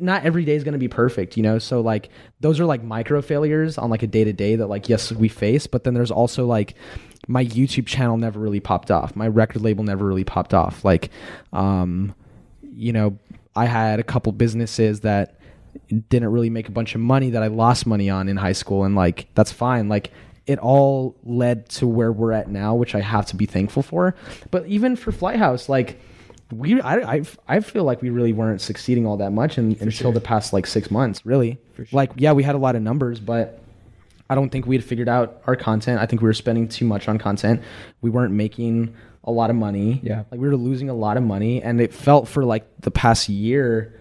[0.00, 1.58] not every day is going to be perfect, you know?
[1.58, 2.08] So like
[2.40, 5.28] those are like micro failures on like a day to day that like, yes, we
[5.28, 6.74] face, but then there's also like
[7.28, 9.14] my YouTube channel never really popped off.
[9.14, 10.84] My record label never really popped off.
[10.84, 11.10] Like,
[11.52, 12.14] um,
[12.74, 13.18] you know,
[13.54, 15.36] I had a couple businesses that
[16.08, 18.84] didn't really make a bunch of money that I lost money on in high school,
[18.84, 19.88] and like that's fine.
[19.88, 20.10] Like
[20.46, 24.14] it all led to where we're at now, which I have to be thankful for.
[24.50, 26.00] But even for Flighthouse, like
[26.50, 30.12] we, I, I, I feel like we really weren't succeeding all that much in, until
[30.12, 31.24] the past like six months.
[31.24, 31.58] Really,
[31.92, 33.58] like yeah, we had a lot of numbers, but.
[34.30, 36.00] I don't think we had figured out our content.
[36.00, 37.60] I think we were spending too much on content.
[38.00, 38.94] We weren't making
[39.24, 40.00] a lot of money.
[40.02, 40.24] Yeah.
[40.30, 43.28] Like we were losing a lot of money and it felt for like the past
[43.28, 43.94] year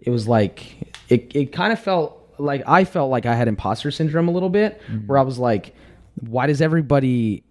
[0.00, 3.90] it was like it it kind of felt like I felt like I had imposter
[3.90, 5.06] syndrome a little bit mm-hmm.
[5.06, 5.74] where I was like
[6.20, 7.42] why does everybody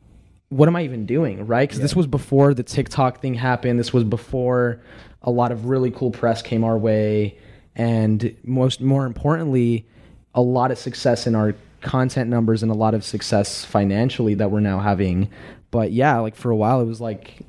[0.50, 1.68] what am I even doing, right?
[1.70, 3.80] Cuz this was before the TikTok thing happened.
[3.80, 4.82] This was before
[5.24, 7.38] a lot of really cool press came our way
[7.76, 9.88] and most more importantly
[10.36, 14.52] a lot of success in our content numbers and a lot of success financially that
[14.52, 15.30] we're now having.
[15.72, 17.46] But yeah, like for a while it was like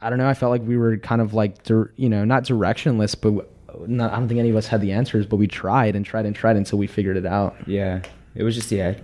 [0.00, 2.44] I don't know, I felt like we were kind of like dir- you know, not
[2.44, 3.50] directionless, but
[3.88, 6.26] not, I don't think any of us had the answers, but we tried and tried
[6.26, 7.56] and tried until we figured it out.
[7.66, 8.02] Yeah.
[8.34, 8.94] It was just, yeah,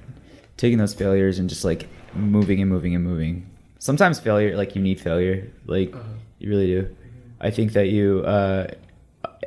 [0.56, 3.48] taking those failures and just like moving and moving and moving.
[3.78, 5.50] Sometimes failure, like you need failure.
[5.66, 5.94] Like
[6.38, 6.96] you really do.
[7.40, 8.68] I think that you, uh,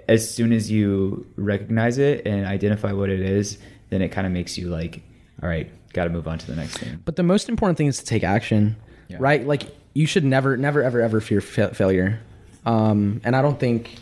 [0.08, 3.58] as soon as you recognize it and identify what it is,
[3.90, 5.02] then it kind of makes you like,
[5.42, 7.02] all right, got to move on to the next thing.
[7.06, 8.76] But the most important thing is to take action.
[9.08, 9.18] Yeah.
[9.20, 9.46] right?
[9.46, 9.64] Like
[9.94, 12.20] you should never, never, ever, ever fear fa- failure.
[12.66, 13.96] Um, and I don't think,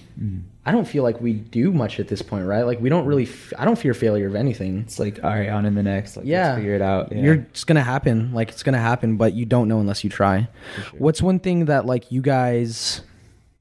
[0.65, 2.63] I don't feel like we do much at this point, right?
[2.63, 4.79] Like we don't really, f- I don't fear failure of anything.
[4.79, 6.15] It's like, all right, on in the next.
[6.17, 7.11] Like, yeah, let's figure it out.
[7.11, 7.21] Yeah.
[7.21, 8.33] You're it's gonna happen.
[8.33, 10.47] Like it's gonna happen, but you don't know unless you try.
[10.97, 13.01] What's one thing that like you guys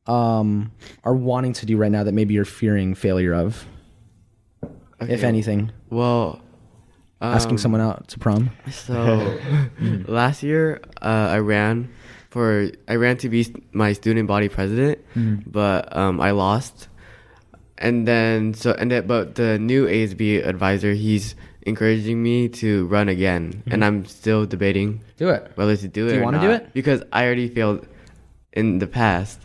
[0.06, 0.72] um
[1.04, 3.66] are wanting to do right now that maybe you're fearing failure of,
[5.00, 5.72] if anything?
[5.90, 6.40] Well,
[7.20, 8.50] Asking um, someone out to prom.
[8.72, 9.38] So
[10.08, 11.88] last year, uh, I ran
[12.32, 15.44] for I ran to be my student body president, Mhm.
[15.46, 16.88] but um, I lost.
[17.76, 21.34] And then so and then, but the new ASB advisor, he's
[21.68, 25.52] encouraging me to run again, and I'm still debating Do it.
[25.56, 26.10] whether to do it.
[26.10, 26.72] Do you wanna do it?
[26.72, 27.86] Because I already failed
[28.54, 29.40] in the past,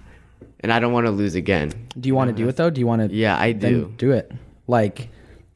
[0.61, 1.72] and I don't want to lose again.
[1.99, 2.69] Do you want to do it though?
[2.69, 3.15] Do you want to?
[3.15, 3.91] Yeah, I do.
[3.97, 4.31] do it.
[4.68, 5.09] Like,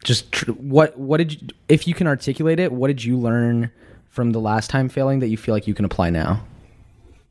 [0.03, 1.47] just tr- what what did you?
[1.69, 3.71] If you can articulate it, what did you learn
[4.09, 6.43] from the last time failing that you feel like you can apply now,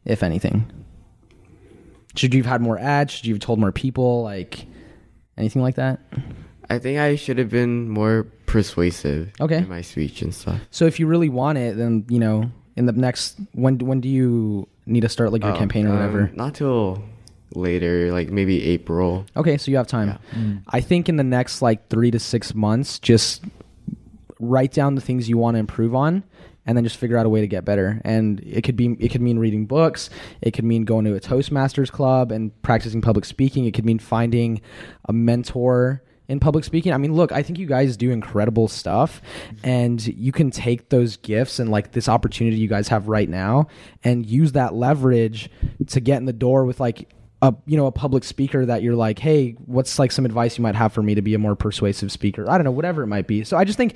[0.05, 0.71] if anything?
[2.17, 3.13] Should you have had more ads?
[3.13, 4.23] Should you have told more people?
[4.23, 4.67] Like,
[5.39, 6.01] anything like that?
[6.69, 9.59] I think I should have been more persuasive Okay.
[9.59, 10.61] in my speech and stuff.
[10.71, 14.09] So if you really want it, then you know, in the next when when do
[14.09, 16.23] you need to start like your Oh, campaign or whatever?
[16.23, 17.03] um, not till
[17.55, 19.27] later, like maybe April.
[19.37, 20.19] Okay, so you have time.
[20.69, 23.43] I think in the next like three to six months, just
[24.41, 26.23] write down the things you want to improve on,
[26.71, 28.01] and then just figure out a way to get better.
[28.05, 30.09] And it could be it could mean reading books.
[30.41, 33.65] It could mean going to a Toastmasters club and practicing public speaking.
[33.65, 34.61] It could mean finding
[35.07, 36.93] a mentor in public speaking.
[36.93, 39.21] I mean, look, I think you guys do incredible stuff
[39.65, 43.67] and you can take those gifts and like this opportunity you guys have right now
[44.05, 45.51] and use that leverage
[45.89, 47.11] to get in the door with like
[47.43, 50.63] a you know a public speaker that you're like hey what's like some advice you
[50.63, 52.49] might have for me to be a more persuasive speaker?
[52.49, 53.45] I don't know whatever it might be.
[53.45, 53.95] So i just think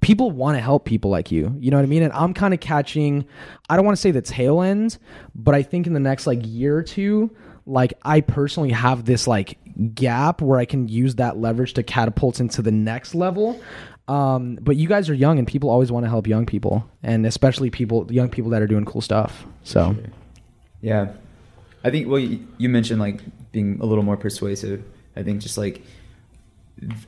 [0.00, 2.02] people want to help people like you you know what i mean?
[2.02, 3.24] And i'm kind of catching
[3.70, 4.98] i don't want to say the tail end
[5.34, 7.34] but i think in the next like year or two
[7.66, 9.56] like i personally have this like
[9.94, 13.60] gap where i can use that leverage to catapult into the next level.
[14.06, 17.24] Um, but you guys are young and people always want to help young people and
[17.24, 19.96] especially people young people that are doing cool stuff so.
[20.82, 21.12] Yeah,
[21.84, 22.08] I think.
[22.08, 23.20] Well, you, you mentioned like
[23.52, 24.82] being a little more persuasive.
[25.16, 25.82] I think just like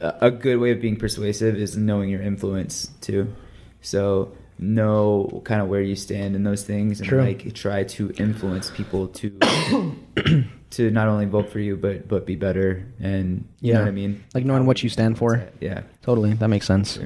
[0.01, 3.35] a a good way of being persuasive is knowing your influence too.
[3.81, 7.21] So know kind of where you stand in those things, and True.
[7.23, 9.31] like try to influence people to
[10.71, 12.87] to not only vote for you, but but be better.
[13.01, 13.85] And you know Yeah.
[13.85, 14.25] what I mean.
[14.35, 15.43] Like knowing what you stand for.
[15.61, 15.83] Yeah.
[16.03, 16.99] totally that makes sense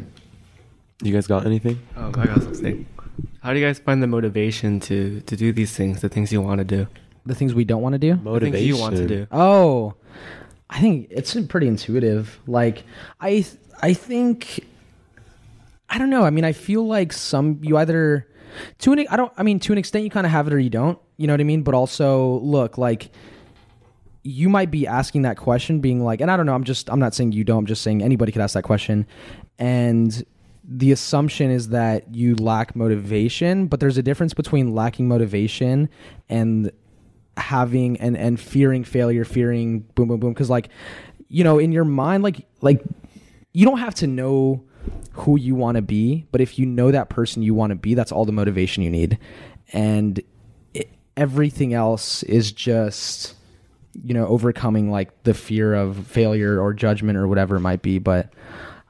[1.02, 1.78] You guys got anything?
[1.97, 2.86] Oh, I got something.
[3.42, 6.42] How do you guys find the motivation to to do these things, the things you
[6.42, 6.86] want to do?
[7.26, 9.26] The things we don't want to do The things you want to do.
[9.30, 9.94] Oh,
[10.68, 12.38] I think it's pretty intuitive.
[12.47, 12.84] Like
[13.20, 13.44] I,
[13.82, 14.64] I think,
[15.88, 16.24] I don't know.
[16.24, 18.26] I mean, I feel like some you either
[18.78, 19.32] to an I don't.
[19.36, 20.98] I mean, to an extent, you kind of have it or you don't.
[21.16, 21.62] You know what I mean?
[21.62, 23.10] But also, look, like
[24.22, 26.55] you might be asking that question, being like, and I don't know.
[26.55, 26.90] I'm just.
[26.90, 27.59] I'm not saying you don't.
[27.59, 29.06] I'm just saying anybody could ask that question,
[29.59, 30.24] and
[30.64, 33.66] the assumption is that you lack motivation.
[33.66, 35.88] But there's a difference between lacking motivation
[36.28, 36.70] and
[37.40, 40.32] having and and fearing failure fearing boom boom boom.
[40.32, 40.68] Because like
[41.28, 42.82] you know in your mind like like
[43.52, 44.64] you don't have to know
[45.12, 47.94] who you want to be but if you know that person you want to be
[47.94, 49.18] that's all the motivation you need.
[49.72, 50.20] And
[50.74, 53.34] it, everything else is just
[54.04, 57.98] you know overcoming like the fear of failure or judgment or whatever it might be.
[57.98, 58.32] But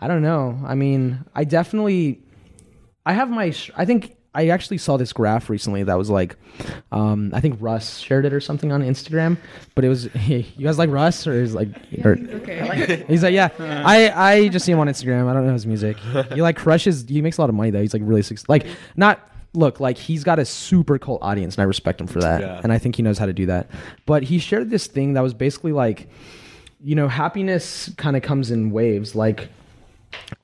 [0.01, 0.59] i don't know.
[0.66, 2.22] I mean i definitely
[3.05, 3.52] I have my.
[3.77, 6.36] I think I actually saw this graph recently that was like,
[6.93, 9.39] um, I think Russ shared it or something on Instagram.
[9.74, 11.69] But it was, hey, you guys like Russ or is like,
[12.05, 13.05] or, Okay.
[13.09, 13.48] he's like, yeah.
[13.59, 15.28] I I just see him on Instagram.
[15.28, 15.97] I don't know his music.
[16.32, 17.05] He like crushes.
[17.09, 17.81] He makes a lot of money though.
[17.81, 18.66] He's like really suc- like
[18.97, 19.27] not.
[19.52, 22.40] Look, like he's got a super cult audience, and I respect him for that.
[22.40, 22.61] Yeah.
[22.62, 23.69] And I think he knows how to do that.
[24.07, 26.09] But he shared this thing that was basically like,
[26.81, 29.16] you know, happiness kind of comes in waves.
[29.16, 29.48] Like,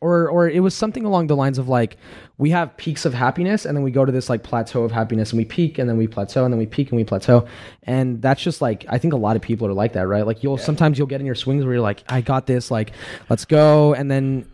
[0.00, 1.96] or or it was something along the lines of like
[2.38, 5.30] we have peaks of happiness and then we go to this like plateau of happiness
[5.30, 7.46] and we peak and then we plateau and then we peak and we plateau.
[7.84, 10.26] And that's just like i think a lot of people are like that right?
[10.26, 12.92] Like you'll sometimes you'll get in your swings where you're like i got this like
[13.28, 13.94] let's go.
[13.94, 14.48] And then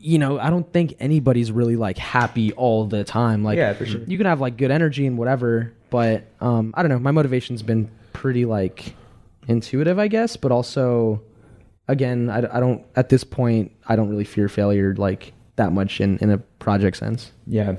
[0.00, 3.44] you know i don't think anybody's really like happy all the time.
[3.44, 4.00] Like Yeah, for sure.
[4.06, 6.98] you can have like good energy and whatever but um i don't know.
[6.98, 8.94] My motivation's been pretty like
[9.48, 11.22] intuitive i guess but also
[11.90, 16.00] again I, I don't at this point i don't really fear failure like that much
[16.00, 17.76] in in a project sense Yeah.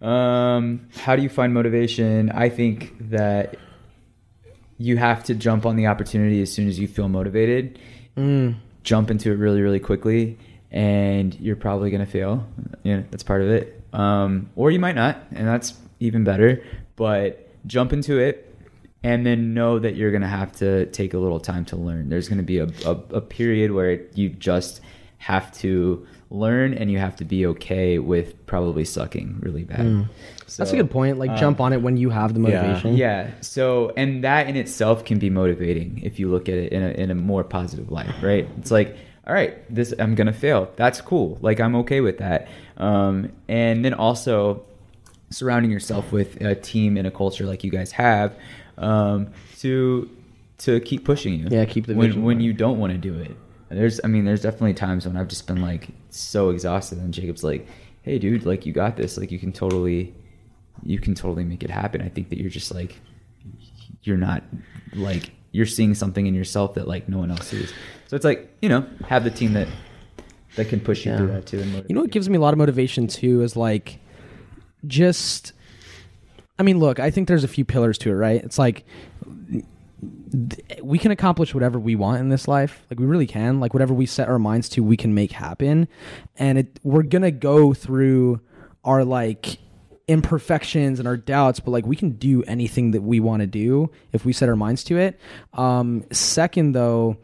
[0.00, 2.30] Um, how do you find motivation?
[2.30, 3.56] I think that
[4.78, 7.78] you have to jump on the opportunity as soon as you feel motivated.
[8.16, 8.54] mm.
[8.84, 10.38] Jump into it really, really quickly,
[10.70, 12.46] and you're probably going to fail.
[12.84, 13.82] Yeah, that's part of it.
[13.92, 16.62] Um, or you might not, and that's even better.
[16.94, 18.47] But jump into it
[19.02, 22.08] and then know that you're going to have to take a little time to learn.
[22.08, 24.80] There's going to be a, a, a period where you just
[25.18, 29.80] have to learn and you have to be okay with probably sucking really bad.
[29.80, 30.08] Mm.
[30.56, 31.18] That's a good point.
[31.18, 32.62] Like um, jump on it when you have the yeah.
[32.62, 32.96] motivation.
[32.96, 33.30] yeah.
[33.40, 36.88] So, and that in itself can be motivating if you look at it in a,
[36.90, 38.48] in a more positive light, right?
[38.58, 38.96] It's like,
[39.26, 40.72] all right, this I'm gonna fail.
[40.76, 41.38] That's cool.
[41.42, 42.48] Like I'm okay with that.
[42.78, 44.64] Um, and then also
[45.30, 48.34] surrounding yourself with a team and a culture like you guys have
[48.78, 50.08] um, to
[50.58, 51.48] to keep pushing you.
[51.50, 53.36] Yeah, keep the when when you don't want to do it.
[53.70, 57.44] There's, I mean, there's definitely times when I've just been like so exhausted, and Jacob's
[57.44, 57.66] like,
[58.02, 59.18] "Hey, dude, like you got this.
[59.18, 60.14] Like you can totally,
[60.82, 62.98] you can totally make it happen." I think that you're just like,
[64.02, 64.42] you're not
[64.94, 67.72] like you're seeing something in yourself that like no one else sees.
[68.06, 69.68] So it's like you know, have the team that
[70.56, 71.60] that can push you through that too.
[71.60, 73.98] And You know what gives me a lot of motivation too is like
[74.86, 75.52] just
[76.58, 78.42] I mean, look, I think there's a few pillars to it, right?
[78.42, 78.84] It's like
[80.82, 82.84] we can accomplish whatever we want in this life.
[82.90, 83.60] Like we really can.
[83.60, 85.88] Like whatever we set our minds to, we can make happen.
[86.36, 88.40] And it we're to go through
[88.84, 89.58] our like
[90.06, 93.90] imperfections and our doubts, but like we can do anything that we want to do
[94.12, 95.18] if we set our minds to it.
[95.52, 97.18] Um second though,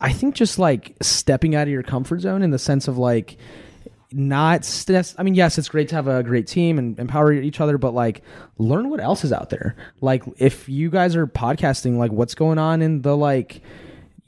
[0.00, 3.36] I think just like stepping out of your comfort zone in the sense of like
[4.12, 4.68] not.
[5.18, 7.94] I mean, yes, it's great to have a great team and empower each other, but
[7.94, 8.22] like
[8.58, 9.76] learn what else is out there.
[10.00, 13.62] Like if you guys are podcasting, like what's going on in the like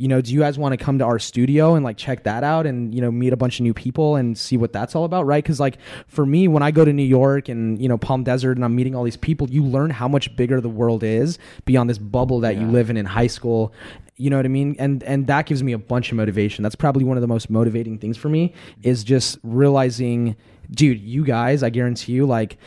[0.02, 2.42] you know, do you guys want to come to our studio and like check that
[2.42, 5.04] out and you know meet a bunch of new people and see what that's all
[5.04, 5.44] about, right?
[5.44, 8.56] Because like for me, when I go to New York and you know Palm Desert
[8.56, 11.88] and I'm meeting all these people, you learn how much bigger the world is beyond
[11.88, 13.72] this bubble that you live in in high school.
[14.16, 14.74] You know what I mean?
[14.80, 16.64] And and that gives me a bunch of motivation.
[16.64, 20.34] That's probably one of the most motivating things for me is just realizing,
[20.72, 22.58] dude, you guys, I guarantee you, like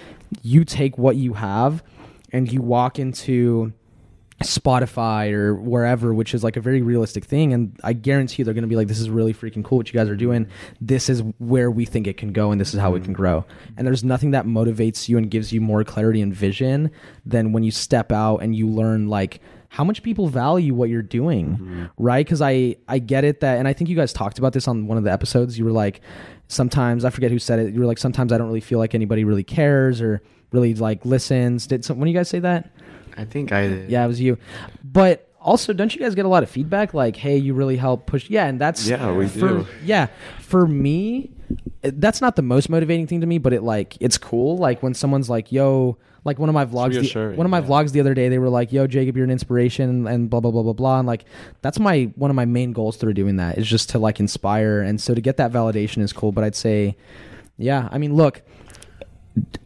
[0.42, 1.84] you take what you have
[2.32, 3.74] and you walk into
[4.44, 7.54] Spotify or wherever, which is like a very realistic thing.
[7.54, 9.92] And I guarantee you they're going to be like, this is really freaking cool what
[9.92, 10.48] you guys are doing.
[10.82, 13.18] This is where we think it can go and this is how it can mm.
[13.18, 13.46] grow.
[13.78, 16.92] And there's nothing that motivates you and gives you more clarity and vision
[17.26, 19.40] than when you step out and you learn like,
[19.70, 21.86] how much people value what you're doing mm-hmm.
[21.98, 24.70] right because i i get it that and i think you guys talked about this
[24.70, 26.00] on one of the episodes you were like
[26.48, 28.96] sometimes i forget who said it you were like sometimes i don't really feel like
[28.96, 30.22] anybody really cares or
[30.54, 32.72] really like listens did some when you guys say that
[33.18, 33.90] I think I did.
[33.90, 34.38] yeah, it was you.
[34.84, 36.94] But also, don't you guys get a lot of feedback?
[36.94, 38.30] Like, hey, you really help push.
[38.30, 39.68] Yeah, and that's Yeah, we for, do.
[39.84, 40.08] Yeah,
[40.40, 41.32] for me,
[41.82, 44.58] that's not the most motivating thing to me, but it like it's cool.
[44.58, 47.14] Like when someone's like, "Yo," like one of my vlogs.
[47.14, 47.68] The, one of my yeah.
[47.68, 50.52] vlogs the other day, they were like, "Yo, Jacob, you're an inspiration," and blah blah
[50.52, 50.98] blah blah blah.
[51.00, 51.26] And like,
[51.62, 54.82] that's my one of my main goals through doing that is just to like inspire,
[54.82, 56.32] and so to get that validation is cool.
[56.32, 56.98] But I'd say,
[57.58, 58.42] yeah, I mean, look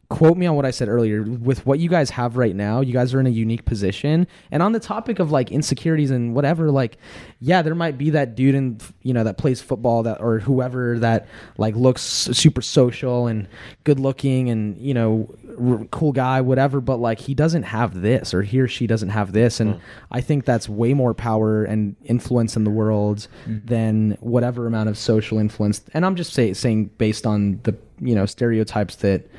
[0.09, 1.21] quote me on what I said earlier.
[1.21, 4.27] With what you guys have right now, you guys are in a unique position.
[4.51, 6.97] And on the topic of like insecurities and whatever, like,
[7.39, 10.97] yeah, there might be that dude in you know that plays football that or whoever
[10.99, 11.27] that
[11.57, 13.47] like looks super social and
[13.83, 16.81] good looking and you know r- cool guy, whatever.
[16.81, 19.79] But like he doesn't have this or he or she doesn't have this, and mm.
[20.11, 23.63] I think that's way more power and influence in the world mm-hmm.
[23.63, 25.83] than whatever amount of social influence.
[25.93, 29.29] And I'm just say, saying based on the you know stereotypes that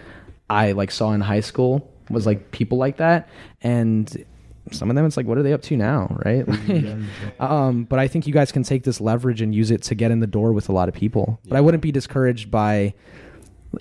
[0.50, 3.28] I like saw in high school was like people like that
[3.62, 4.24] and
[4.72, 6.44] some of them it's like what are they up to now right?
[6.68, 9.94] Like, um but i think you guys can take this leverage and use it to
[9.94, 11.40] get in the door with a lot of people.
[11.48, 12.94] But i wouldn't be discouraged by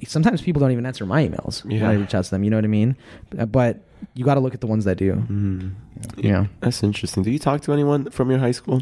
[0.05, 2.57] sometimes people don't even answer my emails when i reach out to them you know
[2.57, 2.95] what i mean?
[3.37, 3.79] Uh, but
[4.13, 5.13] you got to look at the ones that do.
[5.15, 5.73] Mm.
[6.15, 6.45] yeah.
[6.61, 7.21] That's interesting.
[7.23, 8.81] Do you talk to anyone from your high school?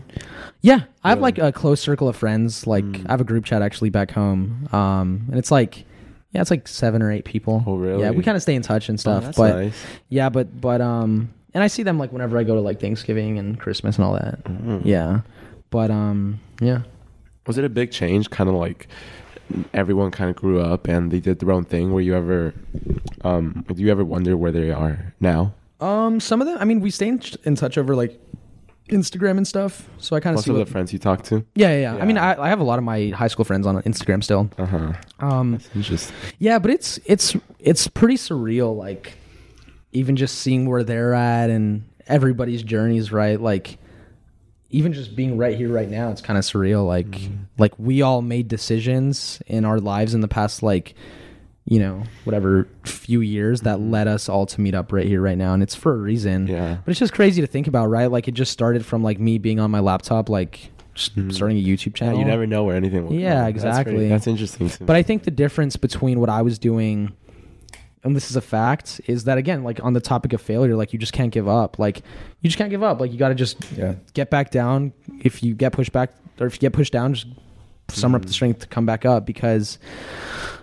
[0.61, 2.67] yeah i have like a close circle of friends.
[2.67, 3.05] Like Mm.
[3.07, 4.67] i have a group chat actually back home.
[4.73, 5.85] Um and it's like
[6.31, 8.01] yeah it's like seven or eight people Oh, really?
[8.01, 9.85] yeah we kind of stay in touch and Oh, stuff that's but nice.
[10.09, 13.37] Yeah, but but um, and I see them like whenever I go to like Thanksgiving
[13.39, 14.43] and Christmas and all that.
[14.43, 14.81] Mm.
[14.85, 15.21] Yeah,
[15.69, 16.81] but um, yeah.
[17.47, 18.29] Was it a big change?
[18.29, 18.87] Kind of like
[19.73, 21.93] everyone kind of grew up and they did their own thing.
[21.93, 22.53] Were you ever,
[23.23, 25.53] um, do you ever wonder where they are now?
[25.79, 26.57] Um, some of them.
[26.59, 28.19] I mean, we stay in, in touch over like
[28.89, 29.87] Instagram and stuff.
[29.97, 30.65] So I kind of see of what.
[30.65, 31.45] the friends you talk to.
[31.55, 32.01] yeah, yeah, yeah.
[32.01, 32.31] I mean, Yeah.
[32.39, 34.49] I, I have a lot of my high school friends on Instagram still.
[34.57, 34.93] Uh huh.
[35.19, 36.15] Um, interesting.
[36.39, 38.75] yeah, but it's it's it's pretty surreal.
[38.75, 39.13] Like
[39.91, 43.39] even just seeing where they're at and everybody's journeys, right?
[43.39, 43.77] Like
[44.69, 46.85] even just being right here, right now, it's kind of surreal.
[46.85, 47.17] Like
[47.57, 50.93] like we all made decisions in our lives in the past, like
[51.69, 53.91] you know whatever few years that mm-hmm.
[53.91, 56.47] led us all to meet up right here, right now, and it's for a reason.
[56.47, 56.77] Yeah.
[56.83, 58.09] But it's just crazy to think about, right?
[58.09, 61.29] Like it just started from like me being on my laptop, like just mm-hmm.
[61.29, 62.19] starting a YouTube Yeah, channel.
[62.19, 63.59] you never know where anything will Yeah, go.
[63.59, 64.09] That's pretty- exactly.
[64.09, 64.71] That's, interesting.
[64.85, 64.95] But.
[64.95, 67.13] I think the difference between what I was doing
[68.03, 70.93] and this is a fact, is that again, like on the topic of failure, like
[70.93, 71.77] you just can't give up.
[71.77, 71.97] Like
[72.41, 73.01] you just can't give up.
[73.01, 73.95] Like you got to just Yeah.
[74.13, 74.93] get back down.
[75.21, 77.99] If you get pushed back, or if you get pushed down, just mm-hmm.
[77.99, 79.25] summer up the strength to come back up.
[79.25, 79.77] Because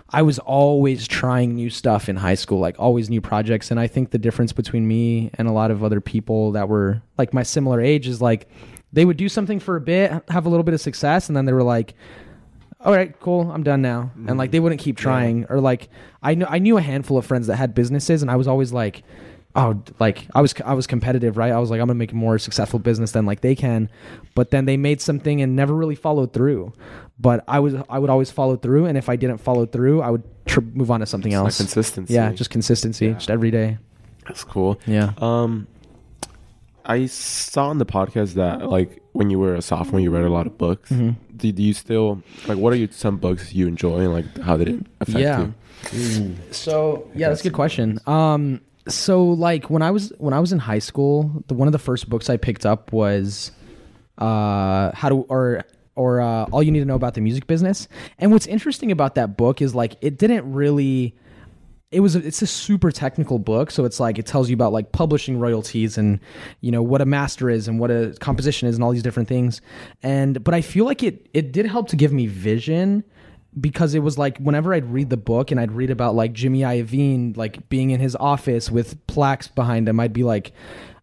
[0.09, 3.71] I was always trying new stuff in high school, like always new projects.
[3.71, 7.01] And I think the difference between me and a lot of other people that were
[7.17, 8.47] like my similar age is like
[8.93, 11.45] they would do something for a bit, have a little bit of success, and then
[11.45, 11.95] they were like,
[12.79, 14.11] all right, cool, I'm done now.
[14.27, 15.45] And like they wouldn't keep trying.
[15.49, 15.89] Or like
[16.21, 18.71] I know I knew a handful of friends that had businesses, and I was always
[18.71, 19.03] like,
[19.55, 21.51] oh, like I was I was competitive, right?
[21.51, 23.89] I was like, I'm gonna make a more successful business than like they can.
[24.35, 26.73] But then they made something and never really followed through.
[27.19, 30.09] But I was I would always follow through, and if I didn't follow through, I
[30.11, 30.23] would
[30.73, 31.57] move on to something It's else.
[31.57, 32.13] consistency.
[32.13, 33.13] Yeah, just consistency, Yeah.
[33.13, 33.77] just every day.
[34.27, 34.79] That's cool.
[34.85, 35.13] Yeah.
[35.19, 35.67] Um,
[36.83, 40.29] I saw on the podcast that like when you were a sophomore, you read a
[40.29, 40.91] lot of books.
[40.91, 41.15] Mhm.
[41.37, 42.57] Do, do you still like?
[42.57, 45.47] What are you, some books you enjoy, and like how did it affect Yeah.
[45.93, 46.35] you?
[46.51, 47.99] So yeah, that's a good question.
[48.05, 51.71] Um, so like when I was when I was in high school, the one of
[51.71, 53.51] the first books I picked up was
[54.17, 55.63] uh, how to or
[55.95, 57.87] or uh, all you need to know about the music business.
[58.19, 61.15] And what's interesting about that book is like it didn't really.
[61.91, 64.73] It was a, it's a super technical book, so it's like it tells you about
[64.73, 66.19] like publishing royalties and
[66.59, 69.29] you know what a master is and what a composition is and all these different
[69.29, 69.61] things.
[70.03, 73.03] And but I feel like it it did help to give me vision
[73.59, 76.61] because it was like whenever I'd read the book and I'd read about like Jimmy
[76.61, 80.51] Iovine like being in his office with plaques behind him, I'd be like,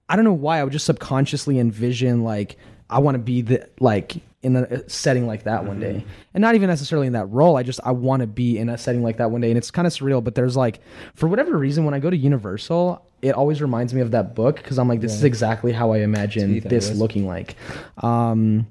[0.09, 2.57] I don't know why I would just subconsciously envision like
[2.91, 6.05] I want to be the like in a setting like that one day,
[6.35, 7.57] and not even necessarily in that role.
[7.57, 9.71] I just I want to be in a setting like that one day, and it's
[9.71, 10.23] kind of surreal.
[10.23, 10.81] But there's like
[11.15, 13.07] for whatever reason when I go to Universal.
[13.23, 15.99] It always reminds me of that book because I'm like, this is exactly how I
[15.99, 17.55] imagine this looking like.
[17.99, 18.67] Um,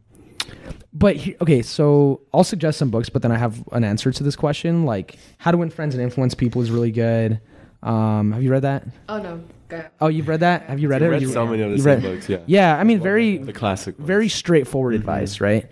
[0.94, 4.24] but he, okay, so I'll suggest some books, but then I have an answer to
[4.24, 4.86] this question.
[4.86, 7.40] Like, How to Win Friends and Influence People is really good.
[7.84, 8.86] Um, have you read that?
[9.10, 9.86] Oh no, Gaia.
[10.00, 10.64] Oh, you've read that?
[10.64, 11.12] Have you read You it?
[11.12, 12.38] read You- so many of the read- books, yeah.
[12.46, 13.98] Yeah, I mean, very The classic.
[13.98, 14.06] ones.
[14.08, 15.68] very straightforward advice, right?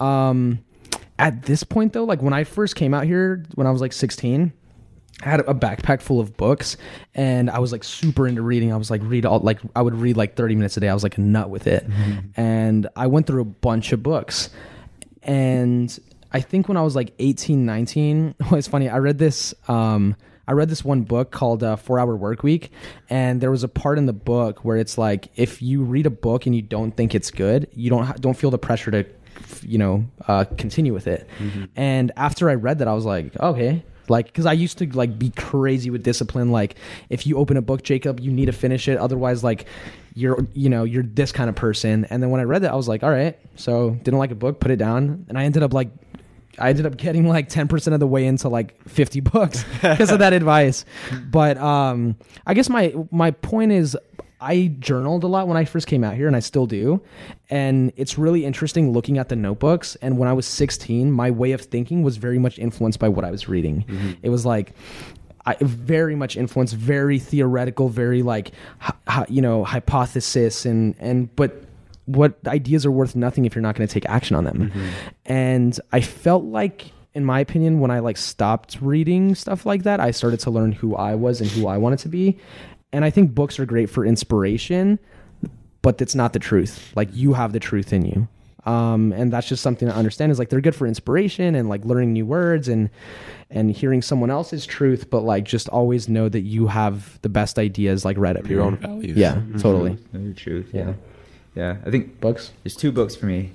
[0.00, 0.58] Um,
[1.18, 3.92] at this point, though, like when I first came out here, when I was like
[3.92, 4.52] 16,
[5.24, 6.76] I had a backpack full of books,
[7.14, 8.72] and I was like super into reading.
[8.72, 10.88] I was like read all like I would read like 30 minutes a day.
[10.88, 11.86] I was like a nut with it,
[12.36, 14.50] and I went through a bunch of books,
[15.22, 15.96] and
[16.32, 18.88] I think when I was like 18, 19, well, it's funny.
[18.88, 19.54] I read this.
[19.68, 20.16] Um,
[20.48, 22.72] I read this one book called uh, Four Hour Work Week,
[23.08, 26.10] and there was a part in the book where it's like if you read a
[26.10, 29.06] book and you don't think it's good, you don't ha- don't feel the pressure to,
[29.62, 31.28] you know, uh, continue with it.
[31.76, 35.18] And after I read that, I was like, okay, like because I used to like
[35.18, 36.52] be crazy with discipline.
[36.52, 36.76] Like
[37.08, 39.66] if you open a book, Jacob, you need to finish it, otherwise, like
[40.14, 42.04] you're you know you're this kind of person.
[42.10, 44.36] And then when I read that, I was like, all right, so didn't like a
[44.36, 45.88] book, put it down, and I ended up like
[46.58, 50.18] I ended up getting like 10% of the way into like 50 books because of
[50.18, 50.84] that advice.
[51.30, 52.16] But um
[52.46, 53.96] I guess my my point is
[54.42, 57.00] I journaled a lot when I first came out here and I still do.
[57.48, 61.52] And it's really interesting looking at the notebooks and when I was 16, my way
[61.52, 63.84] of thinking was very much influenced by what I was reading.
[63.84, 64.12] Mm-hmm.
[64.22, 64.74] It was like
[65.46, 68.50] I very much influenced, very theoretical, very like,
[69.28, 71.62] you know, hypothesis and and but
[72.06, 74.70] what ideas are worth nothing if you're not going to take action on them.
[74.70, 74.88] Mm-hmm.
[75.26, 80.00] And I felt like, in my opinion, when I like stopped reading stuff like that,
[80.00, 82.38] I started to learn who I was and who I wanted to be.
[82.92, 84.98] And I think books are great for inspiration,
[85.80, 86.92] but that's not the truth.
[86.94, 88.28] Like you have the truth in you.
[88.64, 91.84] Um, and that's just something to understand is like they're good for inspiration and like
[91.84, 92.90] learning new words and
[93.50, 97.58] and hearing someone else's truth, but like just always know that you have the best
[97.58, 98.66] ideas like right up your here.
[98.66, 99.16] own values.
[99.16, 99.60] Yeah, Mhm.
[99.60, 99.98] totally.
[100.12, 100.70] Your truth.
[100.72, 100.86] Yeah.
[100.86, 100.94] Yeah.
[101.56, 101.76] Yeah.
[101.84, 102.52] I think Books.
[102.62, 103.50] there's two books for me.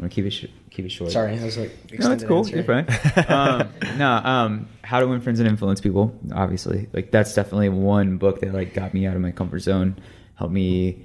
[0.00, 1.10] I'm gonna keep it sh- keep it short.
[1.10, 2.48] Sorry, I was like No, it's cool.
[2.48, 2.86] You're fine.
[3.28, 3.68] um,
[3.98, 6.18] no, um, How to Win Friends and Influence People.
[6.32, 10.00] Obviously, like that's definitely one book that like got me out of my comfort zone,
[10.36, 11.04] helped me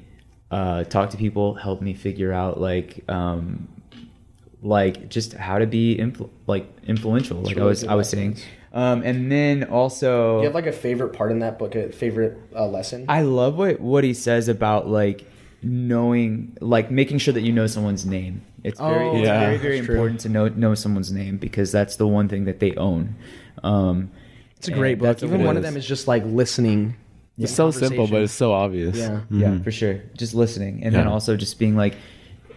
[0.50, 3.68] uh, talk to people, helped me figure out like um,
[4.62, 7.42] like just how to be influ- like influential.
[7.42, 8.38] Like I was good I was saying,
[8.72, 11.76] um, and then also Do you have like a favorite part in that book?
[11.76, 13.08] A favorite uh, lesson?
[13.10, 15.30] I love what what he says about like
[15.66, 18.42] knowing like making sure that you know someone's name.
[18.64, 19.96] It's very Oh, it's yeah, very very that's true.
[19.96, 23.16] important to know know someone's name because that's the one thing that they own.
[23.64, 24.12] Um
[24.58, 25.24] it's a great and book.
[25.24, 26.96] Even it one of them is just like listening.
[27.38, 28.96] It's so simple, but it's so obvious.
[28.96, 29.22] Yeah.
[29.30, 29.64] Yeah, Mhm.
[29.64, 30.02] for sure.
[30.16, 31.96] Just listening and then also just being like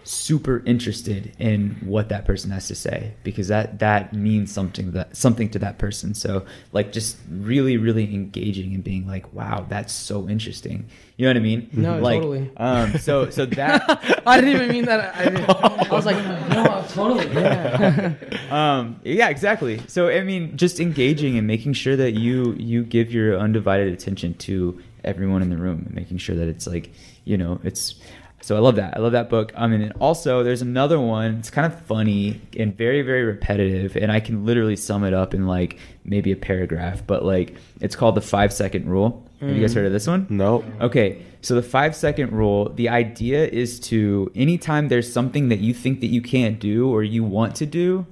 [0.08, 5.14] super interested in what that person has to say because that that means something that
[5.14, 9.92] something to that person so like just really really engaging and being like wow that's
[9.92, 10.86] so interesting
[11.18, 12.50] you know what i mean No, like totally.
[12.56, 15.14] um so so that I didn't even mean that.
[15.14, 16.16] I, I was like,
[16.50, 17.26] no, totally.
[17.32, 18.14] Yeah.
[18.50, 23.12] um yeah exactly so i mean just engaging and making sure that you you give
[23.12, 26.92] your undivided attention to everyone in the room and making sure that it's like
[27.24, 27.94] you know it's
[28.40, 28.96] so i love that.
[28.96, 29.52] I love that book.
[29.56, 31.36] I mean and also there's another one.
[31.36, 35.34] It's kind of funny and very very repetitive and i can literally sum it up
[35.34, 39.24] in like maybe a paragraph but like it's called the five second rule.
[39.40, 39.76] Have you guys mm.
[39.76, 40.26] heard of this one?
[40.28, 40.64] No.
[40.80, 45.72] Okay, so the five second rule, the idea is to anytime there's something that you
[45.72, 48.04] think that you can't do or you want to do,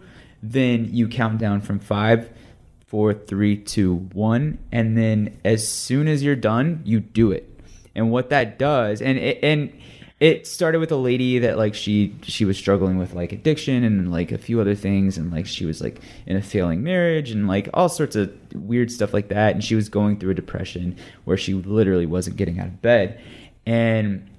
[0.43, 2.31] then you count down from five,
[2.87, 7.51] four, three, two, one, and then as soon as you're done, you do it.
[7.97, 9.73] And what that does, and it, and
[10.19, 14.11] it started with a lady that like she she was struggling with like addiction and
[14.11, 17.47] like a few other things and like she was like in a failing marriage and
[17.47, 20.97] like all sorts of weird stuff like that and she was going through a depression
[21.25, 23.21] where she literally wasn't getting out of bed.
[23.67, 24.31] And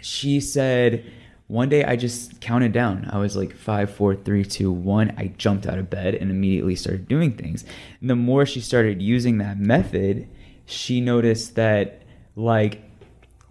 [0.00, 1.04] she said
[1.48, 3.08] one day i just counted down.
[3.10, 5.14] I was like five four three two one.
[5.16, 7.64] I jumped out of bed and immediately started doing things.
[8.00, 10.28] And the more she started using that method
[10.66, 12.02] she noticed that
[12.36, 12.82] like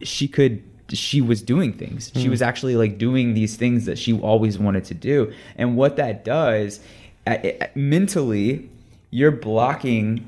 [0.03, 2.11] she could she was doing things.
[2.15, 2.29] She hmm.
[2.29, 5.33] was actually like doing these things that she always wanted to do.
[5.57, 6.79] And what that does
[7.27, 8.69] a- mentally
[9.09, 10.27] you're blocking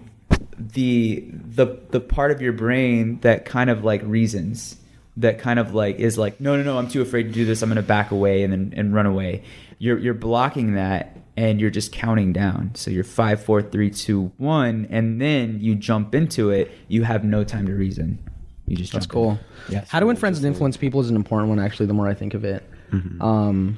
[0.58, 4.78] the the the part of your brain that kind of like reasons
[5.18, 7.62] that kind of like is like no no no I'm too afraid to do this.
[7.62, 9.44] I'm going to back away and then and run away.
[9.78, 12.72] You're you're blocking that and you're just counting down.
[12.76, 16.72] So you're five four three two one and then you jump into it.
[16.88, 18.20] You have no time to reason
[18.70, 19.32] you just That's cool.
[19.32, 19.74] in.
[19.74, 22.08] yeah How to win friends and influence people is an important one, actually, the more
[22.08, 22.64] I think of it.
[23.20, 23.78] Um,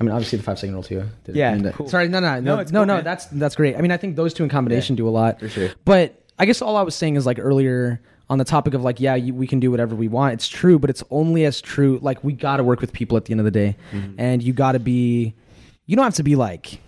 [0.00, 1.04] I mean, obviously the five second rule too.
[1.26, 1.88] Yeah, cool.
[1.88, 3.02] Sorry, no, no, no, No, no, it's no, cool.
[3.02, 3.76] That's that's great.
[3.76, 5.40] I mean, I think those two in combination do a lot.
[5.40, 5.70] for sure.
[5.84, 8.00] But I guess all I was saying is like earlier
[8.30, 10.34] on the topic of like, yeah, you, we can do whatever we want.
[10.34, 11.98] It's true, but it's only as true.
[12.00, 13.76] Like we got to work with people at the end of the day,
[14.18, 15.34] and you got to be.
[15.86, 16.80] You don't have to be like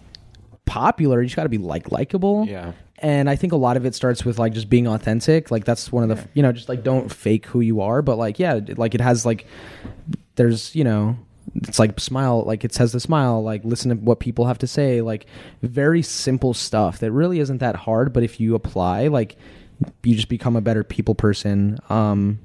[0.70, 1.20] popular.
[1.20, 2.46] You just got to be like likable.
[2.46, 2.72] Yeah.
[3.02, 5.50] And I think a lot of it starts with like just being authentic.
[5.50, 8.02] Like that's one of the you know just like don't fake who you are.
[8.02, 9.46] But like yeah, like it has like
[10.36, 11.16] there's you know
[11.56, 14.66] it's like smile like it says the smile like listen to what people have to
[14.66, 15.26] say like
[15.62, 19.36] very simple stuff that really isn't that hard but if you apply like
[20.04, 22.38] you just become a better people person um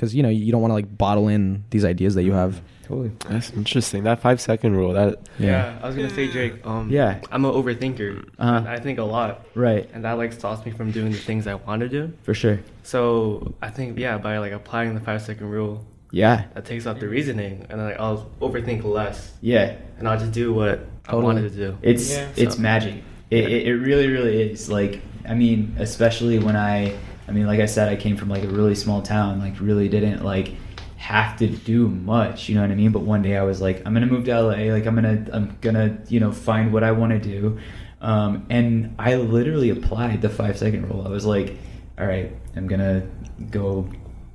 [0.00, 2.62] because you know you don't want to like bottle in these ideas that you have
[2.84, 4.04] totally That's interesting.
[4.04, 4.94] That five second rule.
[4.94, 6.54] That Yeah, I was gonna say, Drake.
[6.64, 7.20] Um, Yeah.
[7.30, 8.26] I'm an overthinker.
[8.38, 8.64] Uh-huh.
[8.66, 11.54] I think a lot, right and that like stops me from doing the things I
[11.54, 12.12] want to do.
[12.22, 16.64] for sure So I think yeah, by like applying the five second rule, yeah that
[16.64, 20.86] takes out the reasoning, and like, I'll overthink less, yeah and I'll just do what
[21.06, 21.76] I wanted to do.
[21.82, 22.28] It's Yeah.
[22.42, 22.94] it's So- magic.
[23.30, 24.70] It, it, it really really is.
[24.70, 26.94] Like I mean, especially when I
[27.30, 29.38] I mean, like I said, I came from like a really small town.
[29.38, 30.52] Like really didn't like
[30.96, 32.48] have to do much.
[32.48, 32.90] You know what I mean?
[32.90, 34.72] But one day I was like, I'm gonna move to LA.
[34.72, 37.60] Like I'm gonna I'm gonna you know find what I want to do.
[38.00, 41.06] Um, and I literally applied the five second rule.
[41.06, 41.56] I was like,
[41.96, 43.06] all right, I'm gonna
[43.50, 43.88] go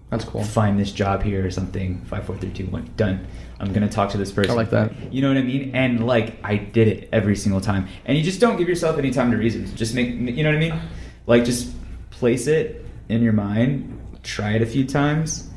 [0.09, 1.99] that's cool find this job here or something.
[2.05, 3.27] Five, four, three, two, one, done.
[3.59, 4.51] I'm gonna talk to this person.
[4.51, 5.11] I like that.
[5.11, 5.76] You know what I mean?
[5.76, 7.89] And like I did it every single time.
[8.05, 9.76] And you just don't give yourself any time to reason.
[9.76, 10.80] Just make you know what I mean?
[11.27, 11.73] Like just
[12.09, 15.49] place it in your mind, try it a few times,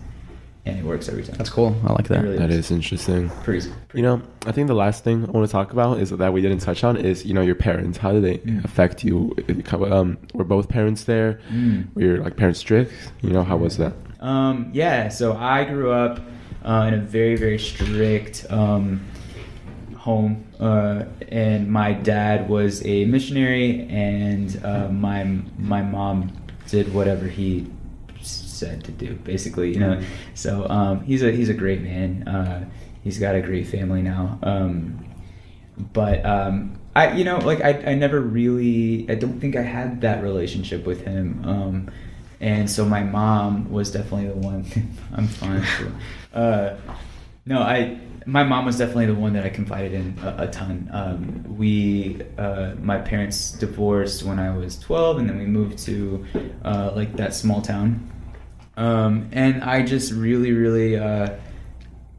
[0.67, 1.37] and it works every time.
[1.39, 2.67] that's cool i like that It really that is.
[2.67, 3.31] is interesting.
[3.43, 6.33] Pretty, You know, I think the last thing I want to talk about is that
[6.33, 7.97] we didn't touch on is you know your parents.
[7.99, 8.65] How do they Mm.
[8.65, 9.35] affect you?
[9.73, 11.41] Um, were both parents there?
[11.51, 11.95] Mm.
[11.95, 12.93] Were your like parents strict?
[13.23, 13.95] You know, how was that?
[14.21, 16.21] Um, yeah, so I grew up
[16.65, 19.01] uh, in a very, very strict um,
[19.97, 25.25] home, uh, and my dad was a missionary, and uh, my
[25.59, 26.33] my mom
[26.69, 27.67] did whatever he
[28.21, 30.03] said to do, basically, you know.
[30.35, 32.27] So um, he's a he's a great man.
[32.29, 32.69] Uh,
[33.03, 34.39] he's got a great family now.
[34.43, 35.05] Um,
[35.93, 40.01] but um, I, you know, like I, I never really, I don't think I had
[40.01, 41.43] that relationship with him.
[41.45, 41.91] Um,
[42.41, 44.67] and so my mom was definitely the one.
[45.15, 45.65] I'm fine.
[46.35, 46.77] uh,
[47.47, 50.91] no, I, my mom was definitely the one that I confided in a, a ton.
[50.93, 56.27] Um, we, uh, my parents divorced when I was 12, and then we moved to
[56.63, 58.11] uh, like that small town.
[58.77, 60.97] Um, and I just really, really.
[60.97, 61.37] Uh,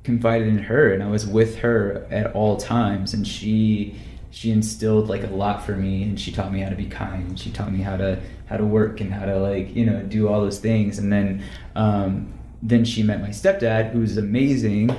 [0.04, 4.00] confided in her and I was with her at all times and she
[4.32, 7.38] she instilled like a lot for me and she taught me how to be kind
[7.38, 10.28] she taught me how to how to work and how to like you know do
[10.28, 11.44] all those things and then
[11.76, 12.34] um
[12.64, 14.90] then she met my stepdad who's amazing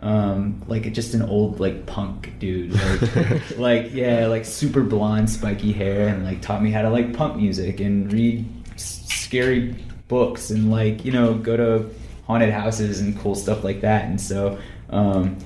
[0.00, 5.72] um, like just an old like punk dude, like, like yeah, like super blonde, spiky
[5.72, 9.76] hair, and like taught me how to like punk music and read s- scary
[10.08, 11.90] books and like you know go to
[12.26, 14.04] haunted houses and cool stuff like that.
[14.04, 14.58] And so,
[14.88, 15.36] um,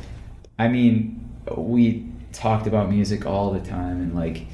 [0.59, 4.47] I mean, we talked about music all the time, and like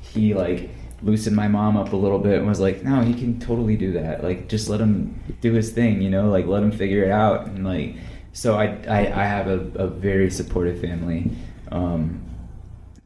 [0.00, 0.70] he like
[1.02, 3.92] loosened my mom up a little bit and was like, no, he can totally do
[3.92, 4.22] that.
[4.22, 7.46] Like, just let him do his thing, you know, like let him figure it out.
[7.46, 7.96] And like,
[8.32, 11.30] so I, I, I have a, a very supportive family.
[11.70, 12.20] Um,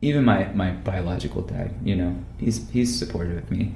[0.02, 3.74] even my, my biological dad, you know, he's, he's supportive of me,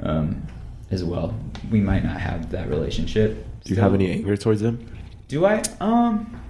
[0.00, 0.46] um,
[0.90, 1.34] as well.
[1.70, 3.44] We might not have that relationship.
[3.64, 4.88] Do you have any anger towards him?
[5.28, 5.62] Do I?
[5.80, 6.40] Um,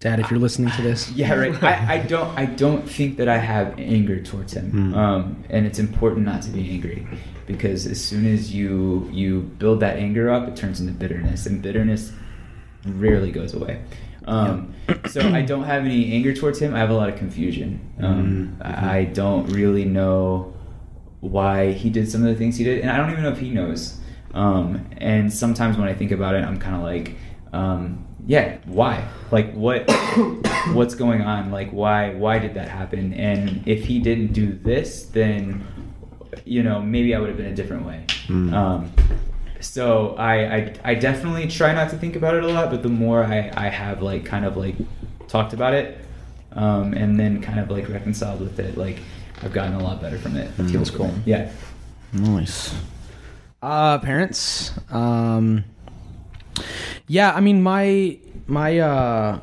[0.00, 1.60] Dad, if you're listening to this, yeah, right.
[1.60, 4.70] I, I don't I don't think that I have anger towards him.
[4.70, 4.94] Hmm.
[4.94, 7.04] Um, and it's important not to be angry
[7.46, 11.60] because as soon as you you build that anger up, it turns into bitterness, and
[11.60, 12.12] bitterness
[12.88, 13.80] rarely goes away.
[14.26, 14.74] Um,
[15.08, 16.74] so I don't have any anger towards him.
[16.74, 17.80] I have a lot of confusion.
[18.00, 18.66] Um, Mhm.
[18.66, 20.52] I I don't really know
[21.20, 23.38] why he did some of the things he did, and I don't even know if
[23.40, 23.98] he knows.
[24.34, 27.16] Um, and sometimes when I think about it, I'm kind of like,
[27.52, 29.02] um, yeah, why?
[29.30, 29.90] Like, what?
[30.74, 31.50] what's going on?
[31.50, 32.10] Like, why?
[32.14, 33.14] Why did that happen?
[33.14, 35.64] And if he didn't do this, then
[36.44, 38.04] you know maybe I would have been a different way.
[38.26, 38.52] Mm.
[38.52, 38.92] Um,
[39.60, 42.88] so I, I I definitely try not to think about it a lot, but the
[42.88, 44.76] more I I have like kind of like
[45.28, 45.98] talked about it,
[46.52, 48.98] um, and then kind of like reconciled with it, like
[49.42, 50.56] I've gotten a lot better from it.
[50.56, 50.70] Mm.
[50.70, 51.12] Feels cool.
[51.24, 51.50] Yeah.
[52.12, 52.74] Nice.
[53.62, 54.72] Uh, parents.
[54.90, 55.64] Um,
[57.06, 59.40] yeah, I mean, my my uh,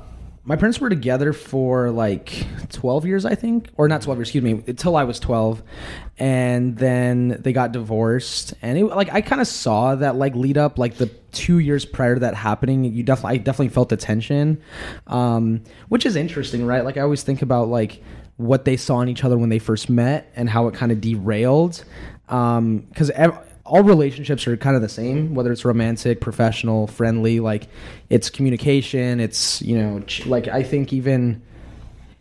[0.48, 4.30] my parents were together for like twelve years, I think, or not twelve years.
[4.30, 5.64] Excuse me, until I was twelve,
[6.20, 8.54] and then they got divorced.
[8.62, 11.84] And it like I kind of saw that like lead up, like the two years
[11.84, 12.86] prior to that happening.
[12.86, 14.62] You definitely, I definitely felt the tension,
[15.08, 16.86] um, which is interesting, right?
[16.86, 18.04] Like I always think about like
[18.38, 21.02] what they saw in each other when they first met and how it kind of
[21.02, 21.84] derailed
[22.28, 27.68] because ev- all relationships are kind of the same whether it's romantic professional friendly like
[28.10, 31.42] it's communication it's you know like i think even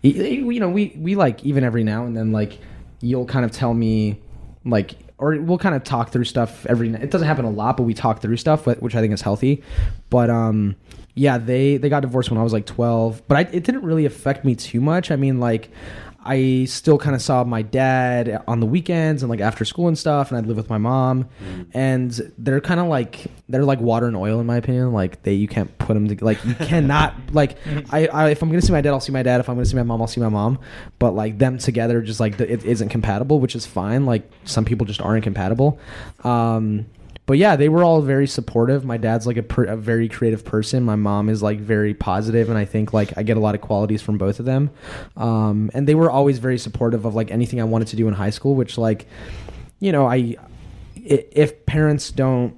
[0.02, 2.58] you know we we like even every now and then like
[3.00, 4.18] you'll kind of tell me
[4.64, 7.84] like or we'll kind of talk through stuff every it doesn't happen a lot but
[7.84, 9.62] we talk through stuff which i think is healthy.
[10.10, 10.76] But um
[11.14, 14.04] yeah they they got divorced when i was like 12 but I, it didn't really
[14.04, 15.10] affect me too much.
[15.10, 15.70] I mean like
[16.24, 19.98] I still kind of saw my dad on the weekends and like after school and
[19.98, 21.28] stuff, and I'd live with my mom,
[21.72, 24.92] and they're kind of like they're like water and oil in my opinion.
[24.92, 27.58] Like they you can't put them to like you cannot like
[27.90, 29.40] I, I if I'm gonna see my dad, I'll see my dad.
[29.40, 30.58] If I'm gonna see my mom, I'll see my mom.
[30.98, 34.06] But like them together, just like it isn't compatible, which is fine.
[34.06, 35.78] Like some people just aren't compatible.
[36.22, 36.86] Um,
[37.26, 38.84] but yeah, they were all very supportive.
[38.84, 40.82] My dad's like a, per, a very creative person.
[40.82, 43.60] My mom is like very positive, and I think like I get a lot of
[43.60, 44.70] qualities from both of them.
[45.16, 48.14] Um, and they were always very supportive of like anything I wanted to do in
[48.14, 49.06] high school, which like,
[49.80, 50.36] you know, I
[50.96, 52.54] i- if parents don't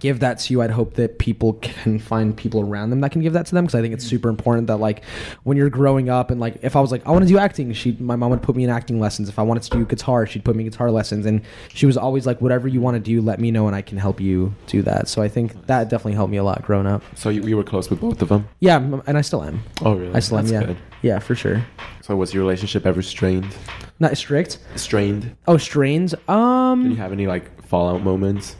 [0.00, 3.20] give that to you i'd hope that people can find people around them that can
[3.22, 5.04] give that to them because i think it's super important that like
[5.44, 7.72] when you're growing up and like if i was like i want to do acting
[7.72, 10.26] she my mom would put me in acting lessons if i wanted to do guitar
[10.26, 13.00] she'd put me in guitar lessons and she was always like whatever you want to
[13.00, 15.88] do let me know and i can help you do that so i think that
[15.88, 18.28] definitely helped me a lot growing up So you, you were close with both of
[18.28, 18.48] them?
[18.60, 20.14] yeah and i still am Oh, really?
[20.14, 20.76] i still am That's yeah good.
[21.02, 21.64] yeah for sure
[22.02, 23.54] So was your relationship ever strained?
[23.98, 25.36] not strict Strained?
[25.46, 28.56] oh strains um Did you have any like fallout moments?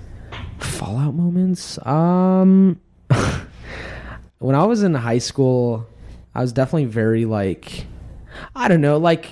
[0.63, 1.85] Fallout moments?
[1.87, 2.81] Um
[4.41, 5.87] when i was in high school
[6.35, 7.87] i was definitely very like
[8.57, 9.31] i don't know like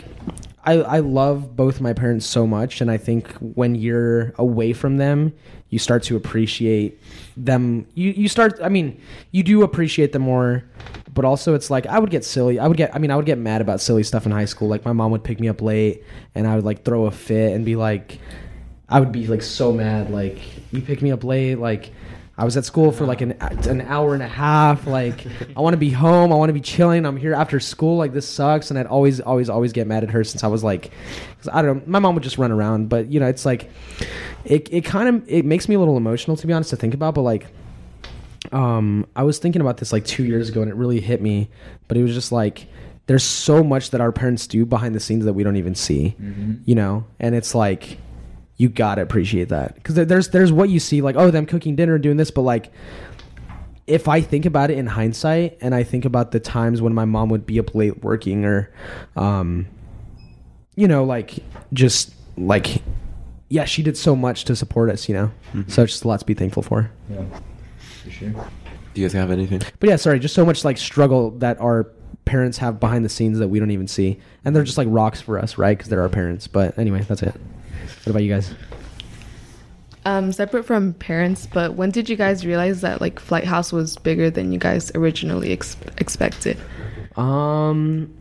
[0.65, 4.99] i i love both my parents so much and i think when you're away from
[4.99, 5.33] them
[5.71, 6.99] you start to appreciate
[7.37, 7.87] them.
[7.95, 9.01] You you start i mean
[9.33, 10.65] you do appreciate them more
[11.13, 13.27] but also it's like i would get silly i would get i mean i would
[13.27, 14.69] get mad about silly stuff in high school.
[14.69, 17.53] Like my mom would pick me up late and i would like throw a fit
[17.53, 18.19] and be like
[18.89, 20.11] I would be like so mad.
[20.11, 20.39] Like
[20.73, 21.57] you pick me up late.
[21.57, 21.93] Like
[22.37, 24.87] I was at school for like an an hour and a half.
[24.87, 26.33] Like I want to be home.
[26.33, 27.05] I want to be chilling.
[27.05, 27.97] I'm here after school.
[27.99, 28.71] Like this sucks.
[28.71, 30.91] And I'd always always always get mad at her since I was like,
[31.39, 31.83] 'cause I don't know.
[31.87, 32.89] My mom would just run around.
[32.89, 33.71] But you know, it's like
[34.45, 36.95] it it kind of it makes me a little emotional to be honest to think
[36.95, 37.15] about.
[37.15, 37.47] But like
[38.53, 41.51] um I was thinking about this like two years ago and it really hit me.
[41.89, 42.69] But it was just like
[43.07, 46.15] there's so much that our parents do behind the scenes that we don't even see.
[46.65, 47.99] You know, and it's like
[48.59, 51.95] you gotta appreciate that because there's there's what you see like oh them cooking dinner
[51.95, 52.71] and doing this but like
[53.87, 57.05] if i think about it in hindsight and i think about the times when my
[57.07, 58.71] mom would be up late working or
[59.17, 59.67] um
[60.77, 61.39] you know like
[61.73, 62.83] just like
[63.49, 65.31] yeah she did so much to support us you know
[65.69, 67.25] so it's just a lot to be thankful for Yeah.
[68.05, 68.29] For sure.
[68.31, 68.41] Do
[68.95, 69.63] Do you guys have anything?
[69.81, 71.85] But yeah, sorry, just so much like struggle that our
[72.25, 75.21] parents have behind the scenes that we don't even see, and they're just like rocks
[75.21, 75.77] for us, right?
[75.77, 76.47] Because they're our parents.
[76.47, 77.35] But anyway, that's it.
[78.05, 78.55] What about you guys?
[80.05, 84.31] Um, separate from parents, but when did you guys realize that like Flighthouse was bigger
[84.31, 86.57] than you guys originally ex- expected?
[87.17, 88.15] Um,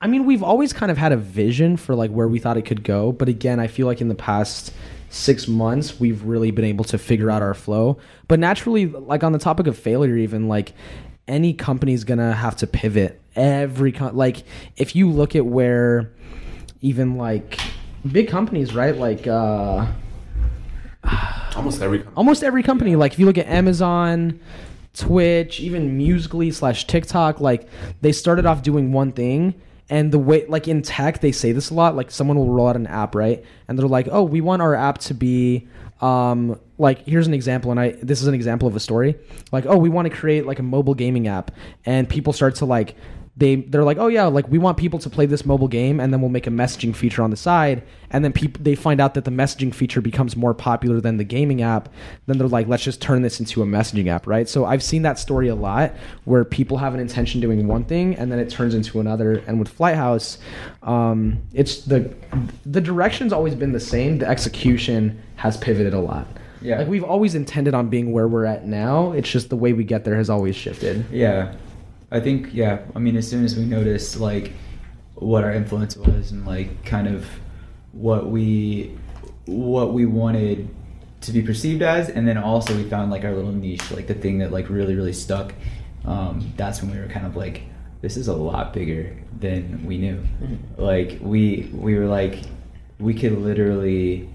[0.00, 2.62] I mean, we've always kind of had a vision for like where we thought it
[2.62, 4.72] could go, but again, I feel like in the past
[5.10, 7.98] six months we've really been able to figure out our flow.
[8.26, 10.72] But naturally, like on the topic of failure, even like
[11.28, 13.20] any company's gonna have to pivot.
[13.36, 14.42] Every com- like
[14.76, 16.12] if you look at where
[16.80, 17.60] even like
[18.10, 18.96] big companies, right?
[18.96, 19.86] Like uh
[21.56, 22.04] Almost every.
[22.16, 24.38] almost every company like if you look at amazon
[24.92, 27.66] twitch even Musical.ly slash tiktok like
[28.02, 29.54] they started off doing one thing
[29.88, 32.68] and the way like in tech they say this a lot like someone will roll
[32.68, 35.66] out an app right and they're like oh we want our app to be
[36.02, 39.16] um like here's an example and i this is an example of a story
[39.52, 41.50] like oh we want to create like a mobile gaming app
[41.86, 42.94] and people start to like
[43.40, 46.12] they they're like, oh yeah, like we want people to play this mobile game, and
[46.12, 49.14] then we'll make a messaging feature on the side, and then people they find out
[49.14, 51.88] that the messaging feature becomes more popular than the gaming app.
[52.26, 54.48] Then they're like, let's just turn this into a messaging app, right?
[54.48, 55.94] So I've seen that story a lot,
[56.24, 59.42] where people have an intention doing one thing, and then it turns into another.
[59.46, 60.36] And with Flighthouse,
[60.82, 62.14] um, it's the
[62.66, 64.18] the direction's always been the same.
[64.18, 66.28] The execution has pivoted a lot.
[66.60, 66.80] Yeah.
[66.80, 69.12] Like we've always intended on being where we're at now.
[69.12, 71.06] It's just the way we get there has always shifted.
[71.10, 71.54] Yeah,
[72.10, 72.80] I think yeah.
[72.94, 74.52] I mean, as soon as we noticed like
[75.14, 77.26] what our influence was and like kind of
[77.92, 78.96] what we
[79.46, 80.68] what we wanted
[81.22, 84.14] to be perceived as, and then also we found like our little niche, like the
[84.14, 85.52] thing that like really really stuck.
[86.04, 87.62] Um, that's when we were kind of like,
[88.00, 90.22] this is a lot bigger than we knew.
[90.78, 92.40] Like we we were like,
[92.98, 94.28] we could literally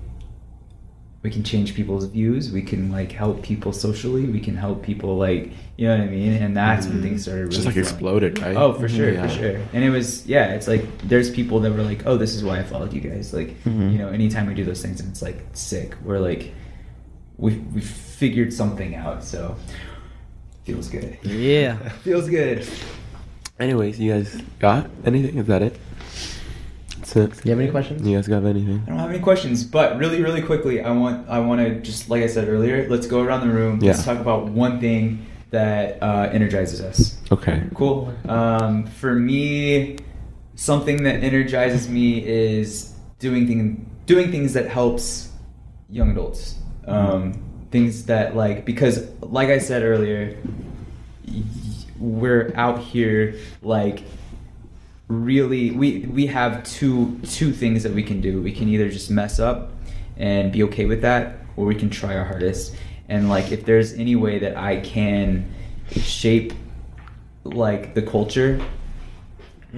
[1.25, 5.11] we can change people's views we can like help people socially we can help people
[5.27, 5.43] like
[5.77, 7.89] you know what i mean and that's when things started really Just like flowing.
[7.89, 8.55] exploded, right?
[8.55, 9.23] oh for sure Yeah.
[9.27, 12.33] for sure and it was yeah it's like there's people that were like oh this
[12.37, 13.91] is why i followed you guys like Mhm.
[13.91, 16.53] you know anytime we do those things and it's like sick we're like
[17.37, 17.81] we we
[18.21, 19.55] figured something out so
[20.63, 21.75] feels good Yeah.
[22.07, 22.59] feels good
[23.57, 24.29] Anyways, you guys
[24.59, 25.37] got anything?
[25.37, 25.77] Is that it?
[27.15, 27.45] That's it.
[27.45, 28.05] You have any questions?
[28.07, 28.83] You guys got anything?
[28.85, 32.09] I don't have any questions, but really, really quickly, I want I want to just
[32.09, 33.79] like I said earlier, let's go around the room.
[33.81, 33.91] Yeah.
[33.91, 37.17] Let's talk about one thing that uh, energizes us.
[37.31, 37.63] Okay.
[37.73, 38.13] Cool.
[38.27, 39.97] Um, for me,
[40.55, 45.29] something that energizes me is doing thing doing things that helps
[45.89, 46.55] young adults.
[46.87, 50.37] Um, things that like because like I said earlier,
[51.27, 51.43] y-
[51.99, 54.03] we're out here like
[55.07, 58.41] really we we have two two things that we can do.
[58.41, 59.71] We can either just mess up
[60.17, 62.75] and be okay with that, or we can try our hardest.
[63.07, 65.53] And like if there's any way that I can
[65.91, 66.53] shape
[67.43, 68.59] like the culture,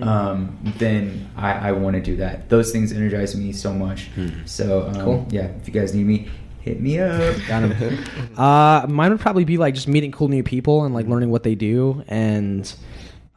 [0.02, 2.50] um, then I, I want to do that.
[2.50, 4.10] Those things energize me so much.
[4.46, 5.28] So um, Cool.
[5.30, 6.30] yeah, if you guys need me,
[6.62, 7.36] hit me up.
[7.48, 8.06] Got him.
[8.38, 11.44] uh, mine would probably be like just meeting cool new people and like learning what
[11.44, 12.74] they do and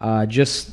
[0.00, 0.70] uh, just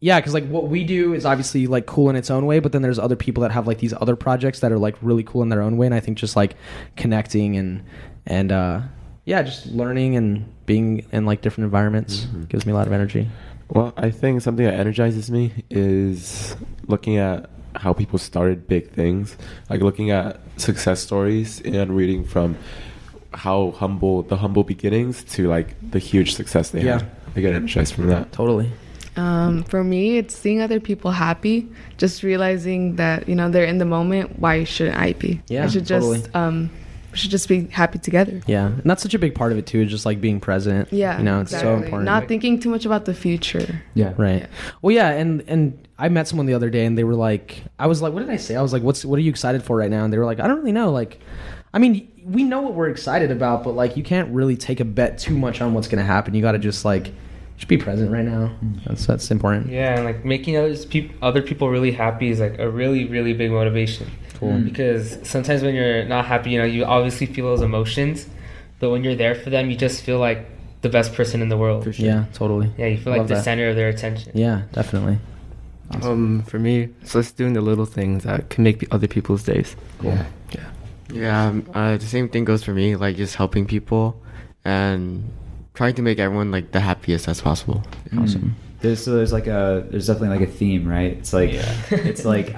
[0.00, 2.72] yeah, because like what we do is obviously like cool in its own way, but
[2.72, 5.42] then there's other people that have like these other projects that are like really cool
[5.42, 6.54] in their own way, and I think just like
[6.96, 7.82] connecting and
[8.26, 8.80] and uh,
[9.24, 12.48] yeah, just learning and being in like different environments Mhm.
[12.48, 13.28] gives me a lot of energy.
[13.68, 16.56] Well, I think something that energizes me is
[16.88, 19.36] looking at how people started big things,
[19.68, 22.56] like looking at success stories and reading from
[23.32, 26.98] how humble the humble beginnings to like the huge success they Yeah.
[26.98, 27.10] had.
[27.36, 28.32] I get energized from that.
[28.32, 28.70] Totally.
[29.16, 31.68] Um, for me, it's seeing other people happy,
[31.98, 34.38] just realizing that you know they're in the moment.
[34.38, 35.40] Why shouldn't I be?
[35.48, 36.34] Yeah, I should just totally.
[36.34, 36.70] um,
[37.10, 38.40] we should just be happy together.
[38.46, 39.84] Yeah, and that's such a big part of it too.
[39.86, 40.92] Just like being present.
[40.92, 42.04] Yeah, you know, it's so important.
[42.04, 43.82] Not thinking too much about the future.
[43.94, 44.14] Yeah.
[44.16, 44.42] Right.
[44.42, 44.46] Yeah.
[44.80, 47.88] Well, yeah, and and I met someone the other day, and they were like, I
[47.88, 48.54] was like, what did I say?
[48.54, 50.04] I was like, what's what are you excited for right now?
[50.04, 50.92] And they were like, I don't really know.
[50.92, 51.18] Like,
[51.74, 54.84] I mean, we know what we're excited about, but like, you can't really take a
[54.84, 56.34] bet too much on what's gonna happen.
[56.34, 57.12] You got to just like,
[57.60, 58.50] just be present right now.
[58.86, 59.68] That's that's important.
[59.68, 63.34] Yeah, and like making others peop- other people really happy is like a really really
[63.34, 64.10] big motivation.
[64.38, 64.58] Cool.
[64.60, 68.26] Because sometimes when you're not happy, you know, you obviously feel those emotions,
[68.78, 70.46] but when you're there for them, you just feel like
[70.80, 71.84] the best person in the world.
[71.84, 72.06] For sure.
[72.06, 72.72] Yeah, totally.
[72.78, 73.44] Yeah, you feel like Love the that.
[73.44, 74.32] center of their attention.
[74.34, 75.18] Yeah, definitely.
[76.02, 79.76] Um, for me, it's just doing the little things that can make other people's days.
[80.02, 80.24] Yeah.
[80.52, 80.70] Yeah.
[81.12, 82.96] Yeah, um, uh, the same thing goes for me.
[82.96, 84.18] Like just helping people
[84.64, 85.30] and
[85.74, 87.82] trying to make everyone like the happiest as possible.
[88.16, 88.56] Awesome.
[88.80, 91.12] There's so there's like a there's definitely like a theme, right?
[91.18, 91.74] It's like Yeah.
[91.90, 92.56] it's like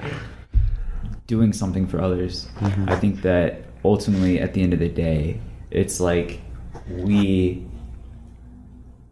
[1.27, 2.47] doing something for others.
[2.59, 2.89] Mhm.
[2.89, 5.39] I think that ultimately at the end of the day,
[5.71, 6.39] it's like
[6.89, 7.65] we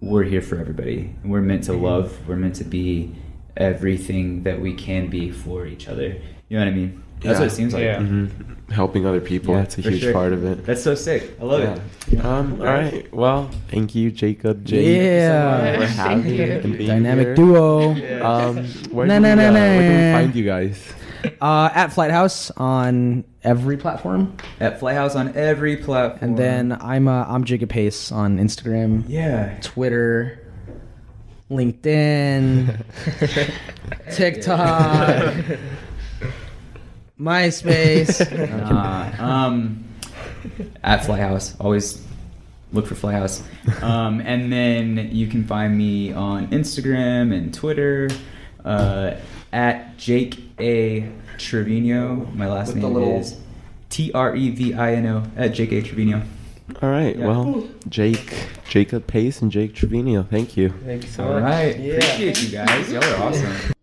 [0.01, 1.15] we're here for everybody.
[1.23, 2.17] We're meant to love.
[2.27, 3.13] We're meant to be
[3.57, 6.15] everything that we can be for each other.
[6.49, 7.03] You know what I mean?
[7.21, 7.39] That's Yeah.
[7.39, 7.83] what it seems like.
[7.83, 7.99] Yeah.
[7.99, 8.25] hmm
[8.71, 10.13] Helping other people, Yeah, that's a huge sure.
[10.13, 10.65] part of it.
[10.65, 11.35] That's so sick.
[11.41, 11.77] I love Yeah.
[12.17, 12.23] it.
[12.25, 13.13] Um, all right.
[13.13, 14.63] Well, thank you, Jacob.
[14.63, 15.73] Jake, Yeah.
[15.73, 16.43] for Thank having me you.
[16.53, 17.35] and being Dynamic here.
[17.35, 17.89] duo.
[18.25, 20.93] Um, where, Na, do na, we, na, uh, where do we find you guys?
[21.39, 26.29] Uh, at Flighthouse on every platform, At Flighthouse on every platform.
[26.31, 29.55] and then I'm uh, I'm Jacob Pace on Instagram, yeah.
[29.61, 30.39] Twitter,
[31.51, 32.75] LinkedIn,
[34.11, 35.33] TikTok,
[37.21, 38.19] MySpace.
[38.71, 39.83] Uh, um,
[40.83, 41.55] at Flighthouse.
[41.59, 42.03] Always
[42.73, 43.41] look for Flighthouse.
[43.83, 48.09] Um, and then you can find me on Instagram and Twitter
[48.65, 49.15] uh,
[49.53, 51.11] at Jake A.
[51.37, 52.27] Trevino.
[52.33, 53.37] My last With name little- is
[53.89, 55.81] T R E V I N O at Jake A.
[55.81, 56.23] Trevino.
[56.81, 57.15] All right.
[57.17, 57.27] Yeah.
[57.27, 60.23] Well, Jake, Jacob Pace, and Jake Trevino.
[60.23, 60.69] Thank you.
[60.85, 61.43] Thank you so All much.
[61.43, 61.75] right.
[61.75, 62.91] Appreciate you guys.
[62.91, 63.73] Y'all are awesome.